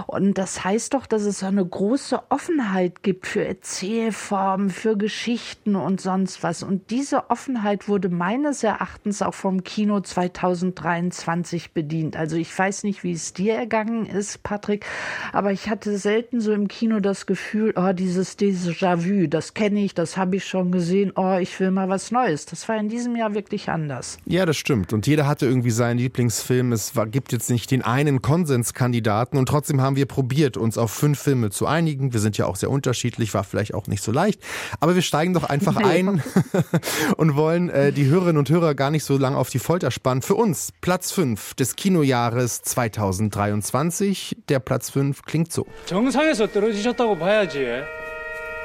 Und 0.06 0.38
das 0.38 0.64
heißt 0.64 0.94
doch, 0.94 1.08
dass 1.08 1.24
es 1.24 1.42
eine 1.42 1.66
große 1.66 2.22
Offenheit 2.30 3.02
gibt 3.02 3.26
für 3.26 3.44
Erzählformen, 3.44 4.70
für 4.70 4.96
Geschichten 4.96 5.76
und 5.76 6.00
sonst 6.00 6.44
was. 6.44 6.62
Und 6.62 6.92
diese 6.92 7.32
Offenheit 7.32 7.88
wurde 7.88 8.10
meines 8.10 8.62
Erachtens 8.62 9.24
auch 9.24 9.34
vom 9.34 9.64
Kino 9.64 10.02
2023 10.02 11.72
bedient. 11.72 12.16
Also 12.16 12.36
ich 12.36 12.56
weiß 12.56 12.84
nicht, 12.84 13.04
wie 13.04 13.14
es 13.14 13.34
dir 13.34 13.56
ergangen 13.56 14.06
ist, 14.06 14.44
Patrick, 14.44 14.86
aber 15.34 15.52
ich 15.52 15.68
hatte 15.68 15.98
selten 15.98 16.42
so 16.42 16.54
im 16.54 16.68
Kino 16.68 17.00
das 17.00 17.26
Gefühl, 17.26 17.74
oh, 17.76 17.92
dieses 17.92 18.38
Déjà-vu, 18.38 19.26
das 19.26 19.56
kenne 19.56 19.80
ich, 19.84 19.96
das 19.96 20.16
habe 20.16 20.36
ich 20.36 20.46
schon 20.46 20.72
gesehen, 20.72 21.12
oh, 21.16 21.38
ich 21.38 21.60
will 21.60 21.72
mal 21.72 21.90
was 21.90 22.12
Neues. 22.12 22.46
Das 22.46 22.70
war 22.70 22.78
in 22.78 22.88
diesem 22.88 23.16
Jahr 23.16 23.34
wirklich 23.34 23.70
anders. 23.70 24.20
Ja, 24.27 24.47
das 24.47 24.57
stimmt. 24.57 24.93
Und 24.93 25.07
jeder 25.07 25.27
hatte 25.27 25.47
irgendwie 25.47 25.71
seinen 25.71 25.99
Lieblingsfilm. 25.99 26.73
Es 26.73 26.97
war, 26.97 27.07
gibt 27.07 27.33
jetzt 27.33 27.51
nicht 27.51 27.71
den 27.71 27.83
einen 27.83 28.23
Konsenskandidaten 28.23 29.39
und 29.39 29.47
trotzdem 29.47 29.81
haben 29.81 29.97
wir 29.97 30.07
probiert, 30.07 30.57
uns 30.57 30.79
auf 30.79 30.91
fünf 30.91 31.19
Filme 31.19 31.51
zu 31.51 31.67
einigen. 31.67 32.13
Wir 32.13 32.21
sind 32.21 32.39
ja 32.39 32.47
auch 32.47 32.57
sehr 32.57 32.71
unterschiedlich, 32.71 33.35
war 33.35 33.45
vielleicht 33.45 33.75
auch 33.75 33.87
nicht 33.87 34.03
so 34.03 34.13
leicht. 34.13 34.41
Aber 34.81 34.95
wir 34.95 35.03
steigen 35.03 35.35
doch 35.35 35.45
einfach 35.45 35.77
ein 35.77 36.23
und 37.17 37.37
wollen 37.37 37.69
äh, 37.71 37.93
die 37.93 38.07
Hörerinnen 38.07 38.39
und 38.39 38.51
Hörer 38.51 38.75
gar 38.75 38.91
nicht 38.91 39.05
so 39.05 39.17
lange 39.19 39.37
auf 39.37 39.51
die 39.51 39.59
Folter 39.59 39.91
spannen. 39.91 40.23
Für 40.23 40.35
uns 40.35 40.73
Platz 40.81 41.13
5 41.13 41.55
des 41.55 41.77
Kinojahres 41.77 42.63
2023. 42.63 44.37
Der 44.49 44.61
Platz 44.61 44.91
5 44.91 45.23
klingt 45.23 45.53
so. 45.53 45.67
정상에서 45.87 46.47
떨어지셨다고 46.47 47.19
봐야지. 47.19 47.83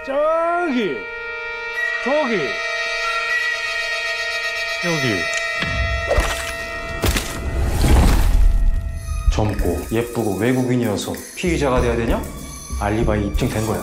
저기, 0.05 0.95
저기, 2.03 2.35
여기. 4.85 5.40
젊고 9.32 9.86
예쁘고 9.90 10.36
외국인이어서 10.36 11.12
피의자가 11.36 11.80
돼야 11.80 11.96
되냐? 11.96 12.22
알리바이 12.80 13.28
입증된 13.28 13.66
거야. 13.66 13.82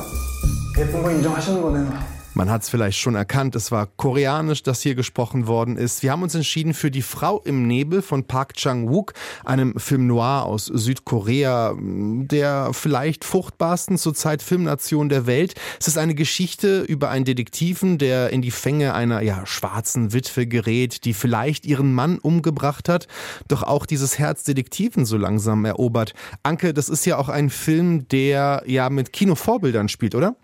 예쁜 0.77 1.01
거 1.01 1.11
인정하시는 1.11 1.61
거네요. 1.61 2.08
Man 2.39 2.49
hat 2.49 2.61
es 2.61 2.69
vielleicht 2.69 2.97
schon 2.97 3.15
erkannt, 3.15 3.57
es 3.57 3.69
war 3.69 3.85
koreanisch, 3.85 4.63
das 4.63 4.79
hier 4.81 4.95
gesprochen 4.95 5.45
worden 5.45 5.75
ist. 5.75 6.03
Wir 6.03 6.13
haben 6.13 6.23
uns 6.23 6.35
entschieden 6.35 6.73
für 6.73 6.89
Die 6.89 7.01
Frau 7.01 7.41
im 7.41 7.67
Nebel 7.67 8.01
von 8.01 8.23
Park 8.23 8.53
Chang-wook, 8.53 9.11
einem 9.43 9.77
Film 9.77 10.07
noir 10.07 10.45
aus 10.45 10.67
Südkorea, 10.67 11.75
der 11.77 12.69
vielleicht 12.71 13.25
fruchtbarsten 13.25 13.97
zurzeit 13.97 14.41
Filmnation 14.41 15.09
der 15.09 15.25
Welt. 15.25 15.55
Es 15.81 15.89
ist 15.89 15.97
eine 15.97 16.15
Geschichte 16.15 16.79
über 16.79 17.09
einen 17.09 17.25
Detektiven, 17.25 17.97
der 17.97 18.29
in 18.29 18.41
die 18.41 18.51
Fänge 18.51 18.93
einer 18.93 19.19
ja, 19.19 19.45
schwarzen 19.45 20.13
Witwe 20.13 20.47
gerät, 20.47 21.03
die 21.03 21.13
vielleicht 21.13 21.65
ihren 21.65 21.93
Mann 21.93 22.19
umgebracht 22.19 22.87
hat, 22.87 23.09
doch 23.49 23.63
auch 23.63 23.85
dieses 23.85 24.17
Herz 24.17 24.45
Detektiven 24.45 25.05
so 25.05 25.17
langsam 25.17 25.65
erobert. 25.65 26.13
Anke, 26.43 26.73
das 26.73 26.87
ist 26.87 27.05
ja 27.05 27.17
auch 27.17 27.27
ein 27.27 27.49
Film, 27.49 28.07
der 28.07 28.63
ja 28.65 28.89
mit 28.89 29.11
Kinovorbildern 29.11 29.89
spielt, 29.89 30.15
oder? 30.15 30.37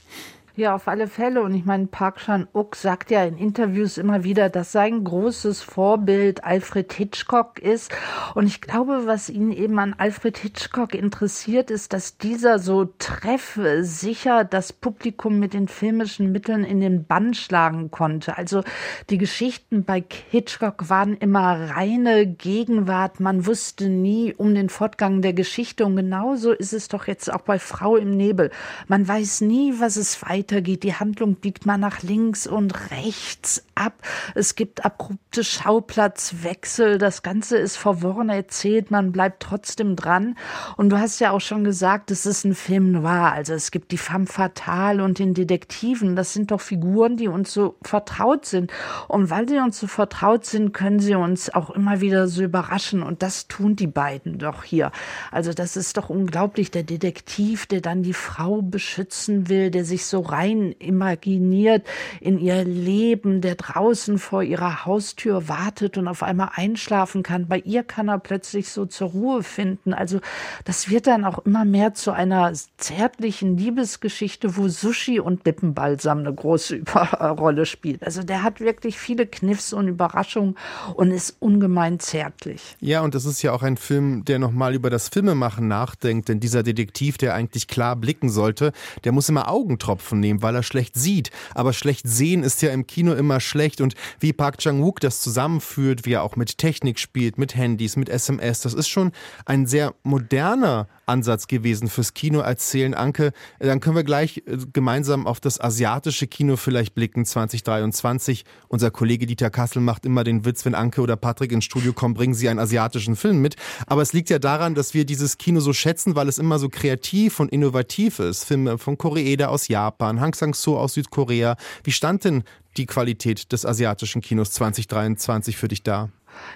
Ja, 0.58 0.74
auf 0.74 0.88
alle 0.88 1.08
Fälle. 1.08 1.42
Und 1.42 1.54
ich 1.54 1.66
meine, 1.66 1.88
Park 1.88 2.20
Chan-wook 2.20 2.78
sagt 2.78 3.12
ja 3.12 3.26
in 3.26 3.38
Interviews 3.38 3.98
immer 3.98 4.24
wieder, 4.24 4.50
dass 4.50 4.72
sein 4.72 5.04
großes 5.04 5.62
Vorbild 5.62 6.46
Alfred 6.46 6.94
Hitchcock 6.94 7.60
ist. 7.60 7.94
Und 8.36 8.48
ich 8.48 8.62
glaube, 8.62 9.02
was 9.06 9.30
ihn 9.30 9.52
eben 9.52 9.78
an 9.80 9.96
Alfred 9.98 10.38
Hitchcock 10.38 10.96
interessiert, 10.96 11.72
ist, 11.72 11.92
dass 11.92 12.18
dieser 12.18 12.60
so 12.60 12.86
treffsicher 13.00 14.46
das 14.46 14.72
Publikum 14.72 15.40
mit 15.40 15.54
den 15.54 15.68
filmischen 15.68 16.32
Mitteln 16.32 16.64
in 16.64 16.80
den 16.80 17.04
Bann 17.04 17.34
schlagen 17.34 17.92
konnte. 17.92 18.38
Also 18.38 18.64
die 19.10 19.18
Geschichten 19.18 19.84
bei 19.84 20.06
Hitchcock 20.32 20.90
waren 20.90 21.18
immer 21.18 21.70
reine 21.72 22.28
Gegenwart. 22.28 23.20
Man 23.20 23.46
wusste 23.46 23.90
nie 23.90 24.34
um 24.34 24.56
den 24.56 24.70
Fortgang 24.70 25.22
der 25.22 25.34
Geschichte. 25.34 25.86
Und 25.86 25.98
genauso 25.98 26.54
ist 26.54 26.72
es 26.72 26.88
doch 26.88 27.08
jetzt 27.08 27.30
auch 27.34 27.42
bei 27.42 27.60
Frau 27.60 27.98
im 27.98 28.12
Nebel. 28.12 28.52
Man 28.88 29.06
weiß 29.06 29.42
nie, 29.42 29.74
was 29.80 29.98
es 29.98 30.22
weiter 30.22 30.45
weitergeht. 30.46 30.84
Die 30.84 30.94
Handlung 30.94 31.36
biegt 31.36 31.66
mal 31.66 31.78
nach 31.78 32.04
links 32.04 32.46
und 32.46 32.92
rechts 32.92 33.66
ab. 33.74 33.94
Es 34.36 34.56
gibt 34.56 34.86
abrupte 34.86 35.44
Schauplatzwechsel. 35.44 36.98
Das 36.98 37.24
Ganze 37.24 37.58
ist 37.58 37.78
verworren 37.78 38.30
erzählt. 38.30 38.92
Man 38.92 39.12
bleibt 39.12 39.42
trotzdem 39.42 39.96
dran. 39.96 40.38
Und 40.78 40.90
du 40.90 41.00
hast 41.00 41.20
ja 41.20 41.32
auch 41.32 41.42
schon 41.42 41.64
gesagt, 41.64 42.12
es 42.12 42.26
ist 42.26 42.46
ein 42.46 42.54
Film 42.54 42.92
noir. 42.92 43.32
Also 43.34 43.54
es 43.54 43.72
gibt 43.72 43.92
die 43.92 43.98
femme 43.98 44.28
fatale 44.28 45.04
und 45.04 45.20
den 45.20 45.34
Detektiven. 45.34 46.16
Das 46.16 46.34
sind 46.34 46.52
doch 46.52 46.62
Figuren, 46.62 47.18
die 47.18 47.28
uns 47.28 47.52
so 47.52 47.76
vertraut 47.82 48.46
sind. 48.46 48.72
Und 49.08 49.30
weil 49.30 49.50
sie 49.50 49.58
uns 49.58 49.80
so 49.80 49.88
vertraut 49.88 50.46
sind, 50.46 50.74
können 50.74 51.00
sie 51.00 51.16
uns 51.16 51.54
auch 51.54 51.72
immer 51.72 52.02
wieder 52.02 52.28
so 52.28 52.44
überraschen. 52.44 53.02
Und 53.02 53.24
das 53.24 53.48
tun 53.48 53.76
die 53.76 53.88
beiden 53.88 54.38
doch 54.38 54.64
hier. 54.64 54.92
Also 55.32 55.54
das 55.54 55.76
ist 55.76 55.98
doch 55.98 56.10
unglaublich. 56.10 56.70
Der 56.70 56.84
Detektiv, 56.84 57.66
der 57.66 57.82
dann 57.82 58.04
die 58.04 58.14
Frau 58.14 58.62
beschützen 58.62 59.50
will, 59.50 59.72
der 59.72 59.86
sich 59.86 60.06
so 60.06 60.20
rein 60.36 60.76
imaginiert 60.80 61.86
in 62.20 62.38
ihr 62.38 62.64
Leben, 62.64 63.42
der 63.42 63.56
draußen 63.56 64.18
vor 64.18 64.44
ihrer 64.44 64.86
Haustür 64.86 65.48
wartet 65.48 65.98
und 65.98 66.08
auf 66.08 66.24
einmal 66.24 66.50
einschlafen 66.54 67.24
kann. 67.24 67.48
Bei 67.48 67.60
ihr 67.60 67.84
kann 67.84 68.10
er 68.10 68.20
plötzlich 68.20 68.70
so 68.70 68.86
zur 68.86 69.10
Ruhe 69.10 69.44
finden. 69.44 69.94
Also 69.94 70.20
das 70.66 70.90
wird 70.90 71.08
dann 71.08 71.26
auch 71.26 71.40
immer 71.46 71.66
mehr 71.66 71.94
zu 71.94 72.12
einer 72.12 72.52
zärtlichen 72.78 73.58
Liebesgeschichte, 73.58 74.58
wo 74.58 74.68
Sushi 74.68 75.20
und 75.20 75.46
Lippenbalsam 75.46 76.20
eine 76.20 76.34
große 76.34 76.82
Rolle 77.22 77.66
spielt. 77.66 78.04
Also 78.04 78.24
der 78.24 78.44
hat 78.44 78.60
wirklich 78.60 78.98
viele 78.98 79.26
Kniffs 79.26 79.74
und 79.74 79.88
Überraschungen 79.88 80.58
und 80.96 81.12
ist 81.12 81.38
ungemein 81.40 82.00
zärtlich. 82.00 82.76
Ja, 82.80 83.02
und 83.02 83.16
das 83.16 83.26
ist 83.26 83.42
ja 83.42 83.54
auch 83.54 83.64
ein 83.64 83.78
Film, 83.78 84.26
der 84.26 84.40
nochmal 84.40 84.74
über 84.74 84.90
das 84.90 85.10
Filmemachen 85.10 85.68
nachdenkt, 85.68 86.30
denn 86.30 86.40
dieser 86.40 86.64
Detektiv, 86.64 87.18
der 87.18 87.34
eigentlich 87.34 87.68
klar 87.68 87.96
blicken 87.96 88.30
sollte, 88.30 88.74
der 89.04 89.12
muss 89.12 89.30
immer 89.30 89.50
Augentropfen 89.50 90.25
wahrzunehmen, 90.26 90.42
weil 90.42 90.56
er 90.56 90.64
schlecht 90.64 90.96
sieht. 90.96 91.32
Aber 91.54 91.74
schlecht 91.74 92.08
sehen 92.08 92.44
ist 92.44 92.62
ja 92.62 92.72
im 92.72 92.88
Kino 92.88 93.14
immer 93.14 93.40
schlecht 93.40 93.82
und 93.82 93.96
wie 94.20 94.34
Park 94.34 94.58
Chang-wook 94.58 95.00
das 95.00 95.22
zusammenführt, 95.22 96.06
wie 96.06 96.14
er 96.14 96.24
auch 96.24 96.36
mit 96.36 96.58
Technik 96.58 97.00
spielt, 97.00 97.38
mit 97.38 97.56
Handys, 97.56 97.96
mit 97.96 98.10
SMS, 98.10 98.62
das 98.62 98.74
ist 98.74 98.88
schon 98.88 99.12
ein 99.46 99.66
sehr 99.66 99.94
moderner 100.04 100.88
Ansatz 101.06 101.48
gewesen 101.48 101.88
fürs 101.88 102.14
Kino 102.14 102.40
erzählen. 102.40 102.94
Anke, 102.94 103.32
dann 103.60 103.80
können 103.80 103.96
wir 103.96 104.04
gleich 104.04 104.44
äh, 104.46 104.58
gemeinsam 104.74 105.28
auf 105.28 105.40
das 105.40 105.60
asiatische 105.60 106.28
Kino 106.28 106.56
vielleicht 106.56 106.96
blicken 106.96 107.26
2023. 107.26 108.46
Unser 108.68 108.92
Kollege 108.92 109.26
Dieter 109.26 109.50
Kassel 109.50 109.82
macht 109.82 110.06
immer 110.06 110.24
den 110.24 110.46
Witz, 110.46 110.66
wenn 110.66 110.76
Anke 110.76 111.02
oder 111.02 111.16
Patrick 111.16 111.52
ins 111.52 111.66
Studio 111.66 111.94
kommen, 111.94 112.14
bringen 112.14 112.34
sie 112.34 112.50
einen 112.50 112.60
asiatischen 112.60 113.16
Film 113.16 113.42
mit. 113.42 113.56
Aber 113.88 114.02
es 114.02 114.14
liegt 114.14 114.30
ja 114.30 114.40
daran, 114.40 114.76
dass 114.76 114.94
wir 114.94 115.06
dieses 115.06 115.38
Kino 115.38 115.60
so 115.60 115.74
schätzen, 115.74 116.16
weil 116.16 116.28
es 116.28 116.38
immer 116.38 116.60
so 116.60 116.70
kreativ 116.70 117.40
und 117.40 117.52
innovativ 117.52 118.20
ist. 118.20 118.46
Filme 118.46 118.78
von 118.78 118.98
Koreeda 118.98 119.48
aus 119.48 119.68
Japan, 119.68 120.20
Hang 120.20 120.34
Sang-soo 120.34 120.78
aus 120.78 120.94
Südkorea. 120.94 121.56
Wie 121.84 121.92
stand 121.92 122.24
denn 122.24 122.44
die 122.78 122.86
Qualität 122.86 123.52
des 123.52 123.66
asiatischen 123.66 124.22
Kinos 124.22 124.52
2023 124.52 125.58
für 125.58 125.68
dich 125.68 125.84
da? 125.84 126.10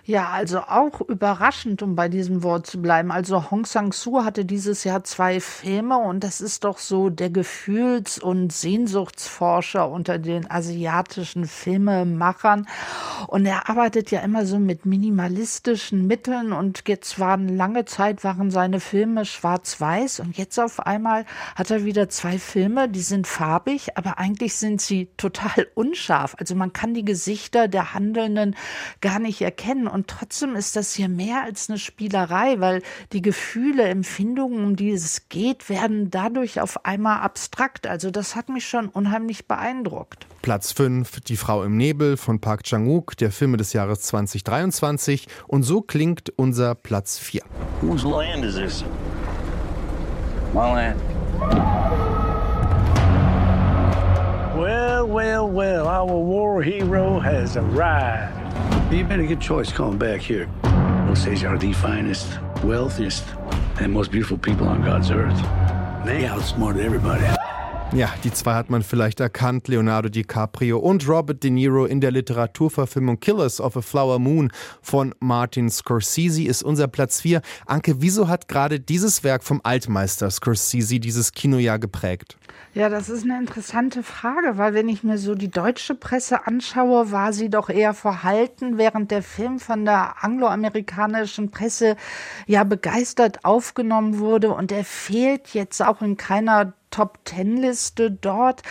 Ja, 0.06 0.30
also 0.30 0.60
auch 0.60 1.02
überraschend, 1.02 1.82
um 1.82 1.96
bei 1.96 2.10
diesem 2.10 2.44
Wort 2.44 2.68
zu 2.68 2.82
bleiben. 2.82 3.12
Also 3.12 3.52
Hong 3.52 3.66
Sang-soo 3.66 4.24
hatte 4.24 4.46
dieses 4.46 4.84
Jahr 4.84 5.04
zwei 5.04 5.40
Filme 5.40 5.98
und 5.98 6.24
das 6.24 6.42
ist 6.42 6.64
doch 6.64 6.78
so 6.78 7.10
der 7.10 7.30
Gefühls- 7.30 8.20
und 8.20 8.52
Sehnsuchtsforscher 8.52 9.90
unter 9.90 10.18
den 10.18 10.50
asiatischen 10.50 11.46
Filmemachern. 11.46 12.68
Und 13.28 13.46
er 13.46 13.70
arbeitet 13.70 14.12
ja 14.12 14.22
immer 14.22 14.46
so 14.46 14.60
mit 14.60 14.86
minimalistischen 14.86 16.08
Mitteln 16.08 16.54
und 16.54 16.84
jetzt 16.88 17.20
waren 17.20 17.50
lange 17.50 17.86
Zeit 17.86 18.24
waren 18.24 18.52
seine 18.52 18.80
Filme 18.80 19.26
schwarz-weiß 19.26 20.22
und 20.22 20.38
jetzt 20.38 20.60
auf 20.60 20.80
einmal 20.80 21.26
hat 21.56 21.72
er 21.72 21.86
wieder 21.86 22.10
zwei 22.10 22.40
Filme, 22.40 22.90
die 22.90 23.02
sind 23.02 23.28
farbig, 23.28 23.98
aber 23.98 24.18
eigentlich 24.18 24.56
sind 24.56 24.82
sie 24.82 25.10
total 25.18 25.68
unscharf. 25.76 26.36
Also 26.40 26.56
man 26.56 26.74
kann 26.74 26.94
die 26.94 27.06
Gesichter 27.06 27.68
der 27.68 27.94
Handelnden 27.94 28.56
gar 29.02 29.20
nicht 29.20 29.42
erkennen 29.42 29.69
erkennen. 29.70 29.88
Und 29.88 30.08
trotzdem 30.08 30.56
ist 30.56 30.76
das 30.76 30.94
hier 30.94 31.10
mehr 31.10 31.44
als 31.44 31.70
eine 31.70 31.78
Spielerei, 31.78 32.60
weil 32.60 32.82
die 33.14 33.22
Gefühle, 33.22 33.84
Empfindungen, 33.84 34.64
um 34.64 34.76
die 34.76 34.92
es 34.92 35.30
geht, 35.30 35.70
werden 35.70 36.10
dadurch 36.10 36.60
auf 36.60 36.86
einmal 36.86 37.20
abstrakt. 37.22 37.88
Also 37.88 38.12
das 38.12 38.36
hat 38.36 38.50
mich 38.50 38.68
schon 38.68 38.90
unheimlich 38.90 39.48
beeindruckt. 39.48 40.26
Platz 40.42 40.72
5, 40.72 41.22
Die 41.22 41.38
Frau 41.38 41.64
im 41.64 41.78
Nebel 41.78 42.18
von 42.18 42.40
Park 42.40 42.64
Chang-wook, 42.64 43.18
der 43.18 43.32
Film 43.32 43.58
des 43.58 43.74
Jahres 43.74 44.02
2023. 44.02 45.28
Und 45.48 45.64
so 45.64 45.82
klingt 45.82 46.32
unser 46.38 46.76
Platz 46.76 47.20
4. 47.20 47.42
Whose 47.82 48.08
land 48.08 48.44
is 48.46 48.56
this? 48.56 48.84
My 50.54 50.74
land. 50.74 51.00
Well, 54.56 55.08
well, 55.08 55.48
well, 55.48 55.88
our 55.88 56.06
war 56.08 56.62
hero 56.62 57.20
has 57.20 57.56
arrived. 57.56 58.39
You 58.92 59.06
made 59.06 59.20
a 59.20 59.28
good 59.28 59.40
choice 59.40 59.72
coming 59.72 60.00
back 60.00 60.20
here. 60.20 60.50
Osage 61.10 61.44
are 61.44 61.60
the 61.60 61.74
finest, 61.74 62.28
wealthiest, 62.64 63.24
and 63.80 63.94
most 63.94 64.10
beautiful 64.10 64.40
people 64.40 64.68
on 64.68 64.84
God's 64.84 65.12
earth. 65.12 65.38
They 66.06 66.26
outsmarted 66.26 66.84
everybody. 66.84 67.39
Ja, 67.92 68.14
die 68.24 68.32
zwei 68.32 68.54
hat 68.54 68.70
man 68.70 68.84
vielleicht 68.84 69.20
erkannt, 69.20 69.68
Leonardo 69.68 70.10
DiCaprio 70.10 70.78
und 70.78 71.10
Robert 71.10 71.42
De 71.42 71.50
Niro 71.50 71.86
in 71.86 72.02
der 72.02 72.12
Literaturverfilmung 72.12 73.20
Killers 73.20 73.60
of 73.60 73.76
a 73.78 73.82
Flower 73.82 74.20
Moon 74.20 74.52
von 74.80 75.16
Martin 75.20 75.72
Scorsese 75.72 76.44
ist 76.44 76.62
unser 76.62 76.88
Platz 76.88 77.20
4. 77.22 77.42
Anke, 77.66 78.00
wieso 78.00 78.28
hat 78.28 78.48
gerade 78.48 78.80
dieses 78.80 79.24
Werk 79.24 79.44
vom 79.44 79.60
Altmeister 79.64 80.30
Scorsese 80.30 81.00
dieses 81.00 81.32
Kinojahr 81.32 81.80
geprägt? 81.80 82.38
Ja, 82.76 82.90
das 82.90 83.10
ist 83.10 83.24
eine 83.24 83.40
interessante 83.40 84.04
Frage, 84.04 84.60
weil 84.60 84.76
wenn 84.76 84.88
ich 84.88 85.04
mir 85.04 85.18
so 85.18 85.34
die 85.34 85.50
deutsche 85.50 85.96
Presse 85.96 86.46
anschaue, 86.46 87.12
war 87.12 87.34
sie 87.34 87.50
doch 87.50 87.70
eher 87.70 87.96
verhalten, 87.96 88.78
während 88.78 89.10
der 89.10 89.24
Film 89.24 89.60
von 89.60 89.86
der 89.86 90.24
angloamerikanischen 90.24 91.50
Presse 91.50 91.96
ja 92.46 92.64
begeistert 92.64 93.44
aufgenommen 93.44 94.20
wurde 94.20 94.54
und 94.54 94.72
er 94.72 94.86
fehlt 94.86 95.56
jetzt 95.56 95.84
auch 95.84 96.04
in 96.04 96.16
keiner 96.16 96.74
Top-Ten-Liste 96.92 98.12
dort. 98.12 98.64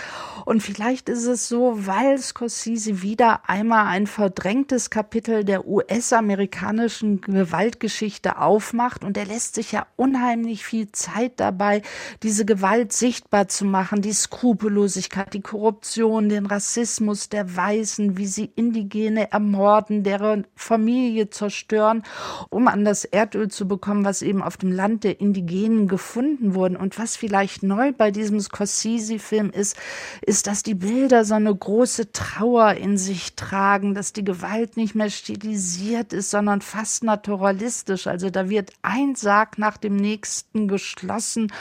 Und 0.45 0.62
vielleicht 0.62 1.09
ist 1.09 1.27
es 1.27 1.49
so, 1.49 1.87
weil 1.87 2.19
Scorsese 2.19 3.03
wieder 3.03 3.49
einmal 3.49 3.87
ein 3.87 4.07
verdrängtes 4.07 4.91
Kapitel 4.91 5.45
der 5.45 5.66
US-amerikanischen 5.66 7.21
Gewaltgeschichte 7.21 8.39
aufmacht. 8.39 9.05
Und 9.05 9.16
er 9.16 9.27
lässt 9.27 9.55
sich 9.55 9.73
ja 9.73 9.87
unheimlich 9.97 10.64
viel 10.64 10.91
Zeit 10.93 11.33
dabei, 11.37 11.83
diese 12.23 12.45
Gewalt 12.45 12.93
sichtbar 12.93 13.49
zu 13.49 13.64
machen, 13.64 14.03
die 14.03 14.12
Skrupellosigkeit, 14.12 15.33
die 15.35 15.41
Korruption, 15.41 16.29
den 16.29 16.47
Rassismus 16.47 17.29
der 17.29 17.57
Weißen, 17.57 18.16
wie 18.16 18.27
sie 18.27 18.51
Indigene 18.57 19.31
ermorden, 19.31 20.03
deren 20.03 20.47
Familie 20.55 21.31
zerstören, 21.31 22.03
um 22.51 22.69
an 22.69 22.85
das 22.85 23.05
Erdöl 23.05 23.49
zu 23.49 23.69
bekommen, 23.69 24.05
was 24.05 24.23
eben 24.23 24.43
auf 24.43 24.57
dem 24.57 24.73
Land 24.73 25.05
der 25.05 25.21
Indigenen 25.21 25.89
gefunden 25.89 26.55
wurden. 26.55 26.77
Und 26.77 26.99
was 26.99 27.16
vielleicht 27.16 27.62
neu 27.62 27.93
bei 27.93 28.07
bei 28.09 28.12
diesem 28.12 28.40
Scorsese-Film 28.40 29.50
ist, 29.50 29.76
ist, 30.22 30.46
dass 30.46 30.62
die 30.62 30.74
Bilder 30.74 31.26
so 31.26 31.34
eine 31.34 31.54
große 31.54 32.11
Trauer 32.12 32.72
in 32.72 32.96
sich 32.96 33.36
tragen, 33.36 33.92
dass 33.92 34.14
die 34.14 34.24
Gewalt 34.24 34.78
nicht 34.78 34.94
mehr 34.94 35.11
stilisiert 35.11 36.14
ist, 36.14 36.30
sondern 36.30 36.62
fast 36.62 37.04
naturalistisch. 37.04 38.06
Also 38.06 38.30
da 38.30 38.48
wird 38.48 38.72
ein 38.80 39.14
Sarg 39.14 39.59
nach 39.59 39.76
dem 39.76 39.96
nächsten 39.96 40.68
geschlossen 40.68 41.52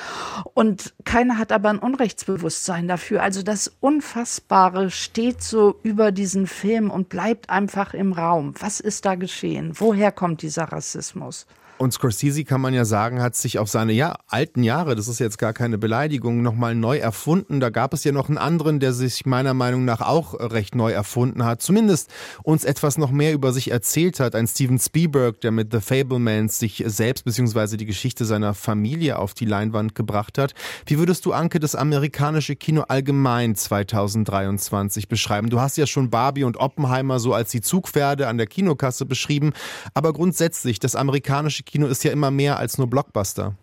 und 0.53 0.93
keiner 1.03 1.37
hat 1.37 1.51
aber 1.51 1.67
ein 1.67 1.79
Unrechtsbewusstsein 1.79 2.87
dafür. 2.87 3.23
Also 3.23 3.43
das 3.43 3.69
Unfassbare 3.81 4.89
steht 4.89 5.43
so 5.43 5.77
über 5.83 6.13
diesen 6.13 6.47
Film 6.47 6.89
und 6.89 7.09
bleibt 7.09 7.49
einfach 7.49 7.93
im 7.93 8.13
Raum. 8.13 8.53
Was 8.61 8.79
ist 8.79 9.03
da 9.03 9.15
geschehen? 9.15 9.73
Woher 9.75 10.13
kommt 10.13 10.43
dieser 10.43 10.63
Rassismus? 10.63 11.45
Und 11.78 11.93
Scorsese 11.93 12.43
kann 12.43 12.59
man 12.59 12.73
ja 12.73 12.86
sagen, 12.86 13.21
hat 13.21 13.36
sich 13.36 13.59
auf 13.59 13.69
seine 13.69 13.93
ja, 13.93 14.17
alten 14.28 14.63
Jahre, 14.63 14.95
das 14.95 15.07
ist 15.07 15.19
jetzt 15.19 15.38
gar 15.38 15.53
keine 15.53 15.78
Beleidigung, 15.78 16.41
nochmal 16.41 16.73
neu 16.73 16.97
erfunden. 16.97 17.59
Da 17.59 17.69
gab 17.69 17.93
es 17.93 18.03
ja 18.03 18.11
noch 18.11 18.30
einen 18.30 18.39
anderen, 18.39 18.80
der 18.80 18.93
sich 18.93 19.28
meiner 19.28 19.53
Meinung 19.53 19.86
nach 19.86 20.01
auch 20.01 20.34
recht 20.39 20.73
neu 20.73 20.91
erfunden 20.91 21.45
hat. 21.45 21.61
Zumindest 21.61 22.09
uns 22.41 22.63
etwas 22.63 22.97
noch 22.97 23.11
mehr 23.11 23.32
über 23.32 23.53
sich 23.53 23.69
erzählt 23.69 24.19
hat. 24.19 24.34
Ein 24.34 24.47
Steven 24.47 24.80
Spielberg, 24.80 25.39
der 25.41 25.51
mit 25.51 25.71
The 25.71 25.80
Fablemans 25.80 26.57
sich 26.57 26.84
selbst 26.88 27.25
bzw. 27.25 27.78
die 27.78 27.86
Geschichte 27.86 28.25
seiner 28.25 28.55
Familie 28.55 29.19
auf 29.19 29.36
die 29.36 29.45
Leinwand 29.45 29.93
gebracht 29.93 30.39
hat. 30.39 30.55
Wie 30.88 30.97
würdest 30.97 31.28
du, 31.28 31.34
Anke, 31.34 31.59
das 31.59 31.75
amerikanische 31.75 32.55
Kino 32.55 32.86
allgemein 32.88 33.53
2023 33.53 35.07
beschreiben? 35.07 35.51
Du 35.51 35.59
hast 35.59 35.78
ja 35.78 35.86
schon 35.86 36.09
Barbie 36.09 36.43
und 36.43 36.57
Oppenheimer 36.57 37.19
so 37.19 37.36
als 37.36 37.51
die 37.51 37.61
Zugpferde 37.61 38.28
an 38.28 38.39
der 38.39 38.47
Kinokasse 38.47 39.05
beschrieben. 39.05 39.53
Aber 39.93 40.11
grundsätzlich, 40.11 40.80
das 40.80 40.95
amerikanische 40.95 41.66
Kino 41.68 41.88
ist 41.88 42.03
ja 42.03 42.11
immer 42.11 42.32
mehr 42.32 42.57
als 42.57 42.78
nur 42.78 42.89
Blockbuster. 42.89 43.53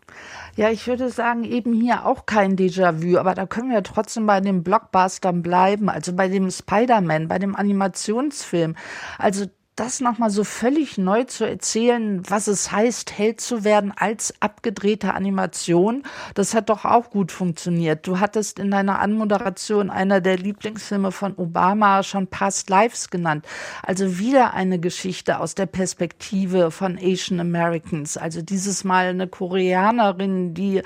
Ja, 0.57 0.71
ich 0.71 0.87
würde 0.87 1.09
sagen, 1.11 1.43
eben 1.43 1.73
hier 1.73 2.07
auch 2.07 2.27
kein 2.27 2.57
Déjà-vu, 2.57 3.19
aber 3.19 3.35
da 3.35 3.47
können 3.47 3.71
wir 3.71 3.83
trotzdem 3.83 4.27
bei 4.27 4.41
den 4.41 4.63
Blockbustern 4.63 5.43
bleiben, 5.43 5.89
also 5.89 6.13
bei 6.13 6.29
dem 6.29 6.51
Spider-Man, 6.51 7.27
bei 7.27 7.39
dem 7.39 7.57
Animationsfilm. 7.57 8.77
Also 9.19 9.47
das 9.77 10.01
nochmal 10.01 10.31
so 10.31 10.45
völlig 10.45 10.99
neu 10.99 11.25
zu 11.25 11.45
erzählen, 11.45 12.22
was 12.29 12.47
es 12.47 12.70
heißt, 12.70 13.18
Held 13.18 13.41
zu 13.41 13.64
werden 13.64 13.93
als 13.97 14.33
abgedrehte 14.39 15.14
Animation, 15.14 16.05
das 16.35 16.55
hat 16.55 16.68
doch 16.68 16.85
auch 16.85 17.11
gut 17.11 17.33
funktioniert. 17.33 18.07
Du 18.07 18.20
hattest 18.20 18.61
in 18.61 18.70
deiner 18.70 19.01
Anmoderation 19.01 19.91
einer 19.91 20.20
der 20.20 20.37
Lieblingsfilme 20.37 21.11
von 21.11 21.35
Obama 21.37 22.05
schon 22.05 22.29
Past 22.29 22.70
Lives 22.70 23.11
genannt. 23.11 23.47
Also 23.83 24.18
wieder 24.18 24.55
eine 24.55 24.79
Geschichte 24.79 25.41
aus 25.41 25.57
der 25.57 25.66
Perspektive 25.66 26.70
von 26.70 26.97
Asian 26.97 27.41
Americans. 27.41 28.16
Also 28.16 28.43
dieses 28.43 28.85
Mal 28.85 29.07
eine 29.07 29.27
Koreanerin, 29.27 30.55
die 30.55 30.83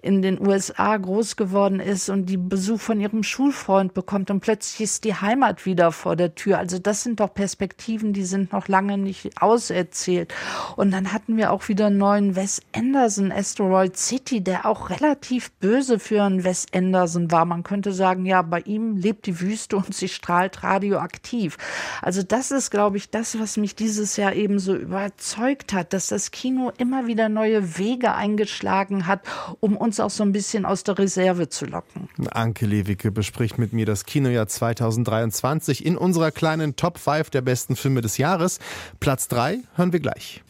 in 0.00 0.22
den 0.22 0.40
USA 0.40 0.96
groß 0.96 1.36
geworden 1.36 1.78
ist 1.78 2.08
und 2.08 2.26
die 2.26 2.38
Besuch 2.38 2.80
von 2.80 3.00
ihrem 3.00 3.22
Schulfreund 3.22 3.92
bekommt 3.92 4.30
und 4.30 4.40
plötzlich 4.40 4.80
ist 4.80 5.04
die 5.04 5.14
Heimat 5.14 5.66
wieder 5.66 5.92
vor 5.92 6.16
der 6.16 6.34
Tür. 6.34 6.58
Also 6.58 6.78
das 6.78 7.02
sind 7.02 7.20
doch 7.20 7.34
Perspektiven, 7.34 8.14
die 8.14 8.29
sind 8.30 8.52
noch 8.52 8.68
lange 8.68 8.96
nicht 8.96 9.42
auserzählt. 9.42 10.32
Und 10.76 10.90
dann 10.92 11.12
hatten 11.12 11.36
wir 11.36 11.52
auch 11.52 11.68
wieder 11.68 11.86
einen 11.86 11.98
neuen 11.98 12.36
Wes 12.36 12.62
Anderson, 12.74 13.32
Asteroid 13.32 13.96
City, 13.96 14.40
der 14.40 14.64
auch 14.64 14.88
relativ 14.90 15.50
böse 15.52 15.98
für 15.98 16.22
einen 16.22 16.44
Wes 16.44 16.66
Anderson 16.74 17.30
war. 17.30 17.44
Man 17.44 17.62
könnte 17.62 17.92
sagen, 17.92 18.24
ja, 18.24 18.42
bei 18.42 18.60
ihm 18.60 18.96
lebt 18.96 19.26
die 19.26 19.40
Wüste 19.40 19.76
und 19.76 19.94
sie 19.94 20.08
strahlt 20.08 20.62
radioaktiv. 20.62 21.58
Also 22.00 22.22
das 22.22 22.50
ist, 22.50 22.70
glaube 22.70 22.96
ich, 22.96 23.10
das, 23.10 23.38
was 23.38 23.56
mich 23.56 23.74
dieses 23.74 24.16
Jahr 24.16 24.34
eben 24.34 24.58
so 24.58 24.74
überzeugt 24.74 25.72
hat, 25.72 25.92
dass 25.92 26.08
das 26.08 26.30
Kino 26.30 26.72
immer 26.78 27.06
wieder 27.06 27.28
neue 27.28 27.76
Wege 27.78 28.14
eingeschlagen 28.14 29.06
hat, 29.06 29.20
um 29.60 29.76
uns 29.76 30.00
auch 30.00 30.10
so 30.10 30.22
ein 30.22 30.32
bisschen 30.32 30.64
aus 30.64 30.84
der 30.84 30.98
Reserve 30.98 31.48
zu 31.48 31.66
locken. 31.66 32.08
Anke 32.30 32.66
Lewicke 32.66 33.10
bespricht 33.10 33.58
mit 33.58 33.72
mir 33.72 33.86
das 33.86 34.04
Kinojahr 34.04 34.46
2023 34.46 35.84
in 35.84 35.96
unserer 35.96 36.30
kleinen 36.30 36.76
Top 36.76 36.98
5 36.98 37.30
der 37.30 37.42
besten 37.42 37.76
Filme 37.76 38.00
des 38.00 38.18
Jahres. 38.20 38.60
Platz 39.00 39.26
3 39.28 39.58
hören 39.74 39.92
wir 39.92 40.00
gleich. 40.00 40.42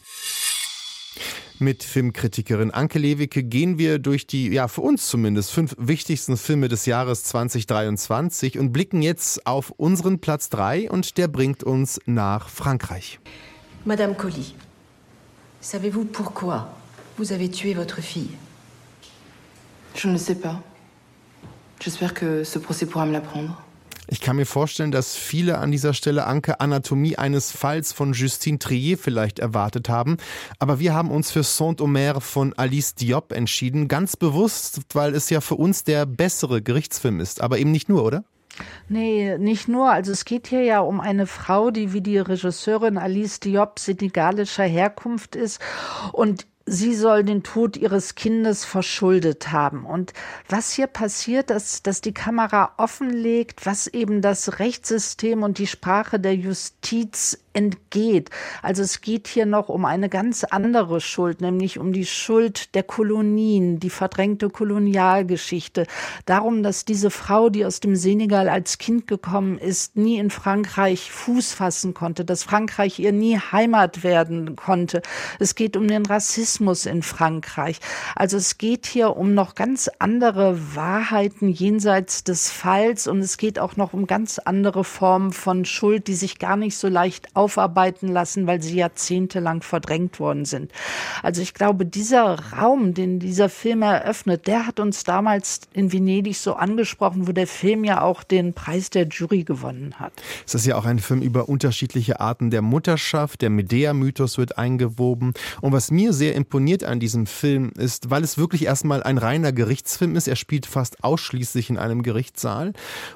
Mit 1.61 1.83
Filmkritikerin 1.83 2.71
Anke 2.71 2.97
Lewicke 2.97 3.43
gehen 3.43 3.77
wir 3.77 3.99
durch 3.99 4.25
die, 4.25 4.49
ja, 4.49 4.67
für 4.67 4.81
uns 4.81 5.07
zumindest, 5.07 5.51
fünf 5.51 5.75
wichtigsten 5.77 6.35
Filme 6.35 6.69
des 6.69 6.87
Jahres 6.87 7.23
2023 7.25 8.57
und 8.57 8.71
blicken 8.71 9.03
jetzt 9.03 9.45
auf 9.45 9.69
unseren 9.77 10.19
Platz 10.19 10.49
3 10.49 10.89
und 10.89 11.19
der 11.19 11.27
bringt 11.27 11.63
uns 11.63 11.99
nach 12.07 12.49
Frankreich. 12.49 13.19
Madame 13.85 14.15
Colli, 14.15 14.55
savez-vous 15.61 16.05
pourquoi 16.05 16.67
vous 17.17 17.31
avez 17.31 17.51
tué 17.51 17.75
votre 17.75 18.01
fille 18.01 18.31
Je 19.93 20.07
ne 20.07 20.17
sais 20.17 20.35
pas. 20.35 20.63
J'espère 21.79 22.13
que 22.13 22.43
ce 22.43 22.59
procès 22.59 22.87
pourra 22.87 23.05
me 23.05 23.11
l'apprendre. 23.11 23.61
Ich 24.13 24.19
kann 24.19 24.35
mir 24.35 24.45
vorstellen, 24.45 24.91
dass 24.91 25.15
viele 25.15 25.59
an 25.59 25.71
dieser 25.71 25.93
Stelle 25.93 26.27
Anke 26.27 26.59
Anatomie 26.59 27.17
eines 27.17 27.53
Falls 27.53 27.93
von 27.93 28.11
Justine 28.11 28.59
Trier 28.59 28.97
vielleicht 28.97 29.39
erwartet 29.39 29.87
haben. 29.87 30.17
Aber 30.59 30.79
wir 30.79 30.93
haben 30.93 31.09
uns 31.09 31.31
für 31.31 31.43
Saint-Omer 31.43 32.19
von 32.19 32.51
Alice 32.57 32.93
Diop 32.93 33.31
entschieden. 33.31 33.87
Ganz 33.87 34.17
bewusst, 34.17 34.81
weil 34.93 35.15
es 35.15 35.29
ja 35.29 35.39
für 35.39 35.55
uns 35.55 35.85
der 35.85 36.05
bessere 36.05 36.61
Gerichtsfilm 36.61 37.21
ist. 37.21 37.39
Aber 37.39 37.57
eben 37.57 37.71
nicht 37.71 37.87
nur, 37.87 38.03
oder? 38.03 38.25
Nee, 38.89 39.37
nicht 39.37 39.69
nur. 39.69 39.89
Also 39.89 40.11
es 40.11 40.25
geht 40.25 40.47
hier 40.47 40.63
ja 40.63 40.81
um 40.81 40.99
eine 40.99 41.25
Frau, 41.25 41.71
die 41.71 41.93
wie 41.93 42.01
die 42.01 42.17
Regisseurin 42.17 42.97
Alice 42.97 43.39
Diop 43.39 43.79
senegalischer 43.79 44.65
Herkunft 44.65 45.37
ist 45.37 45.61
und 46.11 46.47
sie 46.65 46.95
soll 46.95 47.23
den 47.23 47.43
Tod 47.43 47.77
ihres 47.77 48.15
Kindes 48.15 48.65
verschuldet 48.65 49.51
haben. 49.51 49.85
Und 49.85 50.13
was 50.47 50.71
hier 50.71 50.87
passiert, 50.87 51.51
ist, 51.51 51.87
dass 51.87 52.01
die 52.01 52.13
Kamera 52.13 52.73
offenlegt, 52.77 53.65
was 53.65 53.87
eben 53.87 54.21
das 54.21 54.59
Rechtssystem 54.59 55.43
und 55.43 55.57
die 55.57 55.67
Sprache 55.67 56.19
der 56.19 56.35
Justiz 56.35 57.39
entgeht. 57.53 58.29
Also 58.61 58.83
es 58.83 59.01
geht 59.01 59.27
hier 59.27 59.45
noch 59.45 59.69
um 59.69 59.85
eine 59.85 60.09
ganz 60.09 60.43
andere 60.43 61.01
Schuld, 61.01 61.41
nämlich 61.41 61.79
um 61.79 61.93
die 61.93 62.05
Schuld 62.05 62.73
der 62.75 62.83
Kolonien, 62.83 63.79
die 63.79 63.89
verdrängte 63.89 64.49
Kolonialgeschichte. 64.49 65.85
Darum, 66.25 66.63
dass 66.63 66.85
diese 66.85 67.09
Frau, 67.09 67.49
die 67.49 67.65
aus 67.65 67.79
dem 67.79 67.95
Senegal 67.95 68.49
als 68.49 68.77
Kind 68.77 69.07
gekommen 69.07 69.57
ist, 69.57 69.95
nie 69.95 70.17
in 70.17 70.29
Frankreich 70.29 71.11
Fuß 71.11 71.53
fassen 71.53 71.93
konnte, 71.93 72.25
dass 72.25 72.43
Frankreich 72.43 72.99
ihr 72.99 73.11
nie 73.11 73.37
Heimat 73.37 74.03
werden 74.03 74.55
konnte. 74.55 75.01
Es 75.39 75.55
geht 75.55 75.75
um 75.75 75.87
den 75.87 76.05
Rassismus 76.05 76.85
in 76.85 77.03
Frankreich. 77.03 77.79
Also 78.15 78.37
es 78.37 78.57
geht 78.57 78.85
hier 78.85 79.17
um 79.17 79.33
noch 79.33 79.55
ganz 79.55 79.89
andere 79.99 80.75
Wahrheiten 80.75 81.49
jenseits 81.49 82.23
des 82.23 82.49
Falls 82.49 83.07
und 83.07 83.19
es 83.19 83.37
geht 83.37 83.59
auch 83.59 83.75
noch 83.75 83.93
um 83.93 84.07
ganz 84.07 84.39
andere 84.39 84.83
Formen 84.83 85.31
von 85.33 85.65
Schuld, 85.65 86.07
die 86.07 86.13
sich 86.13 86.39
gar 86.39 86.57
nicht 86.57 86.77
so 86.77 86.87
leicht 86.87 87.35
aufarbeiten 87.41 88.07
lassen, 88.07 88.45
weil 88.45 88.61
sie 88.61 88.75
jahrzehntelang 88.75 89.63
verdrängt 89.63 90.19
worden 90.19 90.45
sind. 90.45 90.71
Also 91.23 91.41
ich 91.41 91.53
glaube, 91.53 91.85
dieser 91.85 92.37
Raum, 92.53 92.93
den 92.93 93.19
dieser 93.19 93.49
Film 93.49 93.81
eröffnet, 93.81 94.47
der 94.47 94.67
hat 94.67 94.79
uns 94.79 95.03
damals 95.03 95.61
in 95.73 95.91
Venedig 95.91 96.37
so 96.37 96.53
angesprochen, 96.53 97.27
wo 97.27 97.31
der 97.31 97.47
Film 97.47 97.83
ja 97.83 98.01
auch 98.01 98.23
den 98.23 98.53
Preis 98.53 98.89
der 98.91 99.07
Jury 99.07 99.43
gewonnen 99.43 99.95
hat. 99.97 100.13
Es 100.45 100.53
ist 100.53 100.65
ja 100.65 100.75
auch 100.75 100.85
ein 100.85 100.99
Film 100.99 101.21
über 101.21 101.49
unterschiedliche 101.49 102.19
Arten 102.19 102.51
der 102.51 102.61
Mutterschaft. 102.61 103.41
Der 103.41 103.49
Medea-Mythos 103.49 104.37
wird 104.37 104.57
eingewoben. 104.57 105.33
Und 105.61 105.71
was 105.71 105.89
mir 105.89 106.13
sehr 106.13 106.35
imponiert 106.35 106.83
an 106.83 106.99
diesem 106.99 107.25
Film 107.25 107.71
ist, 107.77 108.09
weil 108.09 108.23
es 108.23 108.37
wirklich 108.37 108.65
erstmal 108.65 109.01
ein 109.01 109.17
reiner 109.17 109.51
Gerichtsfilm 109.51 110.15
ist. 110.15 110.27
Er 110.27 110.35
spielt 110.35 110.65
fast 110.65 111.03
ausschließlich 111.03 111.69
in 111.69 111.77
einem 111.77 112.03
Gerichtssaal. 112.03 112.73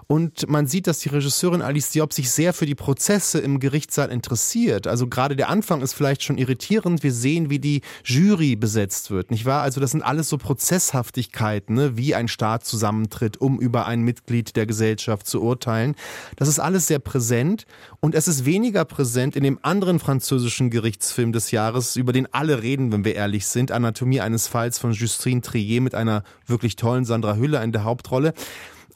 Und 0.07 0.49
man 0.49 0.67
sieht, 0.67 0.88
dass 0.88 0.99
die 0.99 1.09
Regisseurin 1.09 1.61
Alice 1.61 1.91
Diop 1.91 2.13
sich 2.13 2.32
sehr 2.32 2.53
für 2.53 2.65
die 2.65 2.76
Prozesse 2.76 3.39
im 3.39 3.59
Gerichtssaal 3.59 4.09
interessiert. 4.16 4.88
Also 4.88 5.07
gerade 5.07 5.36
der 5.36 5.49
Anfang 5.49 5.82
ist 5.82 5.93
vielleicht 5.93 6.24
schon 6.24 6.39
irritierend. 6.39 7.03
Wir 7.03 7.13
sehen, 7.13 7.51
wie 7.51 7.59
die 7.59 7.82
Jury 8.03 8.55
besetzt 8.55 9.11
wird, 9.11 9.30
nicht 9.30 9.45
wahr? 9.45 9.61
Also 9.61 9.80
das 9.80 9.91
sind 9.91 10.01
alles 10.01 10.30
so 10.30 10.39
Prozesshaftigkeiten, 10.39 11.76
ne? 11.76 11.97
wie 11.97 12.16
ein 12.16 12.28
Staat 12.28 12.66
zusammentritt, 12.66 13.38
um 13.38 13.59
über 13.59 13.86
ein 13.86 14.01
Mitglied 14.01 14.55
der 14.55 14.66
Gesellschaft 14.66 15.28
zu 15.28 15.43
urteilen. 15.43 15.95
Das 16.38 16.47
ist 16.47 16.59
alles 16.59 16.88
sehr 16.88 16.99
präsent 16.99 17.68
und 17.99 18.16
es 18.16 18.28
ist 18.28 18.45
weniger 18.45 18.86
präsent 18.86 19.36
in 19.36 19.43
dem 19.43 19.59
anderen 19.61 19.99
französischen 19.99 20.72
Gerichtsfilm 20.72 21.32
des 21.32 21.51
Jahres, 21.51 21.95
über 21.95 22.13
den 22.13 22.34
alle 22.34 22.63
reden, 22.63 22.91
wenn 22.91 23.05
wir 23.05 23.16
ehrlich 23.16 23.45
sind. 23.45 23.72
Anatomie 23.72 24.22
eines 24.22 24.47
Falls 24.47 24.80
von 24.80 24.93
Justine 24.93 25.41
Trier 25.41 25.82
mit 25.82 25.93
einer 25.93 26.24
wirklich 26.47 26.76
tollen 26.76 27.05
Sandra 27.05 27.36
Hüller 27.36 27.63
in 27.63 27.72
der 27.72 27.84
Hauptrolle. 27.84 28.34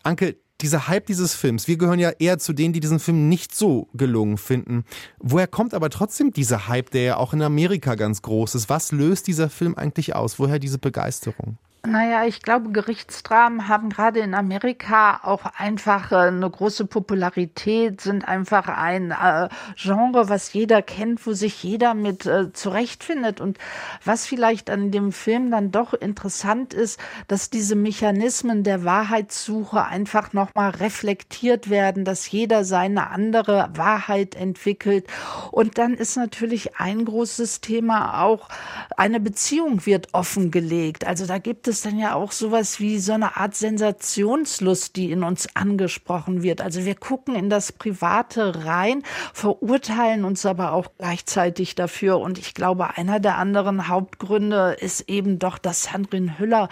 Anke, 0.03 0.37
dieser 0.61 0.87
Hype 0.87 1.05
dieses 1.05 1.33
Films, 1.33 1.67
wir 1.67 1.77
gehören 1.77 1.99
ja 1.99 2.09
eher 2.09 2.37
zu 2.37 2.53
denen, 2.53 2.73
die 2.73 2.79
diesen 2.79 2.99
Film 2.99 3.29
nicht 3.29 3.55
so 3.55 3.87
gelungen 3.93 4.37
finden. 4.37 4.83
Woher 5.19 5.47
kommt 5.47 5.73
aber 5.73 5.89
trotzdem 5.89 6.31
dieser 6.31 6.67
Hype, 6.67 6.91
der 6.91 7.01
ja 7.03 7.17
auch 7.17 7.33
in 7.33 7.41
Amerika 7.41 7.95
ganz 7.95 8.21
groß 8.21 8.55
ist? 8.55 8.69
Was 8.69 8.91
löst 8.91 9.27
dieser 9.27 9.49
Film 9.49 9.75
eigentlich 9.75 10.15
aus? 10.15 10.39
Woher 10.39 10.59
diese 10.59 10.77
Begeisterung? 10.77 11.57
Naja, 11.87 12.25
ich 12.25 12.41
glaube, 12.41 12.71
Gerichtsdramen 12.71 13.69
haben 13.69 13.89
gerade 13.89 14.19
in 14.19 14.33
Amerika 14.33 15.21
auch 15.23 15.45
einfach 15.57 16.11
äh, 16.11 16.15
eine 16.27 16.49
große 16.49 16.85
Popularität, 16.85 18.01
sind 18.01 18.27
einfach 18.27 18.67
ein 18.67 19.11
äh, 19.11 19.47
Genre, 19.77 20.27
was 20.27 20.51
jeder 20.51 20.81
kennt, 20.81 21.25
wo 21.25 21.31
sich 21.31 21.63
jeder 21.63 21.93
mit 21.93 22.25
äh, 22.25 22.51
zurechtfindet. 22.51 23.39
Und 23.39 23.59
was 24.03 24.25
vielleicht 24.25 24.69
an 24.69 24.91
dem 24.91 25.13
Film 25.13 25.51
dann 25.51 25.71
doch 25.71 25.93
interessant 25.93 26.73
ist, 26.73 26.99
dass 27.29 27.49
diese 27.49 27.77
Mechanismen 27.77 28.65
der 28.65 28.83
Wahrheitssuche 28.83 29.85
einfach 29.85 30.33
nochmal 30.33 30.71
reflektiert 30.71 31.69
werden, 31.69 32.03
dass 32.03 32.29
jeder 32.29 32.65
seine 32.65 33.09
andere 33.09 33.69
Wahrheit 33.73 34.35
entwickelt. 34.35 35.07
Und 35.51 35.77
dann 35.77 35.93
ist 35.93 36.17
natürlich 36.17 36.75
ein 36.75 37.05
großes 37.05 37.61
Thema 37.61 38.21
auch, 38.21 38.49
eine 38.97 39.21
Beziehung 39.21 39.85
wird 39.85 40.13
offengelegt. 40.13 41.07
Also 41.07 41.25
da 41.25 41.37
gibt 41.37 41.68
es 41.69 41.81
dann 41.81 41.97
ja 41.97 42.15
auch 42.15 42.33
sowas 42.33 42.79
wie 42.79 42.99
so 42.99 43.13
eine 43.13 43.37
Art 43.37 43.55
Sensationslust, 43.55 44.95
die 44.95 45.11
in 45.11 45.23
uns 45.23 45.47
angesprochen 45.55 46.43
wird. 46.43 46.61
Also 46.61 46.83
wir 46.83 46.95
gucken 46.95 47.35
in 47.35 47.49
das 47.49 47.71
Private 47.71 48.65
rein, 48.65 49.03
verurteilen 49.33 50.25
uns 50.25 50.45
aber 50.45 50.73
auch 50.73 50.87
gleichzeitig 50.97 51.75
dafür. 51.75 52.19
Und 52.19 52.37
ich 52.37 52.53
glaube, 52.53 52.97
einer 52.97 53.19
der 53.19 53.37
anderen 53.37 53.87
Hauptgründe 53.87 54.75
ist 54.79 55.01
eben 55.09 55.39
doch, 55.39 55.57
dass 55.57 55.83
Sandrine 55.83 56.39
Hüller 56.39 56.67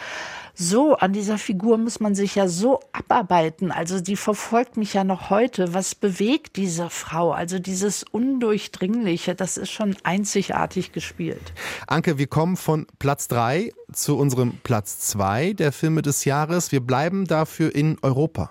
so, 0.59 0.95
an 0.95 1.13
dieser 1.13 1.37
Figur 1.37 1.77
muss 1.77 1.99
man 1.99 2.15
sich 2.15 2.33
ja 2.35 2.47
so 2.47 2.79
abarbeiten. 2.91 3.71
Also 3.71 4.01
die 4.01 4.15
verfolgt 4.15 4.75
mich 4.75 4.95
ja 4.95 5.03
noch 5.03 5.29
heute. 5.29 5.75
Was 5.75 5.93
bewegt 5.93 6.55
diese 6.55 6.89
Frau? 6.89 7.31
Also 7.31 7.59
dieses 7.59 8.03
Undurchdringliche, 8.11 9.35
das 9.35 9.57
ist 9.57 9.69
schon 9.69 9.95
einzigartig 10.03 10.93
gespielt. 10.93 11.53
Anke, 11.85 12.17
wir 12.17 12.25
kommen 12.25 12.57
von 12.57 12.87
Platz 12.97 13.27
drei 13.27 13.71
zu 13.93 14.17
unserem 14.17 14.53
Platz 14.63 14.99
zwei 14.99 15.53
der 15.53 15.71
Filme 15.71 16.01
des 16.01 16.25
Jahres. 16.25 16.71
Wir 16.71 16.81
bleiben 16.81 17.25
dafür 17.25 17.75
in 17.75 17.97
Europa. 18.01 18.49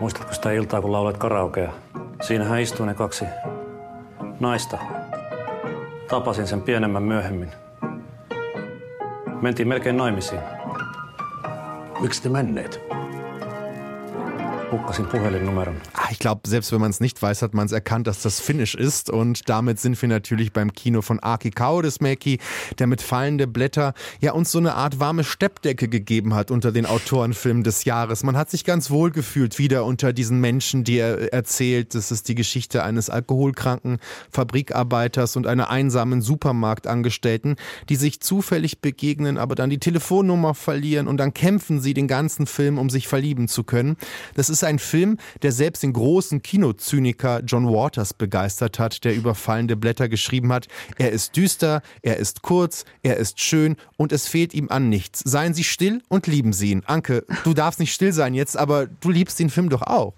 Muistatko 0.00 0.34
sitä 0.34 0.52
iltaa, 0.52 0.80
kun 0.80 0.92
laulat 0.92 1.16
karaokea? 1.16 1.72
Siinähän 2.22 2.60
istuu 2.60 2.86
ne 2.86 2.94
kaksi 2.94 3.24
naista. 4.40 4.78
Tapasin 6.08 6.46
sen 6.46 6.62
pienemmän 6.62 7.02
myöhemmin. 7.02 7.50
Mentiin 9.42 9.68
melkein 9.68 9.96
naimisiin. 9.96 10.57
Miks 12.00 12.20
ti 12.22 12.28
menneet? 12.30 12.78
Ah, 15.94 16.08
ich 16.10 16.18
glaube, 16.18 16.42
selbst 16.46 16.72
wenn 16.72 16.80
man 16.80 16.90
es 16.90 17.00
nicht 17.00 17.22
weiß, 17.22 17.40
hat 17.40 17.54
man 17.54 17.64
es 17.64 17.72
erkannt, 17.72 18.06
dass 18.06 18.20
das 18.20 18.38
Finnisch 18.38 18.74
ist. 18.74 19.08
Und 19.08 19.48
damit 19.48 19.80
sind 19.80 20.00
wir 20.00 20.10
natürlich 20.10 20.52
beim 20.52 20.74
Kino 20.74 21.00
von 21.00 21.20
Aki 21.20 21.52
Kaurismäki, 21.52 22.38
der 22.78 22.86
mit 22.86 23.00
fallende 23.00 23.46
Blätter 23.46 23.94
ja 24.20 24.32
uns 24.32 24.52
so 24.52 24.58
eine 24.58 24.74
Art 24.74 25.00
warme 25.00 25.24
Steppdecke 25.24 25.88
gegeben 25.88 26.34
hat 26.34 26.50
unter 26.50 26.70
den 26.70 26.84
Autorenfilmen 26.84 27.64
des 27.64 27.84
Jahres. 27.84 28.24
Man 28.24 28.36
hat 28.36 28.50
sich 28.50 28.64
ganz 28.64 28.90
wohl 28.90 29.10
gefühlt 29.10 29.58
wieder 29.58 29.86
unter 29.86 30.12
diesen 30.12 30.40
Menschen, 30.40 30.84
die 30.84 30.98
er 30.98 31.32
erzählt. 31.32 31.94
Das 31.94 32.10
ist 32.10 32.28
die 32.28 32.34
Geschichte 32.34 32.82
eines 32.82 33.08
alkoholkranken 33.08 33.98
Fabrikarbeiters 34.30 35.36
und 35.36 35.46
einer 35.46 35.70
einsamen 35.70 36.20
Supermarktangestellten, 36.20 37.56
die 37.88 37.96
sich 37.96 38.20
zufällig 38.20 38.80
begegnen, 38.82 39.38
aber 39.38 39.54
dann 39.54 39.70
die 39.70 39.78
Telefonnummer 39.78 40.52
verlieren 40.54 41.08
und 41.08 41.16
dann 41.16 41.32
kämpfen 41.32 41.80
sie 41.80 41.94
den 41.94 42.06
ganzen 42.06 42.46
Film, 42.46 42.78
um 42.78 42.90
sich 42.90 43.08
verlieben 43.08 43.48
zu 43.48 43.64
können. 43.64 43.96
Das 44.34 44.50
ist 44.50 44.57
ein 44.64 44.78
Film, 44.78 45.18
der 45.42 45.52
selbst 45.52 45.82
den 45.82 45.92
großen 45.92 46.42
Kinozyniker 46.42 47.40
John 47.44 47.66
Waters 47.68 48.14
begeistert 48.14 48.78
hat, 48.78 49.04
der 49.04 49.14
über 49.14 49.34
fallende 49.34 49.76
Blätter 49.76 50.08
geschrieben 50.08 50.52
hat. 50.52 50.68
Er 50.96 51.10
ist 51.10 51.36
düster, 51.36 51.82
er 52.02 52.16
ist 52.16 52.42
kurz, 52.42 52.84
er 53.02 53.16
ist 53.16 53.40
schön 53.40 53.76
und 53.96 54.12
es 54.12 54.28
fehlt 54.28 54.54
ihm 54.54 54.68
an 54.70 54.88
nichts. 54.88 55.22
Seien 55.24 55.54
Sie 55.54 55.64
still 55.64 56.02
und 56.08 56.26
lieben 56.26 56.52
Sie 56.52 56.70
ihn. 56.70 56.82
Anke, 56.86 57.24
du 57.44 57.54
darfst 57.54 57.80
nicht 57.80 57.92
still 57.92 58.12
sein 58.12 58.34
jetzt, 58.34 58.56
aber 58.56 58.86
du 58.86 59.10
liebst 59.10 59.38
den 59.38 59.50
Film 59.50 59.68
doch 59.68 59.82
auch. 59.82 60.14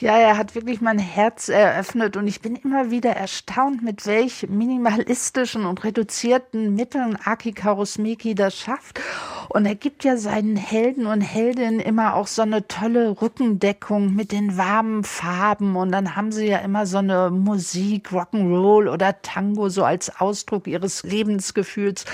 Ja, 0.00 0.18
er 0.18 0.36
hat 0.36 0.54
wirklich 0.54 0.80
mein 0.80 0.98
Herz 0.98 1.48
eröffnet 1.48 2.16
und 2.16 2.26
ich 2.26 2.40
bin 2.40 2.56
immer 2.56 2.90
wieder 2.90 3.12
erstaunt, 3.12 3.82
mit 3.82 4.06
welch 4.06 4.46
minimalistischen 4.48 5.66
und 5.66 5.84
reduzierten 5.84 6.74
Mitteln 6.74 7.16
Aki 7.24 7.52
Kaurismäki 7.52 8.34
das 8.34 8.56
schafft. 8.56 9.00
Und 9.48 9.66
er 9.66 9.74
gibt 9.74 10.04
ja 10.04 10.16
seinen 10.16 10.56
Helden 10.56 11.06
und 11.06 11.20
Heldinnen 11.20 11.80
immer 11.80 12.14
auch 12.14 12.26
so 12.26 12.42
eine 12.42 12.66
tolle 12.66 13.20
Rückendeckung 13.20 13.63
mit 13.64 14.32
den 14.32 14.58
warmen 14.58 15.04
Farben. 15.04 15.76
Und 15.76 15.90
dann 15.90 16.16
haben 16.16 16.32
sie 16.32 16.46
ja 16.48 16.58
immer 16.58 16.84
so 16.84 16.98
eine 16.98 17.30
Musik, 17.30 18.08
Rock'n'Roll 18.12 18.90
oder 18.90 19.22
Tango 19.22 19.70
so 19.70 19.84
als 19.84 20.20
Ausdruck 20.20 20.66
ihres 20.66 21.02
Lebensgefühls. 21.02 22.04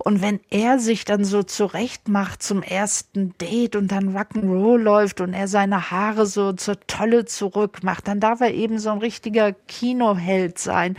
Und 0.00 0.20
wenn 0.20 0.38
er 0.50 0.78
sich 0.78 1.06
dann 1.06 1.24
so 1.24 1.42
zurecht 1.42 2.08
macht 2.08 2.42
zum 2.42 2.62
ersten 2.62 3.34
Date 3.38 3.74
und 3.74 3.90
dann 3.90 4.14
Rock'n'Roll 4.14 4.78
läuft 4.78 5.22
und 5.22 5.32
er 5.32 5.48
seine 5.48 5.90
Haare 5.90 6.26
so 6.26 6.52
zur 6.52 6.78
Tolle 6.86 7.24
zurückmacht, 7.24 8.06
dann 8.06 8.20
darf 8.20 8.42
er 8.42 8.52
eben 8.52 8.78
so 8.78 8.90
ein 8.90 8.98
richtiger 8.98 9.52
Kinoheld 9.52 10.58
sein. 10.58 10.96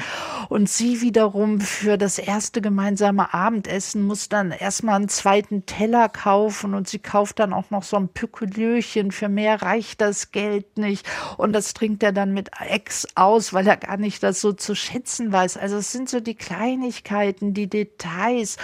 Und 0.50 0.70
sie 0.70 1.02
wiederum 1.02 1.62
für 1.62 1.98
das 2.00 2.18
erste 2.18 2.62
gemeinsame 2.62 3.32
Abendessen 3.34 4.02
muss 4.02 4.28
dann 4.30 4.50
erstmal 4.52 4.96
einen 4.96 5.10
zweiten 5.10 5.68
Teller 5.68 6.10
kaufen 6.10 6.74
und 6.74 6.88
sie 6.88 7.00
kauft 7.00 7.38
dann 7.38 7.54
auch 7.54 7.70
noch 7.70 7.84
so 7.84 7.98
ein 7.98 8.08
Pückelöchen. 8.08 9.12
Für 9.12 9.30
mehr 9.30 9.62
reicht 9.62 9.99
das 10.02 10.32
Geld 10.32 10.78
nicht. 10.78 11.08
Und 11.38 11.54
das 11.54 11.74
trinkt 11.74 12.02
er 12.02 12.12
dann 12.12 12.34
mit 12.34 12.50
Ex 12.60 13.08
aus, 13.16 13.54
weil 13.54 13.68
er 13.68 13.78
gar 13.78 13.98
nicht 13.98 14.24
das 14.24 14.42
so 14.42 14.54
zu 14.54 14.76
schätzen 14.76 15.32
weiß. 15.32 15.58
Also 15.58 15.78
es 15.78 15.92
sind 15.92 16.10
so 16.10 16.20
die 16.20 16.36
Kleinigkeiten, 16.36 17.54
die 17.54 17.68
Details. 17.70 18.58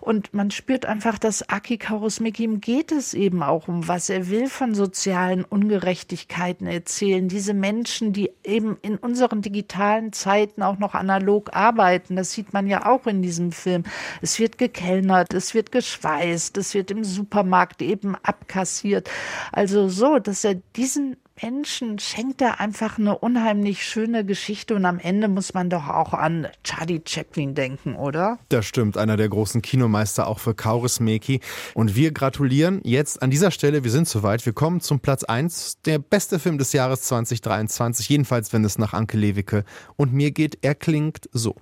Und 0.00 0.34
man 0.34 0.50
spürt 0.50 0.84
einfach, 0.84 1.18
dass 1.18 1.48
Aki 1.48 1.78
Kaurismäki 1.78 2.50
ihm 2.50 2.60
geht 2.60 2.92
es 2.92 3.14
eben 3.14 3.42
auch 3.42 3.68
um 3.68 3.86
was. 3.86 4.10
Er 4.10 4.28
will 4.28 4.48
von 4.48 4.74
sozialen 4.74 5.44
Ungerechtigkeiten 5.44 6.66
erzählen. 6.66 7.28
Diese 7.28 7.54
Menschen, 7.54 8.12
die 8.12 8.30
eben 8.44 8.76
in 8.82 8.96
unseren 8.96 9.42
digitalen 9.42 10.12
Zeiten 10.12 10.62
auch 10.62 10.78
noch 10.78 10.94
analog 10.94 11.54
arbeiten, 11.54 12.16
das 12.16 12.32
sieht 12.32 12.52
man 12.52 12.66
ja 12.66 12.86
auch 12.86 13.06
in 13.06 13.22
diesem 13.22 13.52
Film. 13.52 13.84
Es 14.20 14.38
wird 14.38 14.58
gekellnert, 14.58 15.32
es 15.34 15.54
wird 15.54 15.72
geschweißt, 15.72 16.56
es 16.56 16.74
wird 16.74 16.90
im 16.90 17.04
Supermarkt 17.04 17.82
eben 17.82 18.16
abkassiert. 18.22 19.10
Also 19.52 19.88
so, 19.88 20.18
dass 20.18 20.44
er 20.44 20.56
diesen 20.80 21.18
Menschen 21.42 21.98
schenkt 21.98 22.40
er 22.40 22.58
einfach 22.58 22.98
eine 22.98 23.18
unheimlich 23.18 23.84
schöne 23.84 24.24
Geschichte 24.24 24.74
und 24.74 24.86
am 24.86 24.98
Ende 24.98 25.28
muss 25.28 25.52
man 25.52 25.68
doch 25.68 25.88
auch 25.88 26.14
an 26.14 26.48
Charlie 26.64 27.02
Chaplin 27.06 27.54
denken, 27.54 27.96
oder? 27.96 28.38
Das 28.48 28.64
stimmt, 28.64 28.96
einer 28.96 29.18
der 29.18 29.28
großen 29.28 29.60
Kinomeister 29.60 30.26
auch 30.26 30.38
für 30.38 30.54
Kaurismäki. 30.54 31.40
Und 31.74 31.96
wir 31.96 32.12
gratulieren 32.12 32.80
jetzt 32.82 33.22
an 33.22 33.30
dieser 33.30 33.50
Stelle, 33.50 33.84
wir 33.84 33.90
sind 33.90 34.08
soweit, 34.08 34.46
wir 34.46 34.54
kommen 34.54 34.80
zum 34.80 35.00
Platz 35.00 35.22
1, 35.22 35.82
der 35.82 35.98
beste 35.98 36.38
Film 36.38 36.56
des 36.56 36.72
Jahres 36.72 37.02
2023, 37.02 38.08
jedenfalls 38.08 38.54
wenn 38.54 38.64
es 38.64 38.78
nach 38.78 38.94
Anke 38.94 39.18
Lewicke 39.18 39.64
und 39.96 40.14
mir 40.14 40.30
geht, 40.30 40.56
er 40.62 40.74
klingt 40.74 41.28
so. 41.32 41.56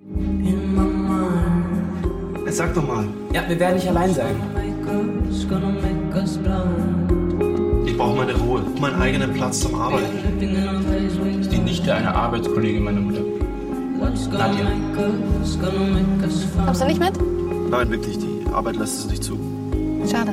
Sag 2.47 2.73
doch 2.73 2.87
mal. 2.87 3.09
Ja, 3.33 3.49
wir 3.49 3.59
werden 3.59 3.75
nicht 3.75 3.89
allein 3.89 4.15
sein 4.15 4.37
brauche 7.99 8.17
meine 8.17 8.35
Ruhe, 8.35 8.63
meinen 8.81 9.03
eigenen 9.03 9.35
Platz 9.35 9.61
zum 9.61 9.75
Arbeiten. 9.75 10.07
Die 10.41 11.59
Nichte 11.59 11.93
einer 11.93 12.15
Arbeitskollegin 12.15 12.85
meiner 12.85 13.01
Mutter. 13.01 13.21
Nadja. 13.99 14.73
Kommst 16.65 16.81
du 16.81 16.87
nicht 16.87 17.01
mit? 17.01 17.13
Nein, 17.71 17.91
wirklich, 17.91 18.19
die 18.19 18.47
Arbeit 18.53 18.77
lässt 18.77 19.01
es 19.01 19.11
nicht 19.11 19.25
zu. 19.25 19.39
Schade 20.11 20.33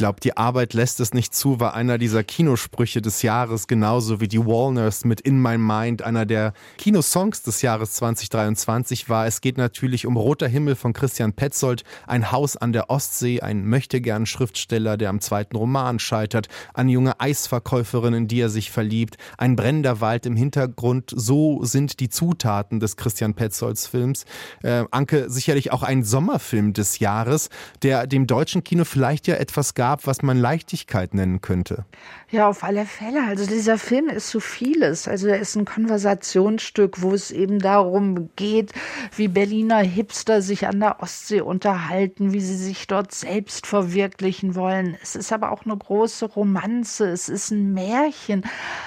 glaube, 0.00 0.18
die 0.18 0.34
Arbeit 0.34 0.72
lässt 0.72 0.98
es 1.00 1.12
nicht 1.12 1.34
zu, 1.34 1.60
war 1.60 1.74
einer 1.74 1.98
dieser 1.98 2.24
Kinosprüche 2.24 3.02
des 3.02 3.20
Jahres, 3.20 3.66
genauso 3.66 4.18
wie 4.18 4.28
die 4.28 4.38
Walners 4.38 5.04
mit 5.04 5.20
In 5.20 5.42
My 5.42 5.58
Mind, 5.58 6.00
einer 6.00 6.24
der 6.24 6.54
Kinosongs 6.78 7.42
des 7.42 7.60
Jahres 7.60 7.92
2023 7.92 9.10
war. 9.10 9.26
Es 9.26 9.42
geht 9.42 9.58
natürlich 9.58 10.06
um 10.06 10.16
Roter 10.16 10.48
Himmel 10.48 10.74
von 10.74 10.94
Christian 10.94 11.34
Petzold, 11.34 11.84
ein 12.06 12.32
Haus 12.32 12.56
an 12.56 12.72
der 12.72 12.88
Ostsee, 12.88 13.42
ein 13.42 13.66
möchtegern 13.66 14.24
Schriftsteller, 14.24 14.96
der 14.96 15.10
am 15.10 15.20
zweiten 15.20 15.54
Roman 15.54 15.98
scheitert, 15.98 16.48
eine 16.72 16.92
junge 16.92 17.20
Eisverkäuferin, 17.20 18.14
in 18.14 18.26
die 18.26 18.40
er 18.40 18.48
sich 18.48 18.70
verliebt, 18.70 19.18
ein 19.36 19.54
brennender 19.54 20.00
Wald 20.00 20.24
im 20.24 20.34
Hintergrund. 20.34 21.12
So 21.14 21.62
sind 21.62 22.00
die 22.00 22.08
Zutaten 22.08 22.80
des 22.80 22.96
Christian 22.96 23.34
Petzolds 23.34 23.86
Films. 23.86 24.24
Äh, 24.62 24.84
Anke, 24.92 25.28
sicherlich 25.28 25.72
auch 25.72 25.82
ein 25.82 26.04
Sommerfilm 26.04 26.72
des 26.72 27.00
Jahres, 27.00 27.50
der 27.82 28.06
dem 28.06 28.26
deutschen 28.26 28.64
Kino 28.64 28.86
vielleicht 28.86 29.26
ja 29.26 29.34
etwas 29.34 29.74
gab, 29.74 29.89
gab, 29.90 30.06
was 30.06 30.22
man 30.22 30.38
Leichtigkeit 30.38 31.14
nennen 31.14 31.40
könnte. 31.40 31.84
Ja, 32.30 32.48
auf 32.48 32.62
alle 32.62 32.84
Fälle. 32.84 33.24
Also 33.26 33.44
dieser 33.44 33.76
Film 33.76 34.08
ist 34.08 34.30
so 34.30 34.38
vieles. 34.38 35.08
Also 35.08 35.26
er 35.26 35.40
ist 35.40 35.56
ein 35.56 35.64
Konversationsstück, 35.64 37.02
wo 37.02 37.12
es 37.12 37.32
eben 37.32 37.58
darum 37.58 38.30
geht, 38.36 38.72
wie 39.16 39.26
Berliner 39.26 39.78
Hipster 39.78 40.42
sich 40.42 40.68
an 40.68 40.78
der 40.78 41.02
Ostsee 41.02 41.40
unterhalten, 41.40 42.32
wie 42.32 42.40
sie 42.40 42.54
sich 42.54 42.86
dort 42.86 43.10
selbst 43.10 43.66
verwirklichen 43.66 44.54
wollen. 44.54 44.96
Es 45.02 45.16
ist 45.16 45.32
aber 45.32 45.50
auch 45.50 45.64
eine 45.64 45.76
große 45.76 46.26
Romanze. 46.26 47.08
Es 47.08 47.28
ist 47.28 47.50
ein 47.50 47.72
Märchen. 47.72 48.44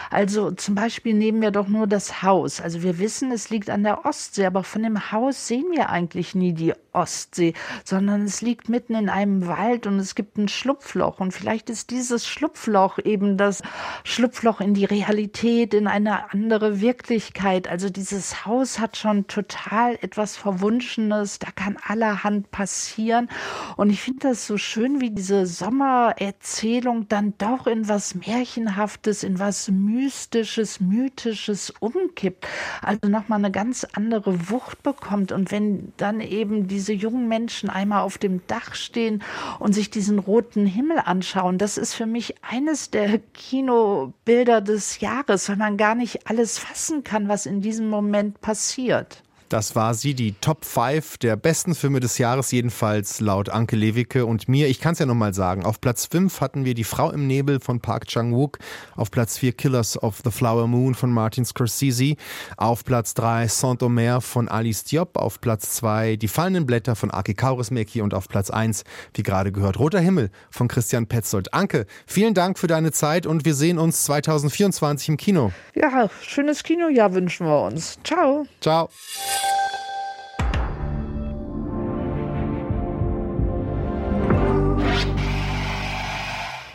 Also 0.10 0.52
zum 0.52 0.74
Beispiel 0.74 1.16
nehmen 1.16 1.42
wir 1.42 1.52
doch 1.52 1.68
nur 1.68 1.86
das 1.86 2.24
Haus. 2.24 2.62
Also 2.62 2.82
wir 2.82 2.98
wissen, 2.98 3.30
es 3.34 3.50
liegt 3.50 3.70
an 3.70 3.84
der 3.84 4.06
Ostsee, 4.06 4.46
aber 4.46 4.64
von 4.64 4.84
dem 4.84 5.12
Haus 5.12 5.48
sehen 5.48 5.66
wir 5.74 5.90
eigentlich 5.90 6.34
nie 6.34 6.54
die 6.54 6.74
Ostsee, 6.94 7.54
sondern 7.84 8.24
es 8.24 8.42
liegt 8.42 8.70
mitten 8.70 8.96
in 8.96 9.10
einem 9.10 9.48
Wald 9.48 9.88
und 9.88 10.00
es 10.00 10.16
gibt 10.16 10.38
ein 10.38 10.48
Schlupfloch. 10.48 11.20
Und 11.20 11.32
vielleicht 11.32 11.70
ist 11.70 11.90
dieses 11.90 12.28
Schlupfloch 12.28 13.00
eben 13.04 13.38
das 13.38 13.62
Schlupfloch 14.04 14.62
in 14.62 14.74
die 14.74 14.86
Realität, 14.86 15.74
in 15.74 15.88
eine 15.88 16.32
andere 16.32 16.82
Wirklichkeit. 16.82 17.68
Also 17.68 17.90
dieses 17.90 18.46
Haus 18.46 18.80
hat 18.80 18.98
schon 18.98 19.28
total 19.28 19.98
etwas 20.02 20.38
Verwunschenes, 20.38 21.40
da 21.40 21.50
kann 21.52 21.78
allerhand 21.86 22.52
passieren. 22.52 23.30
Und 23.76 23.90
ich 23.90 24.02
finde 24.02 24.30
das 24.30 24.46
so 24.46 24.58
schön, 24.58 25.02
wie 25.02 25.12
diese 25.12 25.46
Sommererzählung 25.46 27.08
dann 27.08 27.34
doch 27.38 27.68
in 27.68 27.88
was 27.88 28.16
Märchenhaftes, 28.16 29.24
in 29.24 29.40
was 29.40 29.70
Mystisches, 29.70 30.80
Mythisches 30.80 31.74
umkippt. 31.80 32.48
Also 32.82 33.10
nochmal 33.10 33.40
eine 33.40 33.52
ganz 33.52 33.86
andere 33.94 34.50
Wucht 34.50 34.84
bekommt. 34.84 35.32
Und 35.32 35.52
wenn 35.52 35.94
dann 35.98 36.22
eben 36.22 36.68
diese 36.68 36.83
diese 36.84 36.94
jungen 36.94 37.30
Menschen 37.30 37.70
einmal 37.70 38.02
auf 38.02 38.18
dem 38.18 38.46
Dach 38.48 38.76
stehen 38.76 39.24
und 39.60 39.72
sich 39.72 39.90
diesen 39.90 40.20
roten 40.20 40.66
Himmel 40.66 41.00
anschauen. 41.00 41.58
Das 41.58 41.78
ist 41.78 41.94
für 41.94 42.06
mich 42.06 42.36
eines 42.44 42.90
der 42.90 43.20
Kinobilder 43.34 44.60
des 44.60 45.00
Jahres, 45.00 45.48
weil 45.48 45.56
man 45.56 45.78
gar 45.78 45.96
nicht 45.96 46.30
alles 46.30 46.60
fassen 46.60 47.06
kann, 47.06 47.30
was 47.30 47.46
in 47.46 47.62
diesem 47.62 47.90
Moment 47.90 48.42
passiert. 48.42 49.23
Das 49.54 49.76
war 49.76 49.94
sie, 49.94 50.16
die 50.16 50.34
Top 50.42 50.66
5 50.66 51.20
der 51.20 51.36
besten 51.36 51.76
Filme 51.76 52.00
des 52.00 52.18
Jahres, 52.18 52.50
jedenfalls 52.50 53.20
laut 53.20 53.50
Anke 53.50 53.76
Lewicke 53.76 54.26
und 54.26 54.50
mir. 54.50 54.68
Ich 54.68 54.82
kann 54.82 54.94
es 54.94 55.00
ja 55.00 55.06
nochmal 55.06 55.36
sagen. 55.36 55.64
Auf 55.64 55.80
Platz 55.80 56.08
5 56.08 56.42
hatten 56.42 56.66
wir 56.66 56.74
Die 56.74 56.84
Frau 56.84 57.12
im 57.12 57.28
Nebel 57.28 57.60
von 57.60 57.80
Park 57.80 58.08
Chang-wook. 58.08 58.58
Auf 58.96 59.12
Platz 59.12 59.38
4 59.38 59.52
Killers 59.52 60.02
of 60.02 60.22
the 60.24 60.32
Flower 60.32 60.66
Moon 60.66 60.96
von 60.96 61.14
Martin 61.14 61.46
Scorsese. 61.46 62.16
Auf 62.58 62.84
Platz 62.84 63.14
3 63.14 63.48
Saint-Omer 63.48 64.22
von 64.22 64.48
Alice 64.48 64.86
Diop. 64.86 65.18
Auf 65.18 65.40
Platz 65.40 65.76
2 65.76 66.16
Die 66.16 66.28
fallenden 66.28 66.66
Blätter 66.66 66.96
von 66.96 67.12
Aki 67.12 67.36
Kaurismäki. 67.36 68.02
Und 68.02 68.16
auf 68.16 68.30
Platz 68.30 68.50
1, 68.50 68.84
wie 69.14 69.22
gerade 69.22 69.52
gehört, 69.52 69.78
Roter 69.78 70.00
Himmel 70.00 70.32
von 70.50 70.68
Christian 70.68 71.06
Petzold. 71.06 71.54
Anke, 71.54 71.86
vielen 72.08 72.34
Dank 72.34 72.58
für 72.58 72.66
deine 72.66 72.92
Zeit 72.92 73.28
und 73.28 73.46
wir 73.46 73.54
sehen 73.54 73.78
uns 73.78 74.04
2024 74.06 75.10
im 75.10 75.18
Kino. 75.18 75.52
Ja, 75.76 76.10
schönes 76.24 76.64
Kinojahr 76.64 77.14
wünschen 77.14 77.46
wir 77.46 77.62
uns. 77.62 78.00
Ciao. 78.04 78.48
Ciao. 78.60 78.90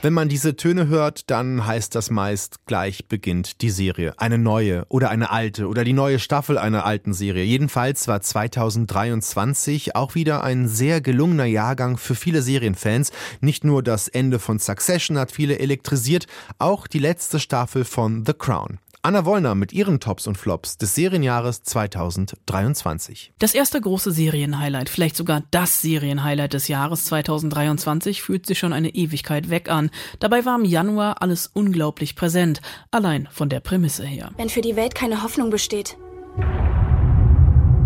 Wenn 0.08 0.14
man 0.14 0.30
diese 0.30 0.56
Töne 0.56 0.88
hört, 0.88 1.28
dann 1.28 1.66
heißt 1.66 1.94
das 1.94 2.08
meist, 2.08 2.64
gleich 2.64 3.08
beginnt 3.08 3.60
die 3.60 3.68
Serie. 3.68 4.14
Eine 4.16 4.38
neue 4.38 4.86
oder 4.88 5.10
eine 5.10 5.30
alte 5.30 5.68
oder 5.68 5.84
die 5.84 5.92
neue 5.92 6.18
Staffel 6.18 6.56
einer 6.56 6.86
alten 6.86 7.12
Serie. 7.12 7.44
Jedenfalls 7.44 8.08
war 8.08 8.22
2023 8.22 9.96
auch 9.96 10.14
wieder 10.14 10.42
ein 10.42 10.66
sehr 10.66 11.02
gelungener 11.02 11.44
Jahrgang 11.44 11.98
für 11.98 12.14
viele 12.14 12.40
Serienfans. 12.40 13.12
Nicht 13.42 13.64
nur 13.64 13.82
das 13.82 14.08
Ende 14.08 14.38
von 14.38 14.58
Succession 14.58 15.18
hat 15.18 15.30
viele 15.30 15.58
elektrisiert, 15.58 16.26
auch 16.58 16.86
die 16.86 17.00
letzte 17.00 17.38
Staffel 17.38 17.84
von 17.84 18.24
The 18.24 18.32
Crown. 18.32 18.78
Anna 19.08 19.24
Wollner 19.24 19.54
mit 19.54 19.72
ihren 19.72 20.00
Tops 20.00 20.26
und 20.26 20.36
Flops 20.36 20.76
des 20.76 20.94
Serienjahres 20.94 21.62
2023. 21.62 23.32
Das 23.38 23.54
erste 23.54 23.80
große 23.80 24.12
Serienhighlight, 24.12 24.90
vielleicht 24.90 25.16
sogar 25.16 25.44
das 25.50 25.80
Serienhighlight 25.80 26.52
des 26.52 26.68
Jahres 26.68 27.06
2023, 27.06 28.20
fühlt 28.20 28.44
sich 28.44 28.58
schon 28.58 28.74
eine 28.74 28.90
Ewigkeit 28.90 29.48
weg 29.48 29.70
an. 29.70 29.88
Dabei 30.18 30.44
war 30.44 30.58
im 30.58 30.66
Januar 30.66 31.22
alles 31.22 31.46
unglaublich 31.46 32.16
präsent, 32.16 32.60
allein 32.90 33.26
von 33.30 33.48
der 33.48 33.60
Prämisse 33.60 34.04
her. 34.04 34.30
Wenn 34.36 34.50
für 34.50 34.60
die 34.60 34.76
Welt 34.76 34.94
keine 34.94 35.22
Hoffnung 35.22 35.48
besteht, 35.48 35.96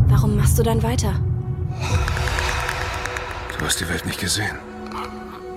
warum 0.08 0.34
machst 0.34 0.58
du 0.58 0.64
dann 0.64 0.82
weiter? 0.82 1.20
Du 3.60 3.64
hast 3.64 3.78
die 3.78 3.88
Welt 3.88 4.06
nicht 4.06 4.18
gesehen. 4.18 4.58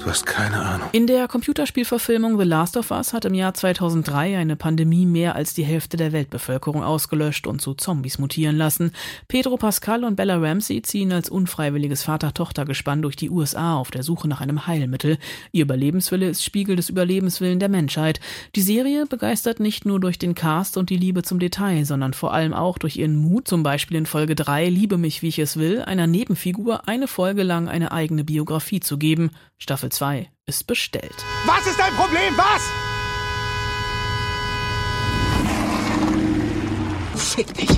Du 0.05 0.11
hast 0.11 0.27
keine 0.27 0.61
Ahnung. 0.61 0.87
In 0.91 1.07
der 1.07 1.27
Computerspielverfilmung 1.27 2.37
The 2.37 2.45
Last 2.45 2.77
of 2.77 2.91
Us 2.91 3.11
hat 3.11 3.25
im 3.25 3.33
Jahr 3.33 3.55
2003 3.55 4.37
eine 4.37 4.55
Pandemie 4.55 5.07
mehr 5.07 5.35
als 5.35 5.55
die 5.55 5.63
Hälfte 5.63 5.97
der 5.97 6.11
Weltbevölkerung 6.11 6.83
ausgelöscht 6.83 7.47
und 7.47 7.59
zu 7.59 7.73
Zombies 7.73 8.19
mutieren 8.19 8.55
lassen. 8.55 8.91
Pedro 9.27 9.57
Pascal 9.57 10.03
und 10.03 10.15
Bella 10.15 10.37
Ramsey 10.37 10.83
ziehen 10.83 11.11
als 11.11 11.27
unfreiwilliges 11.27 12.03
Vater-Tochter-Gespann 12.03 13.01
durch 13.01 13.15
die 13.15 13.31
USA 13.31 13.77
auf 13.77 13.89
der 13.89 14.03
Suche 14.03 14.27
nach 14.27 14.41
einem 14.41 14.67
Heilmittel. 14.67 15.17
Ihr 15.51 15.63
Überlebenswille 15.63 16.29
ist 16.29 16.43
Spiegel 16.43 16.75
des 16.75 16.89
Überlebenswillen 16.89 17.57
der 17.57 17.69
Menschheit. 17.69 18.19
Die 18.55 18.61
Serie 18.61 19.07
begeistert 19.07 19.59
nicht 19.59 19.87
nur 19.87 19.99
durch 19.99 20.19
den 20.19 20.35
Cast 20.35 20.77
und 20.77 20.91
die 20.91 20.97
Liebe 20.97 21.23
zum 21.23 21.39
Detail, 21.39 21.83
sondern 21.83 22.13
vor 22.13 22.31
allem 22.31 22.53
auch 22.53 22.77
durch 22.77 22.97
ihren 22.97 23.15
Mut, 23.15 23.47
zum 23.47 23.63
Beispiel 23.63 23.97
in 23.97 24.05
Folge 24.05 24.35
3 24.35 24.69
Liebe 24.69 24.99
mich, 24.99 25.23
wie 25.23 25.29
ich 25.29 25.39
es 25.39 25.57
will, 25.57 25.81
einer 25.81 26.05
Nebenfigur 26.05 26.87
eine 26.87 27.07
Folge 27.07 27.41
lang 27.41 27.67
eine 27.67 27.91
eigene 27.91 28.23
Biografie 28.23 28.81
zu 28.81 28.99
geben. 28.99 29.31
Staffel 29.57 29.91
2 29.91 30.29
ist 30.45 30.67
bestellt. 30.67 31.15
Was 31.45 31.65
ist 31.65 31.79
dein 31.79 31.93
Problem? 31.93 32.35
Was? 32.37 32.61
Fick 37.33 37.53
dich. 37.53 37.69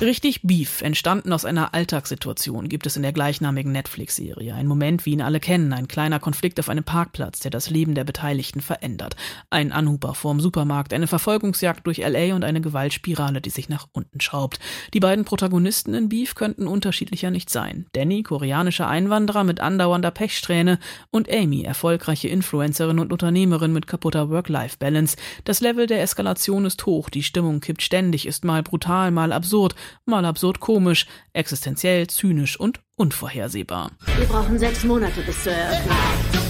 Richtig 0.00 0.42
Beef, 0.42 0.82
entstanden 0.82 1.32
aus 1.32 1.44
einer 1.44 1.72
Alltagssituation, 1.72 2.68
gibt 2.68 2.84
es 2.84 2.96
in 2.96 3.02
der 3.02 3.12
gleichnamigen 3.12 3.70
Netflix-Serie. 3.70 4.52
Ein 4.52 4.66
Moment, 4.66 5.06
wie 5.06 5.12
ihn 5.12 5.22
alle 5.22 5.38
kennen, 5.38 5.72
ein 5.72 5.86
kleiner 5.86 6.18
Konflikt 6.18 6.58
auf 6.58 6.68
einem 6.68 6.82
Parkplatz, 6.82 7.38
der 7.38 7.52
das 7.52 7.70
Leben 7.70 7.94
der 7.94 8.02
Beteiligten 8.02 8.60
verändert. 8.60 9.14
Ein 9.50 9.70
Anhuber 9.70 10.14
vorm 10.14 10.40
Supermarkt, 10.40 10.92
eine 10.92 11.06
Verfolgungsjagd 11.06 11.86
durch 11.86 11.98
LA 11.98 12.34
und 12.34 12.42
eine 12.42 12.60
Gewaltspirale, 12.60 13.40
die 13.40 13.50
sich 13.50 13.68
nach 13.68 13.86
unten 13.92 14.20
schraubt. 14.20 14.58
Die 14.92 15.00
beiden 15.00 15.24
Protagonisten 15.24 15.94
in 15.94 16.08
Beef 16.08 16.34
könnten 16.34 16.66
unterschiedlicher 16.66 17.30
nicht 17.30 17.48
sein. 17.48 17.86
Danny, 17.92 18.24
koreanischer 18.24 18.88
Einwanderer 18.88 19.44
mit 19.44 19.60
andauernder 19.60 20.10
Pechsträhne 20.10 20.80
und 21.12 21.32
Amy, 21.32 21.62
erfolgreiche 21.62 22.28
Influencerin 22.28 22.98
und 22.98 23.12
Unternehmerin 23.12 23.72
mit 23.72 23.86
kaputter 23.86 24.28
Work-Life-Balance. 24.28 25.16
Das 25.44 25.60
Level 25.60 25.86
der 25.86 26.02
Eskalation 26.02 26.64
ist 26.64 26.84
hoch, 26.84 27.10
die 27.10 27.22
Stimmung 27.22 27.60
kippt 27.60 27.82
ständig, 27.82 28.26
ist 28.26 28.44
mal 28.44 28.64
brutal, 28.64 29.12
mal 29.12 29.32
absurd 29.32 29.76
mal 30.04 30.24
absurd 30.24 30.60
komisch, 30.60 31.06
existenziell, 31.32 32.06
zynisch 32.06 32.58
und 32.58 32.80
unvorhersehbar. 32.96 33.92
Wir 34.16 34.26
brauchen 34.26 34.58
sechs 34.58 34.84
Monate 34.84 35.20
bis 35.22 35.42
zur 35.42 35.52
Eröffnung. 35.52 36.43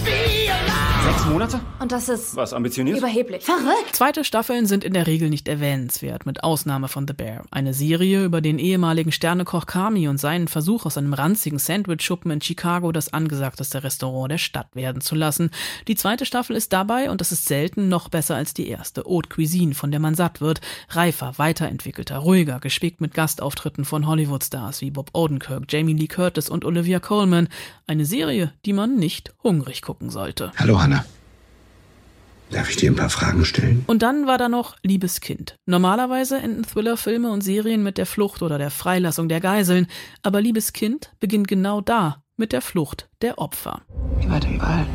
Sechs 1.05 1.27
Monate? 1.27 1.61
Und 1.81 1.93
das 1.93 2.09
ist 2.09 2.35
Was, 2.35 2.55
ambitioniert? 2.55 2.97
überheblich. 2.97 3.45
Verrückt! 3.45 3.95
Zweite 3.95 4.25
Staffeln 4.25 4.65
sind 4.65 4.85
in 4.85 4.95
der 4.95 5.07
Regel 5.07 5.29
nicht 5.29 5.49
erwähnenswert, 5.49 6.25
mit 6.25 6.43
Ausnahme 6.43 6.89
von 6.89 7.07
The 7.07 7.13
Bear. 7.13 7.45
Eine 7.51 7.75
Serie 7.75 8.25
über 8.25 8.41
den 8.41 8.59
ehemaligen 8.59 9.13
Sternekoch 9.13 9.67
Kami 9.67 10.09
und 10.09 10.17
seinen 10.17 10.49
Versuch, 10.49 10.87
aus 10.87 10.97
einem 10.97 11.13
ranzigen 11.13 11.59
Sandwich-Schuppen 11.59 12.31
in 12.31 12.41
Chicago 12.41 12.91
das 12.91 13.13
angesagteste 13.13 13.85
Restaurant 13.85 14.31
der 14.33 14.39
Stadt 14.39 14.69
werden 14.75 15.03
zu 15.03 15.15
lassen. 15.15 15.51
Die 15.89 15.95
zweite 15.95 16.25
Staffel 16.25 16.57
ist 16.57 16.73
dabei, 16.73 17.11
und 17.11 17.21
das 17.21 17.33
ist 17.33 17.45
selten, 17.45 17.91
noch 17.91 18.09
besser 18.09 18.37
als 18.37 18.55
die 18.55 18.69
erste. 18.69 19.05
Haute 19.05 19.29
Cuisine, 19.29 19.75
von 19.75 19.91
der 19.91 20.01
man 20.01 20.15
satt 20.15 20.41
wird. 20.41 20.63
Reifer, 20.89 21.35
weiterentwickelter, 21.37 22.17
ruhiger, 22.17 22.61
gespickt 22.61 23.03
mit 23.03 23.13
Gastauftritten 23.13 23.85
von 23.85 24.07
Hollywood-Stars 24.07 24.81
wie 24.81 24.91
Bob 24.91 25.11
Odenkirk, 25.13 25.65
Jamie 25.69 25.93
Lee 25.93 26.07
Curtis 26.07 26.49
und 26.49 26.65
Olivia 26.65 26.99
Colman. 26.99 27.49
Eine 27.87 28.07
Serie, 28.07 28.55
die 28.65 28.73
man 28.73 28.97
nicht 28.97 29.35
hungrig 29.43 29.83
gucken 29.83 30.09
sollte. 30.09 30.51
Hallo, 30.57 30.81
Hannah. 30.81 30.94
Darf 32.55 32.71
ich 32.71 32.77
dir 32.77 32.93
ein 32.93 32.95
paar 32.95 33.11
Fragen 33.11 33.45
stellen? 33.45 33.83
Und 33.89 34.03
dann 34.03 34.29
war 34.29 34.39
da 34.39 34.49
noch 34.49 34.77
Liebes 34.85 35.21
Kind. 35.21 35.57
Normalerweise 35.67 36.39
enden 36.39 36.63
Thriller-Filme 36.63 37.33
und 37.33 37.41
Serien 37.41 37.83
mit 37.83 37.99
der 37.99 38.07
Flucht 38.07 38.43
oder 38.43 38.59
der 38.59 38.71
Freilassung 38.71 39.29
der 39.29 39.41
Geiseln, 39.41 39.89
aber 40.23 40.41
Liebes 40.41 40.73
Kind 40.73 41.11
beginnt 41.19 41.49
genau 41.49 41.81
da, 41.81 42.23
mit 42.37 42.53
der 42.53 42.61
Flucht 42.61 43.09
der 43.23 43.39
Opfer. 43.39 43.83
Wie 44.21 44.31
weit 44.31 44.45
im 44.45 44.61
Wald? 44.63 44.87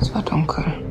Es 0.00 0.14
war 0.14 0.22
dunkel. 0.22 0.83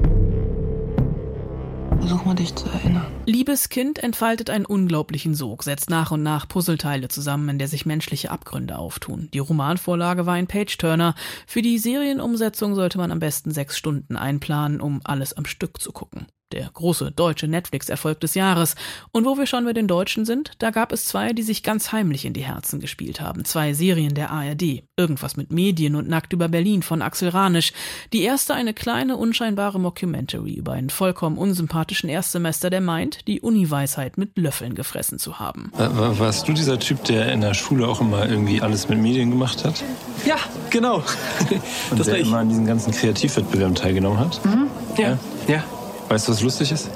Versuch 2.04 2.26
mal 2.26 2.36
dich 2.36 2.54
zu 2.54 2.68
erinnern. 2.68 3.06
Liebes 3.26 3.70
Kind 3.70 3.98
entfaltet 3.98 4.50
einen 4.50 4.66
unglaublichen 4.66 5.36
Sog, 5.36 5.64
setzt 5.64 5.90
nach 5.90 6.12
und 6.12 6.22
nach 6.22 6.50
Puzzleteile 6.50 7.08
zusammen, 7.08 7.48
in 7.48 7.60
der 7.60 7.70
sich 7.70 7.86
menschliche 7.86 8.30
Abgründe 8.30 8.78
auftun. 8.78 9.30
Die 9.34 9.40
Romanvorlage 9.40 10.26
war 10.26 10.34
ein 10.34 10.48
Page-Turner. 10.48 11.16
Für 11.48 11.62
die 11.62 11.78
Serienumsetzung 11.78 12.76
sollte 12.76 12.98
man 12.98 13.14
am 13.14 13.20
besten 13.20 13.52
sechs 13.52 13.78
Stunden 13.78 14.18
einplanen, 14.18 14.82
um 14.82 15.00
alles 15.06 15.32
am 15.32 15.46
Stück 15.46 15.80
zu 15.80 15.94
gucken. 15.94 16.28
Der 16.54 16.70
große 16.72 17.12
deutsche 17.12 17.48
Netflix-Erfolg 17.48 18.20
des 18.20 18.36
Jahres. 18.36 18.76
Und 19.12 19.26
wo 19.26 19.38
wir 19.40 19.48
schon 19.48 19.66
bei 19.66 19.74
den 19.74 19.88
Deutschen 19.88 20.24
sind, 20.24 20.52
da 20.60 20.70
gab 20.70 20.92
es 20.92 21.06
zwei, 21.06 21.34
die 21.34 21.42
sich 21.42 21.64
ganz 21.64 21.92
heimlich 21.92 22.26
in 22.26 22.34
die 22.34 22.44
Herzen 22.46 22.80
gespielt 22.80 23.20
haben. 23.20 23.44
Zwei 23.44 23.74
Serien 23.74 24.14
der 24.14 24.30
ARD. 24.30 24.84
Irgendwas 24.96 25.36
mit 25.36 25.52
Medien 25.52 25.96
und 25.96 26.08
Nackt 26.08 26.32
über 26.32 26.48
Berlin 26.50 26.84
von 26.84 27.02
Axel 27.02 27.30
Ranisch. 27.30 27.74
Die 28.14 28.22
erste 28.22 28.54
eine 28.54 28.76
kleine, 28.76 29.18
unscheinbare 29.18 29.80
Mockumentary 29.80 30.54
über 30.54 30.74
einen 30.74 30.92
vollkommen 30.92 31.40
unsympathischen 31.40 32.08
Erstsemester, 32.08 32.70
der 32.70 32.82
meint, 32.82 33.28
die 33.28 33.42
Uni-Weisheit 33.42 34.20
mit 34.20 34.38
Löffeln 34.38 34.76
gefressen 34.76 35.18
zu 35.18 35.40
haben. 35.40 35.72
War, 35.76 36.20
warst 36.20 36.48
du 36.48 36.54
dieser 36.54 36.78
Typ, 36.78 37.04
der 37.06 37.32
in 37.32 37.42
der 37.42 37.56
Schule 37.56 37.88
auch 37.88 38.00
immer 38.00 38.30
irgendwie 38.30 38.62
alles 38.62 38.88
mit 38.90 39.00
Medien 39.00 39.32
gemacht 39.32 39.66
hat? 39.66 39.84
Ja, 40.24 40.36
genau. 40.70 40.98
Und 41.90 42.00
Das 42.00 42.06
der 42.06 42.14
war 42.14 42.22
ich. 42.22 42.28
immer 42.28 42.38
an 42.38 42.50
diesen 42.50 42.68
ganzen 42.68 42.94
Kreativwettbewerben 42.94 43.74
teilgenommen 43.74 44.20
hat? 44.20 44.40
Mhm. 44.46 44.68
Ja, 45.00 45.18
ja. 45.48 45.64
Weißt 46.10 46.28
du, 46.28 46.32
was 46.32 46.42
lustig 46.42 46.72
ist? 46.72 46.88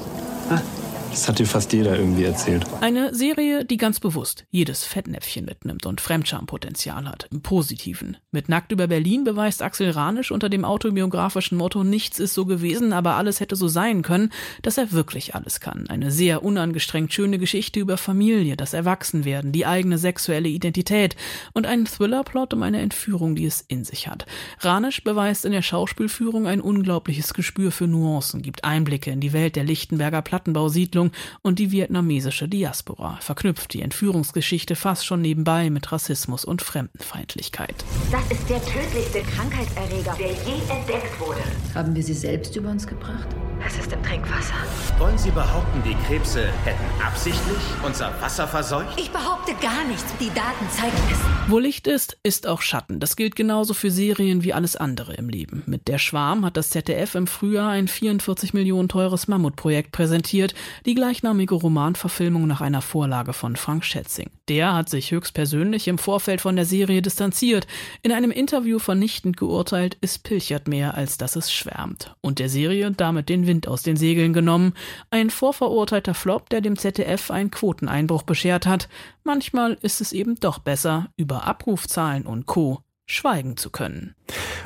Das 1.17 1.27
hat 1.27 1.39
dir 1.39 1.47
fast 1.47 1.73
jeder 1.73 1.97
irgendwie 1.97 2.25
erzählt. 2.25 2.67
Eine 2.79 3.11
Serie, 3.11 3.65
die 3.65 3.77
ganz 3.77 3.99
bewusst 3.99 4.45
jedes 4.51 4.83
Fettnäpfchen 4.83 5.45
mitnimmt 5.45 5.87
und 5.87 5.99
Fremdschampotenzial 5.99 7.09
hat, 7.09 7.27
im 7.31 7.41
Positiven. 7.41 8.17
Mit 8.29 8.49
Nackt 8.49 8.71
über 8.71 8.85
Berlin 8.85 9.23
beweist 9.23 9.63
Axel 9.63 9.89
Ranisch 9.89 10.29
unter 10.29 10.47
dem 10.47 10.63
autobiografischen 10.63 11.57
Motto 11.57 11.83
Nichts 11.83 12.19
ist 12.19 12.35
so 12.35 12.45
gewesen, 12.45 12.93
aber 12.93 13.15
alles 13.15 13.39
hätte 13.39 13.55
so 13.55 13.67
sein 13.67 14.03
können, 14.03 14.31
dass 14.61 14.77
er 14.77 14.91
wirklich 14.91 15.33
alles 15.33 15.59
kann. 15.59 15.87
Eine 15.89 16.11
sehr 16.11 16.43
unangestrengt 16.43 17.11
schöne 17.11 17.39
Geschichte 17.39 17.79
über 17.79 17.97
Familie, 17.97 18.55
das 18.55 18.73
Erwachsenwerden, 18.73 19.51
die 19.51 19.65
eigene 19.65 19.97
sexuelle 19.97 20.49
Identität 20.49 21.15
und 21.53 21.65
einen 21.65 21.85
Thriller-Plot 21.85 22.53
um 22.53 22.61
eine 22.61 22.79
Entführung, 22.79 23.33
die 23.33 23.47
es 23.47 23.61
in 23.67 23.83
sich 23.83 24.07
hat. 24.07 24.27
Ranisch 24.59 25.03
beweist 25.03 25.45
in 25.45 25.51
der 25.51 25.63
Schauspielführung 25.63 26.45
ein 26.45 26.61
unglaubliches 26.61 27.33
Gespür 27.33 27.71
für 27.71 27.87
Nuancen, 27.87 28.43
gibt 28.43 28.63
Einblicke 28.63 29.09
in 29.09 29.19
die 29.19 29.33
Welt 29.33 29.55
der 29.55 29.63
Lichtenberger 29.63 30.21
Plattenbausiedlung 30.21 31.06
und 31.41 31.59
die 31.59 31.71
vietnamesische 31.71 32.47
Diaspora, 32.47 33.17
verknüpft 33.21 33.73
die 33.73 33.81
Entführungsgeschichte 33.81 34.75
fast 34.75 35.05
schon 35.05 35.21
nebenbei 35.21 35.69
mit 35.69 35.91
Rassismus 35.91 36.45
und 36.45 36.61
Fremdenfeindlichkeit. 36.61 37.83
Das 38.11 38.23
ist 38.31 38.49
der 38.49 38.63
tödlichste 38.63 39.21
Krankheitserreger, 39.21 40.15
der 40.17 40.31
je 40.31 40.61
entdeckt 40.69 41.19
wurde. 41.19 41.41
Haben 41.75 41.95
wir 41.95 42.03
sie 42.03 42.13
selbst 42.13 42.55
über 42.55 42.69
uns 42.69 42.85
gebracht? 42.85 43.27
Es 43.65 43.77
ist 43.77 43.91
im 43.91 44.01
Trinkwasser. 44.03 44.53
Wollen 44.99 45.17
Sie 45.17 45.31
behaupten, 45.31 45.81
die 45.83 45.95
Krebse 46.05 46.47
hätten 46.63 46.85
absichtlich 47.03 47.57
unser 47.83 48.13
Wasser 48.21 48.47
verseucht? 48.47 48.99
Ich 48.99 49.09
behaupte 49.09 49.53
gar 49.55 49.83
nichts. 49.85 50.05
Die 50.19 50.29
Daten 50.29 50.69
zeigen 50.69 50.95
es. 51.11 51.17
Wo 51.49 51.57
Licht 51.57 51.87
ist, 51.87 52.17
ist 52.23 52.45
auch 52.45 52.61
Schatten. 52.61 52.99
Das 52.99 53.15
gilt 53.15 53.35
genauso 53.35 53.73
für 53.73 53.89
Serien 53.89 54.43
wie 54.43 54.53
alles 54.53 54.75
andere 54.75 55.15
im 55.15 55.27
Leben. 55.27 55.63
Mit 55.65 55.87
Der 55.87 55.97
Schwarm 55.97 56.45
hat 56.45 56.55
das 56.55 56.69
ZDF 56.69 57.15
im 57.15 57.27
Frühjahr 57.27 57.69
ein 57.69 57.87
44 57.87 58.53
Millionen 58.53 58.89
teures 58.89 59.27
Mammutprojekt 59.27 59.91
präsentiert, 59.91 60.53
die 60.85 60.93
gleichnamige 60.97 61.53
Romanverfilmung 61.53 62.47
nach 62.47 62.59
einer 62.59 62.81
Vorlage 62.81 63.31
von 63.33 63.55
Frank 63.55 63.85
Schätzing. 63.85 64.31
Der 64.49 64.73
hat 64.73 64.89
sich 64.89 65.11
höchstpersönlich 65.11 65.87
im 65.87 65.99
Vorfeld 65.99 66.41
von 66.41 66.55
der 66.55 66.65
Serie 66.65 67.03
distanziert, 67.03 67.67
in 68.01 68.11
einem 68.11 68.31
Interview 68.31 68.79
vernichtend 68.79 69.37
geurteilt, 69.37 69.99
es 70.01 70.17
pilchert 70.17 70.67
mehr, 70.67 70.95
als 70.95 71.19
dass 71.19 71.35
es 71.35 71.53
schwärmt. 71.53 72.15
Und 72.21 72.39
der 72.39 72.49
Serie 72.49 72.89
damit 72.89 73.29
den 73.29 73.45
Wind 73.45 73.67
aus 73.67 73.83
den 73.83 73.95
Segeln 73.95 74.33
genommen. 74.33 74.73
Ein 75.11 75.29
vorverurteilter 75.29 76.15
Flop, 76.15 76.49
der 76.49 76.61
dem 76.61 76.79
ZDF 76.79 77.29
einen 77.29 77.51
Quoteneinbruch 77.51 78.23
beschert 78.23 78.65
hat. 78.65 78.89
Manchmal 79.23 79.77
ist 79.83 80.01
es 80.01 80.13
eben 80.13 80.39
doch 80.39 80.57
besser, 80.57 81.11
über 81.15 81.45
Abrufzahlen 81.45 82.25
und 82.25 82.47
Co. 82.47 82.81
schweigen 83.07 83.57
zu 83.57 83.71
können. 83.71 84.13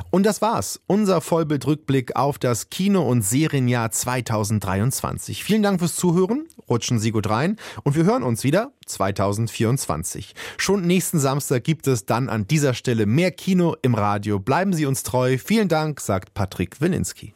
Und 0.10 0.26
das 0.26 0.42
war's. 0.42 0.82
Unser 0.88 1.22
Vollbildrückblick 1.22 2.16
auf 2.18 2.38
das 2.38 2.70
Kino- 2.70 3.08
und 3.08 3.22
Serienjahr 3.22 3.92
2023. 3.92 5.44
Vielen 5.44 5.64
Dank 5.64 5.80
fürs 5.80 5.96
Zuhören. 5.96 6.48
Rutschen 6.70 7.00
Sie 7.00 7.12
gut 7.12 7.30
rein. 7.30 7.56
Und 7.84 7.96
wir 7.96 8.04
hören 8.04 8.24
uns 8.24 8.44
wieder 8.44 8.74
2024. 8.88 10.34
Schon 10.58 10.86
nächsten 10.86 11.20
Samstag 11.20 11.64
gibt 11.64 11.88
es 11.88 12.06
dann 12.06 12.28
an 12.28 12.48
dieser 12.48 12.74
Stelle 12.74 13.06
mehr 13.06 13.32
Kino 13.32 13.76
im 13.82 13.94
Radio. 13.94 14.39
Bleiben 14.39 14.74
Sie 14.74 14.86
uns 14.86 15.04
treu. 15.04 15.38
Vielen 15.38 15.70
Dank, 15.70 16.02
sagt 16.02 16.34
Patrick 16.34 16.82
Wilinski. 16.82 17.34